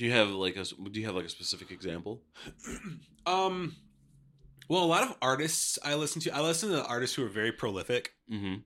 Do 0.00 0.06
you 0.06 0.12
have 0.12 0.30
like 0.30 0.56
a 0.56 0.64
do 0.64 0.98
you 0.98 1.04
have 1.04 1.14
like 1.14 1.26
a 1.26 1.28
specific 1.28 1.70
example? 1.70 2.22
um, 3.26 3.76
well, 4.66 4.82
a 4.82 4.86
lot 4.86 5.02
of 5.02 5.14
artists 5.20 5.78
I 5.84 5.94
listen 5.94 6.22
to, 6.22 6.34
I 6.34 6.40
listen 6.40 6.70
to 6.70 6.82
artists 6.86 7.14
who 7.14 7.22
are 7.26 7.28
very 7.28 7.52
prolific 7.52 8.14
Mm-hmm. 8.32 8.62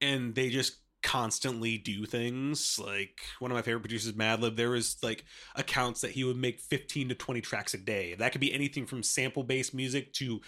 and 0.00 0.34
they 0.34 0.48
just 0.48 0.78
constantly 1.04 1.78
do 1.78 2.04
things. 2.04 2.80
Like 2.84 3.20
one 3.38 3.52
of 3.52 3.54
my 3.54 3.62
favorite 3.62 3.82
producers, 3.82 4.12
Madlib, 4.14 4.56
there 4.56 4.70
was 4.70 4.96
like 5.04 5.24
accounts 5.54 6.00
that 6.00 6.10
he 6.10 6.24
would 6.24 6.36
make 6.36 6.58
15 6.58 7.10
to 7.10 7.14
20 7.14 7.40
tracks 7.40 7.74
a 7.74 7.78
day. 7.78 8.16
That 8.18 8.32
could 8.32 8.40
be 8.40 8.52
anything 8.52 8.86
from 8.86 9.04
sample 9.04 9.44
based 9.44 9.72
music 9.72 10.12
to 10.14 10.40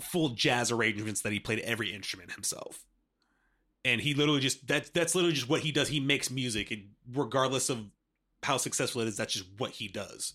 full 0.00 0.30
jazz 0.30 0.72
arrangements 0.72 1.20
that 1.20 1.32
he 1.32 1.38
played 1.38 1.60
every 1.60 1.94
instrument 1.94 2.32
himself. 2.32 2.84
And 3.84 4.00
he 4.00 4.14
literally 4.14 4.40
just 4.40 4.66
that's 4.66 4.90
that's 4.90 5.14
literally 5.14 5.36
just 5.36 5.48
what 5.48 5.60
he 5.60 5.70
does. 5.70 5.86
He 5.86 6.00
makes 6.00 6.32
music, 6.32 6.76
regardless 7.14 7.70
of 7.70 7.84
how 8.42 8.56
successful 8.56 9.00
it 9.02 9.08
is. 9.08 9.16
That's 9.16 9.32
just 9.32 9.46
what 9.58 9.70
he 9.72 9.88
does. 9.88 10.34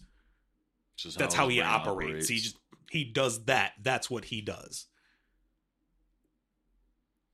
Just 0.98 1.18
That's 1.18 1.34
how 1.34 1.48
his 1.48 1.56
he 1.56 1.62
brain 1.62 1.72
operates. 1.72 2.28
He 2.28 2.38
just 2.38 2.58
he 2.92 3.04
does 3.06 3.46
that. 3.46 3.74
That's 3.82 4.10
what 4.10 4.26
he 4.26 4.42
does. 4.42 4.86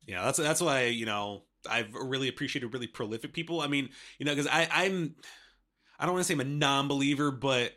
Yeah, 0.05 0.24
that's 0.24 0.38
that's 0.38 0.61
why 0.61 0.86
you 0.86 1.05
know 1.05 1.43
I've 1.70 1.93
really 1.93 2.30
appreciated 2.30 2.74
really 2.74 2.88
prolific 2.88 3.34
people. 3.34 3.61
I 3.61 3.67
mean, 3.67 3.89
you 4.17 4.26
know, 4.26 4.32
because 4.34 4.47
I 4.47 4.67
I'm 4.72 5.15
I 5.99 6.05
don't 6.05 6.13
want 6.13 6.26
to 6.26 6.28
say 6.28 6.34
I'm 6.36 6.39
a 6.39 6.45
non-believer, 6.45 7.32
but 7.32 7.74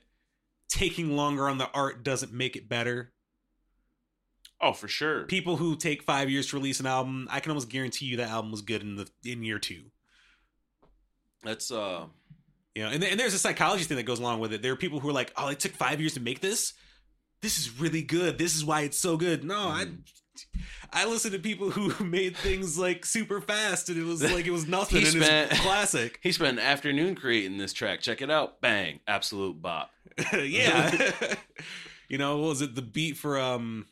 taking 0.68 1.16
longer 1.16 1.48
on 1.48 1.58
the 1.58 1.68
art 1.74 2.04
doesn't 2.04 2.32
make 2.32 2.56
it 2.56 2.68
better. 2.68 3.12
oh, 4.60 4.72
for 4.72 4.88
sure. 4.88 5.24
People 5.24 5.56
who 5.56 5.76
take 5.76 6.04
five 6.04 6.30
years 6.30 6.46
to 6.48 6.56
release 6.56 6.78
an 6.80 6.86
album, 6.86 7.26
I 7.30 7.40
can 7.40 7.50
almost 7.50 7.68
guarantee 7.68 8.06
you 8.06 8.18
that 8.18 8.30
album 8.30 8.52
was 8.52 8.62
good 8.62 8.80
in 8.82 8.94
the 8.96 9.10
in 9.24 9.42
year 9.42 9.58
two. 9.58 9.90
That's 11.42 11.72
uh, 11.72 12.06
You 12.74 12.84
know, 12.84 12.88
and, 12.90 13.04
and 13.04 13.20
there's 13.20 13.34
a 13.34 13.38
psychology 13.38 13.84
thing 13.84 13.98
that 13.98 14.04
goes 14.04 14.18
along 14.18 14.40
with 14.40 14.52
it. 14.52 14.62
There 14.62 14.72
are 14.72 14.76
people 14.76 14.98
who 15.00 15.08
are 15.08 15.12
like, 15.12 15.32
"Oh, 15.36 15.48
it 15.48 15.60
took 15.60 15.72
five 15.72 16.00
years 16.00 16.14
to 16.14 16.20
make 16.20 16.40
this. 16.40 16.72
This 17.42 17.58
is 17.58 17.78
really 17.78 18.02
good. 18.02 18.38
This 18.38 18.54
is 18.56 18.64
why 18.64 18.82
it's 18.82 18.98
so 18.98 19.16
good." 19.16 19.44
No, 19.44 19.54
Mhm. 19.56 19.98
I 20.92 21.02
I 21.02 21.04
listen 21.06 21.32
to 21.32 21.38
people 21.38 21.70
who 21.70 22.02
made 22.04 22.36
things 22.36 22.78
like 22.78 23.04
super 23.04 23.40
fast, 23.42 23.90
and 23.90 23.98
it 23.98 24.04
was 24.04 24.22
like 24.22 24.46
it 24.46 24.50
was 24.52 24.66
nothing, 24.78 25.02
He 25.02 25.06
and 25.08 25.16
it's 25.16 25.26
spent- 25.26 25.50
classic. 25.62 26.18
he 26.22 26.32
spent 26.32 26.58
an 26.58 26.64
afternoon 26.64 27.14
creating 27.14 27.58
this 27.58 27.72
track. 27.74 28.00
Check 28.00 28.22
it 28.22 28.30
out. 28.30 28.60
Bang, 28.62 29.00
absolute 29.06 29.60
bop. 29.60 29.90
yeah, 30.32 31.34
you 32.08 32.16
know, 32.16 32.38
what 32.38 32.48
was 32.48 32.62
it 32.62 32.74
the 32.74 32.80
beat 32.82 33.18
for 33.18 33.38
um 33.38 33.86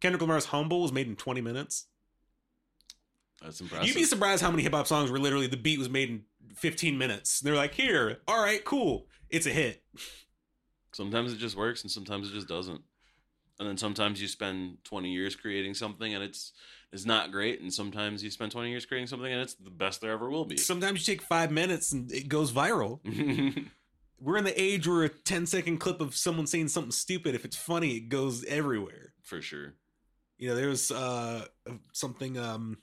Kendrick 0.00 0.22
Lamar's 0.22 0.46
"Humble" 0.46 0.80
was 0.80 0.92
made 0.92 1.06
in 1.06 1.16
20 1.16 1.42
minutes. 1.42 1.86
That's 3.42 3.60
impressive. 3.60 3.86
You'd 3.86 3.94
be 3.94 4.04
surprised 4.04 4.42
how 4.42 4.50
many 4.50 4.62
hip 4.62 4.72
hop 4.72 4.86
songs 4.86 5.10
were 5.10 5.18
literally 5.18 5.46
the 5.46 5.56
beat 5.58 5.78
was 5.78 5.90
made 5.90 6.08
in 6.08 6.22
15 6.54 6.96
minutes. 6.98 7.40
They're 7.40 7.54
like, 7.54 7.74
"Here, 7.74 8.20
all 8.26 8.42
right, 8.42 8.64
cool, 8.64 9.08
it's 9.28 9.46
a 9.46 9.50
hit." 9.50 9.82
sometimes 10.94 11.32
it 11.32 11.36
just 11.38 11.56
works, 11.56 11.82
and 11.82 11.90
sometimes 11.90 12.30
it 12.30 12.32
just 12.32 12.48
doesn't. 12.48 12.80
And 13.58 13.68
then 13.68 13.76
sometimes 13.76 14.20
you 14.20 14.26
spend 14.28 14.78
20 14.84 15.12
years 15.12 15.36
creating 15.36 15.74
something, 15.74 16.14
and 16.14 16.24
it's 16.24 16.52
it's 16.92 17.04
not 17.04 17.32
great. 17.32 17.60
And 17.60 17.72
sometimes 17.72 18.22
you 18.22 18.30
spend 18.30 18.52
20 18.52 18.70
years 18.70 18.86
creating 18.86 19.08
something, 19.08 19.30
and 19.30 19.42
it's 19.42 19.54
the 19.54 19.70
best 19.70 20.00
there 20.00 20.12
ever 20.12 20.30
will 20.30 20.44
be. 20.44 20.56
Sometimes 20.56 21.06
you 21.06 21.14
take 21.14 21.22
five 21.22 21.50
minutes 21.50 21.92
and 21.92 22.10
it 22.12 22.28
goes 22.28 22.52
viral. 22.52 23.00
We're 24.20 24.36
in 24.36 24.44
the 24.44 24.60
age 24.60 24.88
where 24.88 25.04
a 25.04 25.08
10 25.08 25.46
second 25.46 25.78
clip 25.78 26.00
of 26.00 26.16
someone 26.16 26.46
saying 26.46 26.68
something 26.68 26.92
stupid, 26.92 27.34
if 27.34 27.44
it's 27.44 27.56
funny, 27.56 27.96
it 27.96 28.08
goes 28.08 28.44
everywhere. 28.44 29.12
for 29.22 29.42
sure. 29.42 29.74
You 30.38 30.48
know, 30.48 30.56
there 30.56 30.68
was 30.68 30.90
uh, 30.90 31.44
something 31.92 32.38
um, 32.38 32.78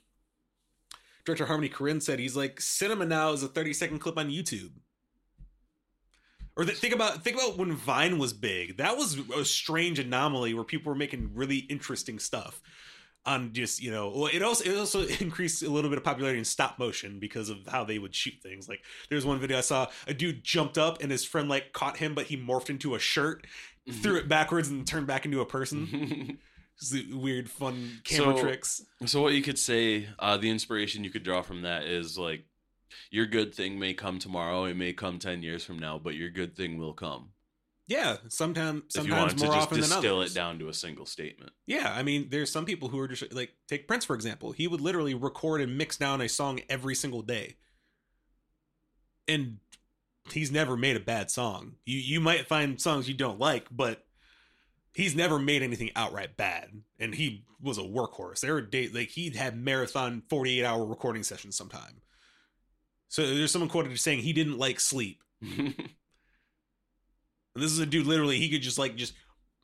director 1.24 1.46
Harmony 1.46 1.68
Korine 1.68 2.02
said. 2.02 2.18
He's 2.18 2.36
like, 2.36 2.60
cinema 2.60 3.06
now 3.06 3.32
is 3.32 3.42
a 3.42 3.48
30 3.48 3.72
second 3.72 3.98
clip 3.98 4.18
on 4.18 4.28
YouTube. 4.28 4.72
Or 6.56 6.64
think 6.64 6.94
about 6.94 7.24
think 7.24 7.36
about 7.36 7.56
when 7.56 7.72
Vine 7.72 8.18
was 8.18 8.34
big. 8.34 8.76
That 8.76 8.98
was 8.98 9.18
a 9.34 9.44
strange 9.44 9.98
anomaly 9.98 10.52
where 10.52 10.64
people 10.64 10.90
were 10.90 10.98
making 10.98 11.30
really 11.34 11.58
interesting 11.58 12.18
stuff 12.18 12.60
on 13.24 13.52
just 13.54 13.82
you 13.82 13.90
know. 13.90 14.10
Well, 14.10 14.26
it 14.26 14.42
also 14.42 14.64
it 14.64 14.76
also 14.76 15.06
increased 15.20 15.62
a 15.62 15.70
little 15.70 15.88
bit 15.88 15.96
of 15.96 16.04
popularity 16.04 16.38
in 16.38 16.44
stop 16.44 16.78
motion 16.78 17.18
because 17.18 17.48
of 17.48 17.66
how 17.66 17.84
they 17.84 17.98
would 17.98 18.14
shoot 18.14 18.34
things. 18.42 18.68
Like 18.68 18.82
there's 19.08 19.24
one 19.24 19.40
video 19.40 19.58
I 19.58 19.62
saw 19.62 19.86
a 20.06 20.12
dude 20.12 20.44
jumped 20.44 20.76
up 20.76 21.02
and 21.02 21.10
his 21.10 21.24
friend 21.24 21.48
like 21.48 21.72
caught 21.72 21.96
him, 21.96 22.14
but 22.14 22.26
he 22.26 22.36
morphed 22.36 22.68
into 22.68 22.94
a 22.94 22.98
shirt, 22.98 23.46
mm-hmm. 23.88 24.00
threw 24.00 24.18
it 24.18 24.28
backwards, 24.28 24.68
and 24.68 24.86
turned 24.86 25.06
back 25.06 25.24
into 25.24 25.40
a 25.40 25.46
person. 25.46 26.38
Just 26.90 27.14
weird, 27.14 27.48
fun 27.50 28.00
camera 28.04 28.36
So- 28.36 28.42
tricks. 28.42 28.82
So 29.06 29.22
what 29.22 29.34
you 29.34 29.42
could 29.42 29.58
say, 29.58 30.08
uh, 30.18 30.36
the 30.36 30.50
inspiration 30.50 31.04
you 31.04 31.10
could 31.10 31.22
draw 31.22 31.42
from 31.42 31.62
that 31.62 31.84
is 31.84 32.18
like 32.18 32.44
Your 33.10 33.24
good 33.26 33.54
thing 33.54 33.78
may 33.78 33.94
come 33.94 34.18
tomorrow. 34.18 34.64
It 34.64 34.76
may 34.76 34.92
come 34.92 35.18
ten 35.18 35.42
years 35.42 35.64
from 35.64 35.78
now, 35.78 35.98
but 35.98 36.14
your 36.14 36.28
good 36.28 36.54
thing 36.54 36.76
will 36.78 36.92
come. 36.92 37.30
Yeah, 37.88 38.18
sometimes 38.28 38.94
if 38.94 39.06
you 39.06 39.12
want 39.12 39.30
sometimes 39.30 39.40
to 39.40 39.46
more 39.46 39.54
just 39.54 39.66
often 39.66 39.80
than 39.80 39.90
distill 39.90 40.22
it 40.22 40.34
down 40.34 40.58
to 40.58 40.68
a 40.68 40.74
single 40.74 41.04
statement. 41.06 41.52
Yeah, 41.66 41.92
I 41.94 42.02
mean, 42.02 42.28
there's 42.30 42.50
some 42.52 42.64
people 42.66 42.88
who 42.88 42.98
are 43.00 43.08
just 43.08 43.32
like 43.32 43.54
take 43.66 43.88
Prince 43.88 44.04
for 44.04 44.14
example. 44.14 44.52
He 44.52 44.66
would 44.68 44.80
literally 44.80 45.14
record 45.14 45.60
and 45.62 45.76
mix 45.78 45.96
down 45.96 46.20
a 46.20 46.28
song 46.28 46.60
every 46.68 46.94
single 46.94 47.22
day, 47.22 47.56
and 49.26 49.58
he's 50.30 50.50
never 50.50 50.76
made 50.76 50.96
a 50.96 51.00
bad 51.00 51.30
song. 51.30 51.76
You 51.84 51.98
you 51.98 52.20
might 52.20 52.46
find 52.46 52.80
songs 52.80 53.08
you 53.08 53.14
don't 53.14 53.38
like, 53.40 53.66
but 53.70 54.06
he's 54.92 55.14
never 55.14 55.38
made 55.38 55.62
anything 55.62 55.90
outright 55.96 56.36
bad. 56.36 56.70
And 56.98 57.14
he 57.14 57.44
was 57.60 57.78
a 57.78 57.82
workhorse. 57.82 58.40
There 58.40 58.54
were 58.54 58.62
days 58.62 58.94
like 58.94 59.08
he'd 59.08 59.36
have 59.36 59.56
marathon 59.56 60.22
48 60.28 60.64
hour 60.64 60.84
recording 60.84 61.22
sessions 61.22 61.56
sometime. 61.56 62.02
So 63.08 63.22
there's 63.34 63.50
someone 63.50 63.68
quoted 63.68 63.98
saying 64.00 64.20
he 64.20 64.32
didn't 64.32 64.58
like 64.58 64.80
sleep. 64.80 65.22
And 67.54 67.62
this 67.62 67.72
is 67.72 67.78
a 67.78 67.86
dude 67.86 68.06
literally 68.06 68.38
he 68.38 68.48
could 68.48 68.62
just 68.62 68.78
like 68.78 68.96
just 68.96 69.14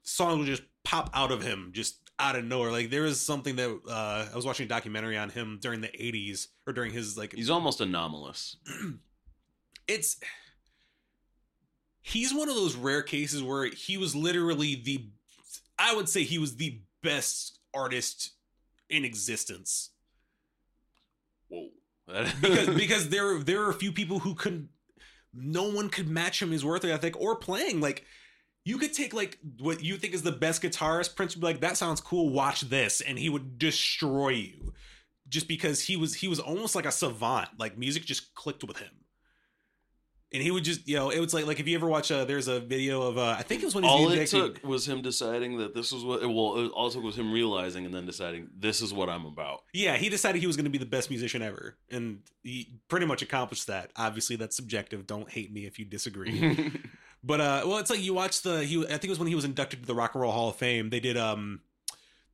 songs 0.02 0.38
would 0.38 0.46
just 0.46 0.62
pop 0.84 1.10
out 1.14 1.32
of 1.32 1.42
him 1.42 1.70
just 1.72 1.98
out 2.18 2.36
of 2.36 2.44
nowhere. 2.44 2.72
Like 2.72 2.90
there 2.90 3.02
was 3.02 3.20
something 3.20 3.56
that 3.56 3.80
uh 3.88 4.28
I 4.30 4.36
was 4.36 4.44
watching 4.44 4.66
a 4.66 4.68
documentary 4.68 5.16
on 5.16 5.30
him 5.30 5.58
during 5.60 5.80
the 5.80 5.88
80s 5.88 6.48
or 6.66 6.72
during 6.72 6.92
his 6.92 7.16
like 7.16 7.32
He's 7.32 7.50
almost 7.50 7.80
anomalous. 7.80 8.56
it's 9.88 10.18
he's 12.02 12.34
one 12.34 12.48
of 12.48 12.54
those 12.54 12.76
rare 12.76 13.02
cases 13.02 13.42
where 13.42 13.66
he 13.66 13.96
was 13.96 14.14
literally 14.14 14.82
the 14.84 15.08
I 15.78 15.94
would 15.94 16.08
say 16.08 16.24
he 16.24 16.38
was 16.38 16.56
the 16.56 16.80
best 17.02 17.58
artist 17.74 18.32
in 18.90 19.04
existence. 19.04 19.90
Whoa. 21.48 21.68
because 22.40 22.68
because 22.76 23.08
there 23.08 23.38
there 23.38 23.62
are 23.62 23.70
a 23.70 23.74
few 23.74 23.92
people 23.92 24.20
who 24.20 24.34
couldn't 24.34 24.68
no 25.32 25.64
one 25.64 25.88
could 25.88 26.08
match 26.08 26.40
him 26.42 26.50
his 26.50 26.64
worth 26.64 26.84
ethic 26.84 27.18
or 27.20 27.36
playing 27.36 27.80
like 27.80 28.04
you 28.64 28.78
could 28.78 28.92
take 28.92 29.12
like 29.12 29.38
what 29.60 29.82
you 29.82 29.96
think 29.96 30.14
is 30.14 30.22
the 30.22 30.32
best 30.32 30.62
guitarist 30.62 31.16
prince 31.16 31.34
would 31.34 31.40
be 31.40 31.46
like 31.46 31.60
that 31.60 31.76
sounds 31.76 32.00
cool 32.00 32.30
watch 32.30 32.62
this 32.62 33.00
and 33.00 33.18
he 33.18 33.28
would 33.28 33.58
destroy 33.58 34.30
you 34.30 34.72
just 35.28 35.48
because 35.48 35.82
he 35.82 35.96
was 35.96 36.14
he 36.14 36.28
was 36.28 36.40
almost 36.40 36.74
like 36.74 36.86
a 36.86 36.90
savant 36.90 37.48
like 37.58 37.78
music 37.78 38.04
just 38.04 38.34
clicked 38.34 38.64
with 38.64 38.78
him 38.78 38.90
and 40.32 40.42
he 40.42 40.50
would 40.50 40.64
just 40.64 40.86
you 40.86 40.96
know 40.96 41.10
it 41.10 41.20
was 41.20 41.32
like 41.32 41.46
like 41.46 41.60
if 41.60 41.66
you 41.66 41.74
ever 41.74 41.88
watch 41.88 42.10
a 42.10 42.24
there's 42.24 42.48
a 42.48 42.60
video 42.60 43.02
of 43.02 43.16
uh 43.16 43.36
i 43.38 43.42
think 43.42 43.62
it 43.62 43.64
was 43.64 43.74
when 43.74 43.84
he's 43.84 43.92
all 43.92 44.10
it 44.10 44.26
took 44.26 44.62
was 44.64 44.86
him 44.86 45.02
deciding 45.02 45.58
that 45.58 45.74
this 45.74 45.92
was 45.92 46.04
what. 46.04 46.20
Well, 46.20 46.56
it 46.56 46.96
it 46.96 47.02
was 47.02 47.16
him 47.16 47.32
realizing 47.32 47.84
and 47.84 47.94
then 47.94 48.06
deciding 48.06 48.48
this 48.56 48.80
is 48.80 48.92
what 48.92 49.08
I'm 49.08 49.26
about. 49.26 49.62
Yeah, 49.72 49.96
he 49.96 50.08
decided 50.08 50.40
he 50.40 50.46
was 50.46 50.56
going 50.56 50.64
to 50.64 50.70
be 50.70 50.78
the 50.78 50.86
best 50.86 51.10
musician 51.10 51.42
ever, 51.42 51.76
and 51.90 52.20
he 52.42 52.72
pretty 52.88 53.06
much 53.06 53.22
accomplished 53.22 53.66
that. 53.66 53.90
Obviously, 53.96 54.36
that's 54.36 54.56
subjective. 54.56 55.06
Don't 55.06 55.30
hate 55.30 55.52
me 55.52 55.66
if 55.66 55.78
you 55.78 55.84
disagree. 55.84 56.72
but 57.24 57.40
uh, 57.40 57.62
well, 57.66 57.78
it's 57.78 57.90
like 57.90 58.02
you 58.02 58.14
watch 58.14 58.42
the. 58.42 58.64
He, 58.64 58.84
I 58.84 58.88
think 58.88 59.04
it 59.04 59.10
was 59.10 59.18
when 59.18 59.28
he 59.28 59.34
was 59.34 59.44
inducted 59.44 59.80
to 59.80 59.86
the 59.86 59.94
Rock 59.94 60.14
and 60.14 60.22
Roll 60.22 60.32
Hall 60.32 60.50
of 60.50 60.56
Fame. 60.56 60.90
They 60.90 61.00
did 61.00 61.16
um, 61.16 61.60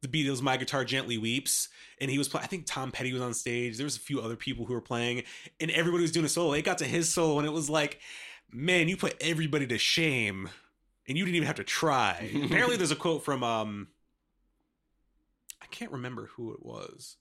the 0.05 0.25
Beatles' 0.25 0.41
"My 0.43 0.57
Guitar 0.57 0.85
Gently 0.85 1.19
Weeps," 1.19 1.69
and 2.01 2.11
he 2.11 2.19
was. 2.19 2.29
Play- 2.29 2.43
I 2.43 2.47
think 2.47 2.67
Tom 2.67 2.93
Petty 2.93 3.13
was 3.13 3.23
on 3.23 3.35
stage. 3.35 3.77
There 3.77 3.85
was 3.85 3.97
a 3.97 4.01
few 4.01 4.21
other 4.21 4.37
people 4.37 4.67
who 4.67 4.75
were 4.75 4.81
playing, 4.81 5.25
and 5.61 5.71
everybody 5.71 6.03
was 6.03 6.13
doing 6.13 6.27
a 6.27 6.29
solo. 6.29 6.53
It 6.53 6.63
got 6.63 6.79
to 6.79 6.85
his 6.85 7.13
solo, 7.13 7.39
and 7.39 7.47
it 7.47 7.53
was 7.53 7.69
like, 7.71 8.01
man, 8.53 8.89
you 8.89 8.97
put 8.97 9.17
everybody 9.21 9.67
to 9.67 9.79
shame, 9.79 10.49
and 11.09 11.19
you 11.19 11.25
didn't 11.25 11.37
even 11.37 11.47
have 11.47 11.57
to 11.57 11.65
try. 11.65 12.31
Apparently, 12.45 12.77
there's 12.77 12.91
a 12.91 12.97
quote 12.97 13.25
from 13.25 13.43
um, 13.43 13.89
I 15.61 15.67
can't 15.67 15.93
remember 15.93 16.31
who 16.35 16.53
it 16.53 16.65
was. 16.65 17.17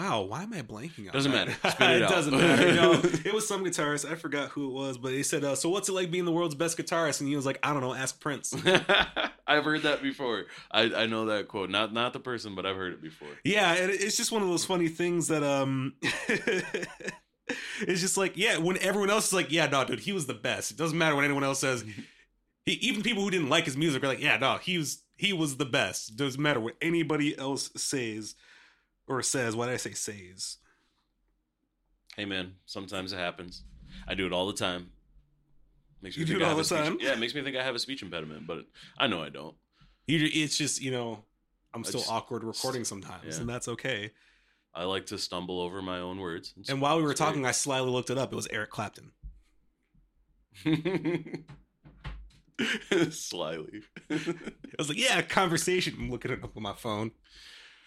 Wow, 0.00 0.22
why 0.22 0.44
am 0.44 0.54
I 0.54 0.62
blanking 0.62 1.08
on 1.08 1.12
Doesn't 1.12 1.30
that? 1.32 1.48
matter. 1.48 1.68
Spit 1.70 1.90
it 1.90 2.08
doesn't 2.08 2.34
matter. 2.34 2.72
No, 2.74 2.92
it 3.02 3.34
was 3.34 3.46
some 3.46 3.62
guitarist. 3.62 4.10
I 4.10 4.14
forgot 4.14 4.48
who 4.48 4.68
it 4.68 4.72
was, 4.72 4.96
but 4.96 5.12
he 5.12 5.22
said, 5.22 5.44
uh, 5.44 5.54
"So 5.54 5.68
what's 5.68 5.90
it 5.90 5.92
like 5.92 6.10
being 6.10 6.24
the 6.24 6.32
world's 6.32 6.54
best 6.54 6.78
guitarist?" 6.78 7.20
And 7.20 7.28
he 7.28 7.36
was 7.36 7.44
like, 7.44 7.58
"I 7.62 7.74
don't 7.74 7.82
know. 7.82 7.92
Ask 7.92 8.18
Prince." 8.18 8.54
I've 9.46 9.64
heard 9.64 9.82
that 9.82 10.02
before. 10.02 10.46
I, 10.70 10.84
I 10.94 11.04
know 11.06 11.26
that 11.26 11.48
quote. 11.48 11.68
Not 11.68 11.92
not 11.92 12.14
the 12.14 12.18
person, 12.18 12.54
but 12.54 12.64
I've 12.64 12.76
heard 12.76 12.94
it 12.94 13.02
before. 13.02 13.28
Yeah, 13.44 13.74
and 13.74 13.90
it's 13.90 14.16
just 14.16 14.32
one 14.32 14.40
of 14.40 14.48
those 14.48 14.64
funny 14.64 14.88
things 14.88 15.28
that 15.28 15.42
um, 15.42 15.92
it's 17.80 18.00
just 18.00 18.16
like 18.16 18.38
yeah, 18.38 18.56
when 18.56 18.78
everyone 18.78 19.10
else 19.10 19.26
is 19.26 19.32
like, 19.34 19.52
"Yeah, 19.52 19.66
no, 19.66 19.84
dude, 19.84 20.00
he 20.00 20.14
was 20.14 20.24
the 20.24 20.32
best." 20.32 20.70
It 20.70 20.78
doesn't 20.78 20.96
matter 20.96 21.14
what 21.14 21.26
anyone 21.26 21.44
else 21.44 21.58
says. 21.58 21.84
He, 22.64 22.72
even 22.72 23.02
people 23.02 23.22
who 23.22 23.30
didn't 23.30 23.50
like 23.50 23.66
his 23.66 23.76
music 23.76 24.02
are 24.02 24.08
like, 24.08 24.22
"Yeah, 24.22 24.38
no, 24.38 24.56
he 24.56 24.78
was 24.78 25.02
he 25.18 25.34
was 25.34 25.58
the 25.58 25.66
best." 25.66 26.16
doesn't 26.16 26.40
matter 26.40 26.58
what 26.58 26.76
anybody 26.80 27.36
else 27.36 27.70
says 27.76 28.34
or 29.18 29.22
says. 29.22 29.56
Why 29.56 29.66
did 29.66 29.74
I 29.74 29.78
say 29.78 29.92
says? 29.92 30.56
Hey 32.16 32.24
man, 32.24 32.54
sometimes 32.66 33.12
it 33.12 33.16
happens. 33.18 33.64
I 34.08 34.14
do 34.14 34.26
it 34.26 34.32
all 34.32 34.46
the 34.46 34.52
time. 34.52 34.90
Makes 36.02 36.16
You 36.16 36.22
me 36.22 36.26
do 36.26 36.32
think 36.34 36.42
it 36.42 36.46
all 36.48 36.54
the 36.54 36.60
a 36.60 36.64
speech- 36.64 37.02
Yeah, 37.02 37.12
it 37.12 37.18
makes 37.18 37.34
me 37.34 37.42
think 37.42 37.56
I 37.56 37.62
have 37.62 37.74
a 37.74 37.78
speech 37.78 38.02
impediment, 38.02 38.46
but 38.46 38.64
I 38.98 39.06
know 39.06 39.22
I 39.22 39.28
don't. 39.28 39.54
You, 40.06 40.28
it's 40.32 40.56
just 40.56 40.80
you 40.80 40.90
know, 40.90 41.24
I'm 41.74 41.84
still 41.84 42.00
just- 42.00 42.10
awkward 42.10 42.42
recording 42.44 42.84
sometimes, 42.84 43.34
Yeah. 43.34 43.40
and 43.40 43.48
that's 43.48 43.68
okay. 43.68 44.12
I 44.74 44.84
like 44.84 45.06
to 45.06 45.18
stumble 45.18 45.60
over 45.60 45.82
my 45.82 45.98
own 45.98 46.18
words. 46.18 46.50
It's- 46.56 46.68
And 46.68 46.80
while 46.80 46.96
we 46.96 47.02
were 47.02 47.14
talking, 47.14 47.44
I 47.44 47.50
slyly 47.50 47.90
looked 47.90 48.10
it 48.10 48.18
up. 48.18 48.32
It 48.32 48.36
was 48.36 48.46
Eric 48.50 48.70
Clapton. 48.70 49.10
Slyly. 53.10 53.82
I 54.10 54.20
was 54.78 54.88
like, 54.88 54.98
"Yeah, 54.98 55.22
conversation." 55.22 55.94
I'm 55.98 56.10
looking 56.10 56.30
it 56.30 56.44
up 56.44 56.56
on 56.56 56.62
my 56.62 56.74
phone. 56.74 57.10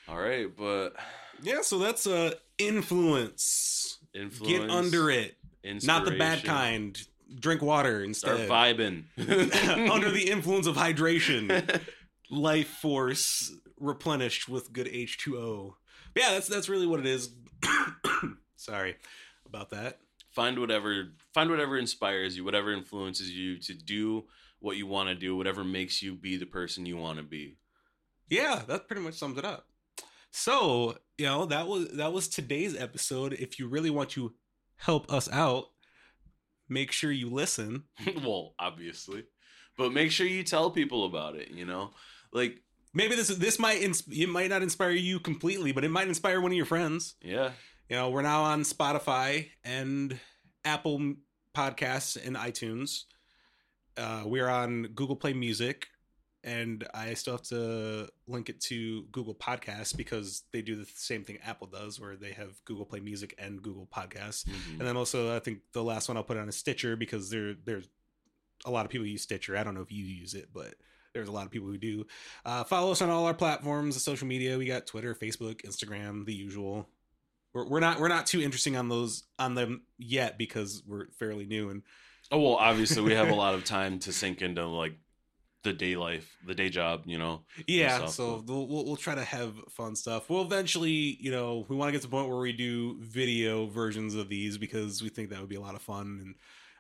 All 0.08 0.18
right, 0.18 0.48
but 0.56 0.96
Yeah, 1.42 1.62
so 1.62 1.80
that's 1.80 2.06
uh 2.08 2.34
influence. 2.58 4.00
influence. 4.14 4.52
Get 4.60 4.70
under 4.70 5.10
it. 5.10 5.38
Not 5.84 6.06
the 6.06 6.12
bad 6.18 6.44
kind. 6.44 7.00
Drink 7.40 7.62
water 7.62 8.04
and 8.04 8.16
Start 8.16 8.42
vibing. 8.42 9.06
under 9.92 10.12
the 10.12 10.28
influence 10.32 10.68
of 10.68 10.76
hydration. 10.76 11.82
Life 12.30 12.68
force 12.68 13.54
replenished 13.80 14.48
with 14.50 14.72
good 14.74 14.88
H2O. 14.88 15.74
Yeah, 16.16 16.32
that's 16.32 16.48
that's 16.48 16.70
really 16.70 16.86
what 16.88 17.00
it 17.00 17.06
is. 17.06 17.30
Sorry 18.56 18.96
about 19.46 19.70
that. 19.72 20.00
find 20.32 20.60
whatever 20.60 21.10
find 21.34 21.50
whatever 21.50 21.78
inspires 21.78 22.36
you, 22.38 22.44
whatever 22.44 22.72
influences 22.74 23.32
you 23.32 23.58
to 23.60 23.74
do 23.74 24.26
what 24.60 24.78
you 24.78 24.88
want 24.88 25.10
to 25.10 25.16
do, 25.16 25.36
whatever 25.36 25.64
makes 25.64 26.02
you 26.02 26.14
be 26.16 26.38
the 26.38 26.46
person 26.46 26.86
you 26.86 26.98
want 26.98 27.18
to 27.18 27.24
be. 27.24 27.58
Yeah, 28.30 28.62
that 28.68 28.88
pretty 28.88 29.02
much 29.02 29.16
sums 29.16 29.38
it 29.38 29.46
up. 29.46 29.68
So, 30.36 30.98
you 31.20 31.26
know, 31.26 31.46
that 31.46 31.68
was 31.68 31.90
that 31.90 32.12
was 32.12 32.28
today's 32.28 32.76
episode. 32.76 33.34
If 33.34 33.60
you 33.60 33.68
really 33.68 33.92
want 33.92 34.10
to 34.12 34.34
help 34.78 35.12
us 35.14 35.30
out, 35.32 35.66
make 36.68 36.92
sure 36.92 37.12
you 37.12 37.30
listen. 37.30 37.84
well, 38.24 38.56
obviously. 38.58 39.26
But 39.78 39.94
make 39.94 40.12
sure 40.12 40.26
you 40.26 40.44
tell 40.44 40.72
people 40.72 41.06
about 41.06 41.36
it, 41.36 41.52
you 41.52 41.66
know? 41.66 41.92
Like, 42.32 42.60
Maybe 42.96 43.16
this 43.16 43.28
this 43.30 43.58
might 43.58 43.82
ins- 43.82 44.08
it 44.08 44.30
might 44.30 44.50
not 44.50 44.62
inspire 44.62 44.92
you 44.92 45.20
completely, 45.20 45.72
but 45.72 45.84
it 45.84 45.90
might 45.90 46.08
inspire 46.08 46.42
one 46.42 46.52
of 46.52 46.58
your 46.58 46.66
friends. 46.66 47.16
yeah. 47.22 47.52
You 47.90 47.98
know, 47.98 48.10
we're 48.10 48.22
now 48.22 48.44
on 48.44 48.62
Spotify 48.64 49.50
and 49.64 50.18
Apple 50.64 51.16
Podcasts 51.56 52.18
and 52.26 52.36
iTunes. 52.36 53.02
Uh, 53.98 54.24
we're 54.26 54.48
on 54.48 54.84
Google 54.96 55.16
Play 55.16 55.34
Music, 55.34 55.88
and 56.44 56.86
I 56.94 57.14
still 57.14 57.34
have 57.34 57.44
to 57.44 58.10
link 58.28 58.50
it 58.50 58.60
to 58.62 59.04
Google 59.12 59.36
Podcasts 59.36 59.96
because 59.96 60.44
they 60.52 60.62
do 60.62 60.76
the 60.76 60.86
same 60.96 61.24
thing 61.24 61.40
Apple 61.46 61.68
does, 61.68 62.00
where 62.00 62.16
they 62.16 62.32
have 62.34 62.64
Google 62.66 62.86
Play 62.86 63.00
Music 63.00 63.34
and 63.38 63.62
Google 63.62 63.88
Podcasts. 63.88 64.46
Mhm. 64.46 64.80
And 64.80 64.82
then 64.82 64.98
also, 64.98 65.36
I 65.36 65.40
think 65.40 65.60
the 65.72 65.84
last 65.84 66.08
one 66.08 66.18
I'll 66.18 66.24
put 66.24 66.38
on 66.38 66.50
is 66.50 66.56
Stitcher 66.56 66.96
because 66.96 67.30
there 67.30 67.54
there's 67.54 67.88
a 68.66 68.72
lot 68.72 68.86
of 68.86 68.92
people 68.92 69.08
use 69.08 69.22
Stitcher. 69.22 69.58
I 69.58 69.64
don't 69.64 69.74
know 69.76 69.82
if 69.82 69.92
you 69.92 70.06
use 70.06 70.34
it, 70.34 70.50
but 70.54 70.76
there's 71.14 71.28
a 71.28 71.32
lot 71.32 71.46
of 71.46 71.52
people 71.52 71.68
who 71.68 71.78
do. 71.78 72.06
Uh, 72.46 72.64
follow 72.64 72.92
us 72.92 73.02
on 73.02 73.10
all 73.10 73.26
our 73.26 73.34
platforms, 73.34 74.02
social 74.02 74.28
media. 74.28 74.58
We 74.58 74.66
got 74.66 74.88
Twitter, 74.88 75.14
Facebook, 75.14 75.62
Instagram, 75.62 76.26
the 76.26 76.34
usual. 76.34 76.90
We're, 77.54 77.68
we're 77.68 77.80
not 77.80 78.00
we're 78.00 78.08
not 78.08 78.26
too 78.26 78.42
interesting 78.42 78.76
on 78.76 78.90
those 78.90 79.24
on 79.38 79.54
them 79.54 79.84
yet 80.00 80.38
because 80.38 80.82
we're 80.88 81.08
fairly 81.20 81.46
new 81.46 81.70
and 81.70 81.84
Oh, 82.32 82.40
well, 82.40 82.56
obviously, 82.56 83.04
we 83.04 83.14
have 83.14 83.30
a 83.30 83.36
lot 83.36 83.54
of 83.54 83.64
time 83.64 84.00
to 84.00 84.14
sink 84.14 84.42
into, 84.42 84.66
like, 84.66 84.94
the 85.64 85.74
day 85.74 85.96
life, 85.96 86.38
the 86.46 86.54
day 86.54 86.70
job, 86.70 87.04
you 87.06 87.18
know? 87.18 87.42
yeah. 87.68 88.06
So 88.06 88.44
we'll, 88.46 88.68
we'll 88.68 88.86
we'll 88.86 88.96
try 88.96 89.16
to 89.16 89.24
have 89.24 89.56
fun 89.70 89.96
stuff. 89.96 90.30
We'll 90.30 90.44
eventually, 90.44 91.18
you 91.20 91.32
know, 91.32 91.66
we 91.70 91.76
want 91.76 91.90
to 91.90 91.92
get 91.94 92.02
to 92.02 92.08
the 92.08 92.12
point 92.12 92.30
where 92.30 92.38
we 92.38 92.54
do 92.54 92.98
video 93.00 93.68
versions 93.68 94.16
of 94.16 94.30
these 94.30 94.58
because 94.58 95.02
we 95.02 95.10
think 95.10 95.30
that 95.30 95.40
would 95.40 95.50
be 95.50 95.56
a 95.56 95.62
lot 95.62 95.76
of 95.76 95.82
fun 95.82 96.20
and. 96.22 96.36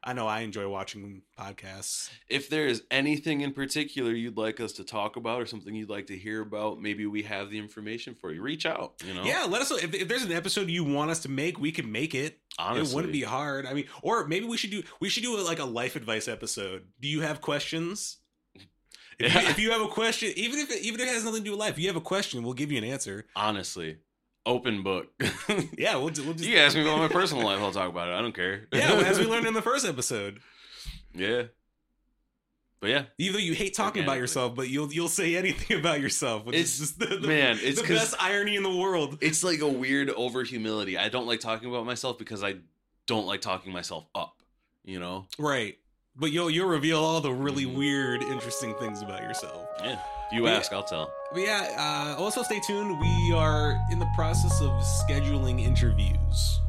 I 0.06 0.12
know 0.12 0.28
I 0.28 0.42
enjoy 0.42 0.68
watching 0.68 1.22
podcasts. 1.40 2.10
If 2.28 2.50
there 2.50 2.68
is 2.68 2.84
anything 2.92 3.40
in 3.40 3.54
particular 3.54 4.12
you'd 4.12 4.36
like 4.36 4.60
us 4.60 4.74
to 4.74 4.84
talk 4.84 5.16
about 5.16 5.42
or 5.42 5.46
something 5.46 5.74
you'd 5.74 5.90
like 5.90 6.08
to 6.08 6.18
hear 6.18 6.42
about, 6.42 6.82
maybe 6.82 7.06
we 7.06 7.24
have 7.24 7.50
the 7.50 7.58
information 7.58 8.14
for 8.14 8.34
you. 8.34 8.42
Reach 8.42 8.66
out, 8.66 9.02
you 9.06 9.14
know? 9.14 9.24
Yeah, 9.24 9.46
let 9.48 9.62
us 9.62 9.72
know 9.72 9.78
if, 9.78 9.94
if 9.94 10.10
there's 10.10 10.24
an 10.24 10.34
episode 10.34 10.70
you 10.70 10.84
want 10.84 11.10
us 11.10 11.22
to 11.22 11.30
make. 11.30 11.58
We 11.58 11.72
can 11.72 11.90
make 11.90 12.14
it. 12.14 12.40
Honestly. 12.60 12.92
It 12.92 12.96
wouldn't 12.96 13.14
be 13.14 13.22
hard. 13.22 13.66
I 13.66 13.74
mean, 13.74 13.86
or 14.02 14.28
maybe 14.28 14.46
we 14.46 14.58
should 14.58 14.72
do 14.72 14.84
we 15.00 15.08
should 15.08 15.24
do 15.24 15.40
a, 15.40 15.42
like 15.42 15.60
a 15.60 15.66
life 15.66 15.96
advice 15.96 16.28
episode. 16.28 16.86
Do 17.00 17.08
you 17.08 17.22
have 17.22 17.40
questions? 17.40 18.18
If, 19.20 19.34
Yeah. 19.34 19.42
you, 19.42 19.48
if 19.50 19.60
you 19.60 19.72
have 19.72 19.82
a 19.82 19.88
question, 19.88 20.32
even 20.36 20.60
if 20.60 20.72
it, 20.72 20.82
even 20.82 21.00
if 21.02 21.08
it 21.08 21.14
has 21.14 21.24
nothing 21.24 21.40
to 21.42 21.46
do 21.46 21.52
with 21.52 21.60
life, 21.60 21.74
if 21.74 21.80
you 21.80 21.88
have 21.88 21.96
a 21.96 22.02
question, 22.02 22.44
we'll 22.44 22.54
give 22.54 22.72
you 22.72 22.78
an 22.78 22.84
answer. 22.84 23.26
Honestly, 23.36 23.98
open 24.46 24.84
book. 24.84 25.08
Yeah, 25.78 25.96
we'll, 25.96 26.06
we'll 26.06 26.34
just 26.34 26.46
you 26.46 26.58
ask 26.58 26.76
me 26.76 26.82
about 26.82 26.98
my 27.00 27.08
personal 27.08 27.44
life. 27.46 27.60
I'll 27.60 27.72
talk 27.72 27.90
about 27.90 28.08
it. 28.10 28.14
I 28.14 28.22
don't 28.22 28.34
care. 28.36 28.68
yeah, 28.74 28.94
well, 28.94 29.06
as 29.06 29.20
we 29.20 29.26
learned 29.34 29.48
in 29.48 29.54
the 29.54 29.62
first 29.62 29.86
episode. 29.86 30.40
yeah. 31.14 31.44
But 32.80 32.90
yeah, 32.90 33.04
Either 33.18 33.40
you 33.40 33.54
hate 33.54 33.74
talking 33.74 34.04
about 34.04 34.18
yourself, 34.18 34.56
but 34.56 34.68
you'll 34.68 34.92
you'll 34.92 35.08
say 35.08 35.38
anything 35.38 35.80
about 35.80 36.02
yourself, 36.02 36.44
which 36.46 36.56
It's- 36.56 36.74
is 36.74 36.80
just 36.80 37.00
the, 37.00 37.06
the, 37.18 37.28
man, 37.30 37.58
it's 37.62 37.82
the 37.82 37.88
best 37.88 38.14
irony 38.20 38.58
in 38.58 38.64
the 38.64 38.76
world. 38.76 39.20
It's 39.22 39.42
like 39.42 39.62
a 39.62 39.68
weird 39.70 40.10
over 40.10 40.44
humility. 40.44 40.98
I 40.98 41.08
don't 41.08 41.26
like 41.26 41.40
talking 41.40 41.70
about 41.70 41.86
myself 41.86 42.18
because 42.18 42.44
I 42.44 42.56
don't 43.08 43.26
like 43.26 43.40
talking 43.40 43.72
myself 43.72 44.06
up. 44.14 44.42
You 44.84 45.00
know? 45.00 45.28
Right. 45.40 45.78
But 46.16 46.32
you'll 46.32 46.50
you'll 46.50 46.68
reveal 46.70 47.00
all 47.00 47.22
the 47.22 47.34
really 47.34 47.66
Mhm. 47.66 47.76
weird, 47.76 48.22
interesting 48.24 48.76
things 48.80 49.02
about 49.02 49.22
yourself. 49.24 49.68
yeah. 49.84 49.94
If 50.28 50.34
you 50.34 50.46
Yeah. 50.48 50.54
ask, 50.54 50.72
I'll 50.72 50.84
tell. 50.84 51.12
But 51.32 51.42
yeah, 51.42 52.14
uh, 52.18 52.22
also 52.22 52.44
stay 52.44 52.60
tuned. 52.60 53.00
We 53.00 53.34
are 53.34 53.80
in 53.92 53.98
the 54.00 54.08
process 54.16 54.62
of 54.62 54.70
scheduling 55.10 55.60
interviews. 55.62 56.60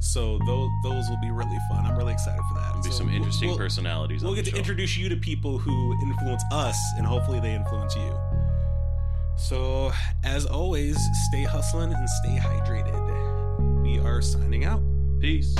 So 0.00 0.38
those 0.46 0.68
those 0.84 1.08
will 1.10 1.20
be 1.20 1.30
really 1.30 1.58
fun. 1.70 1.84
I'm 1.86 1.96
really 1.96 2.12
excited 2.14 2.40
for 2.48 2.54
that. 2.54 2.68
There'll 2.68 2.82
be 2.82 2.90
So 2.90 2.96
some 2.98 3.06
we'll- 3.08 3.16
interesting 3.16 3.48
we'll, 3.50 3.58
personalities. 3.58 4.22
We'll 4.22 4.30
on 4.30 4.36
get 4.36 4.44
the 4.46 4.50
to 4.52 4.56
show. 4.56 4.60
introduce 4.60 4.96
you 4.96 5.08
to 5.10 5.16
people 5.16 5.58
who 5.58 5.92
influence 6.02 6.42
us, 6.50 6.78
and 6.96 7.06
hopefully 7.06 7.40
they 7.40 7.54
influence 7.54 7.94
you. 7.94 8.18
So 9.36 9.92
as 10.22 10.46
always, 10.46 10.96
stay 11.28 11.42
hustling 11.44 11.92
and 11.92 12.08
stay 12.22 12.38
hydrated. 12.38 13.82
We 13.82 13.98
are 13.98 14.22
signing 14.22 14.64
out. 14.64 14.80
Peace. 15.20 15.54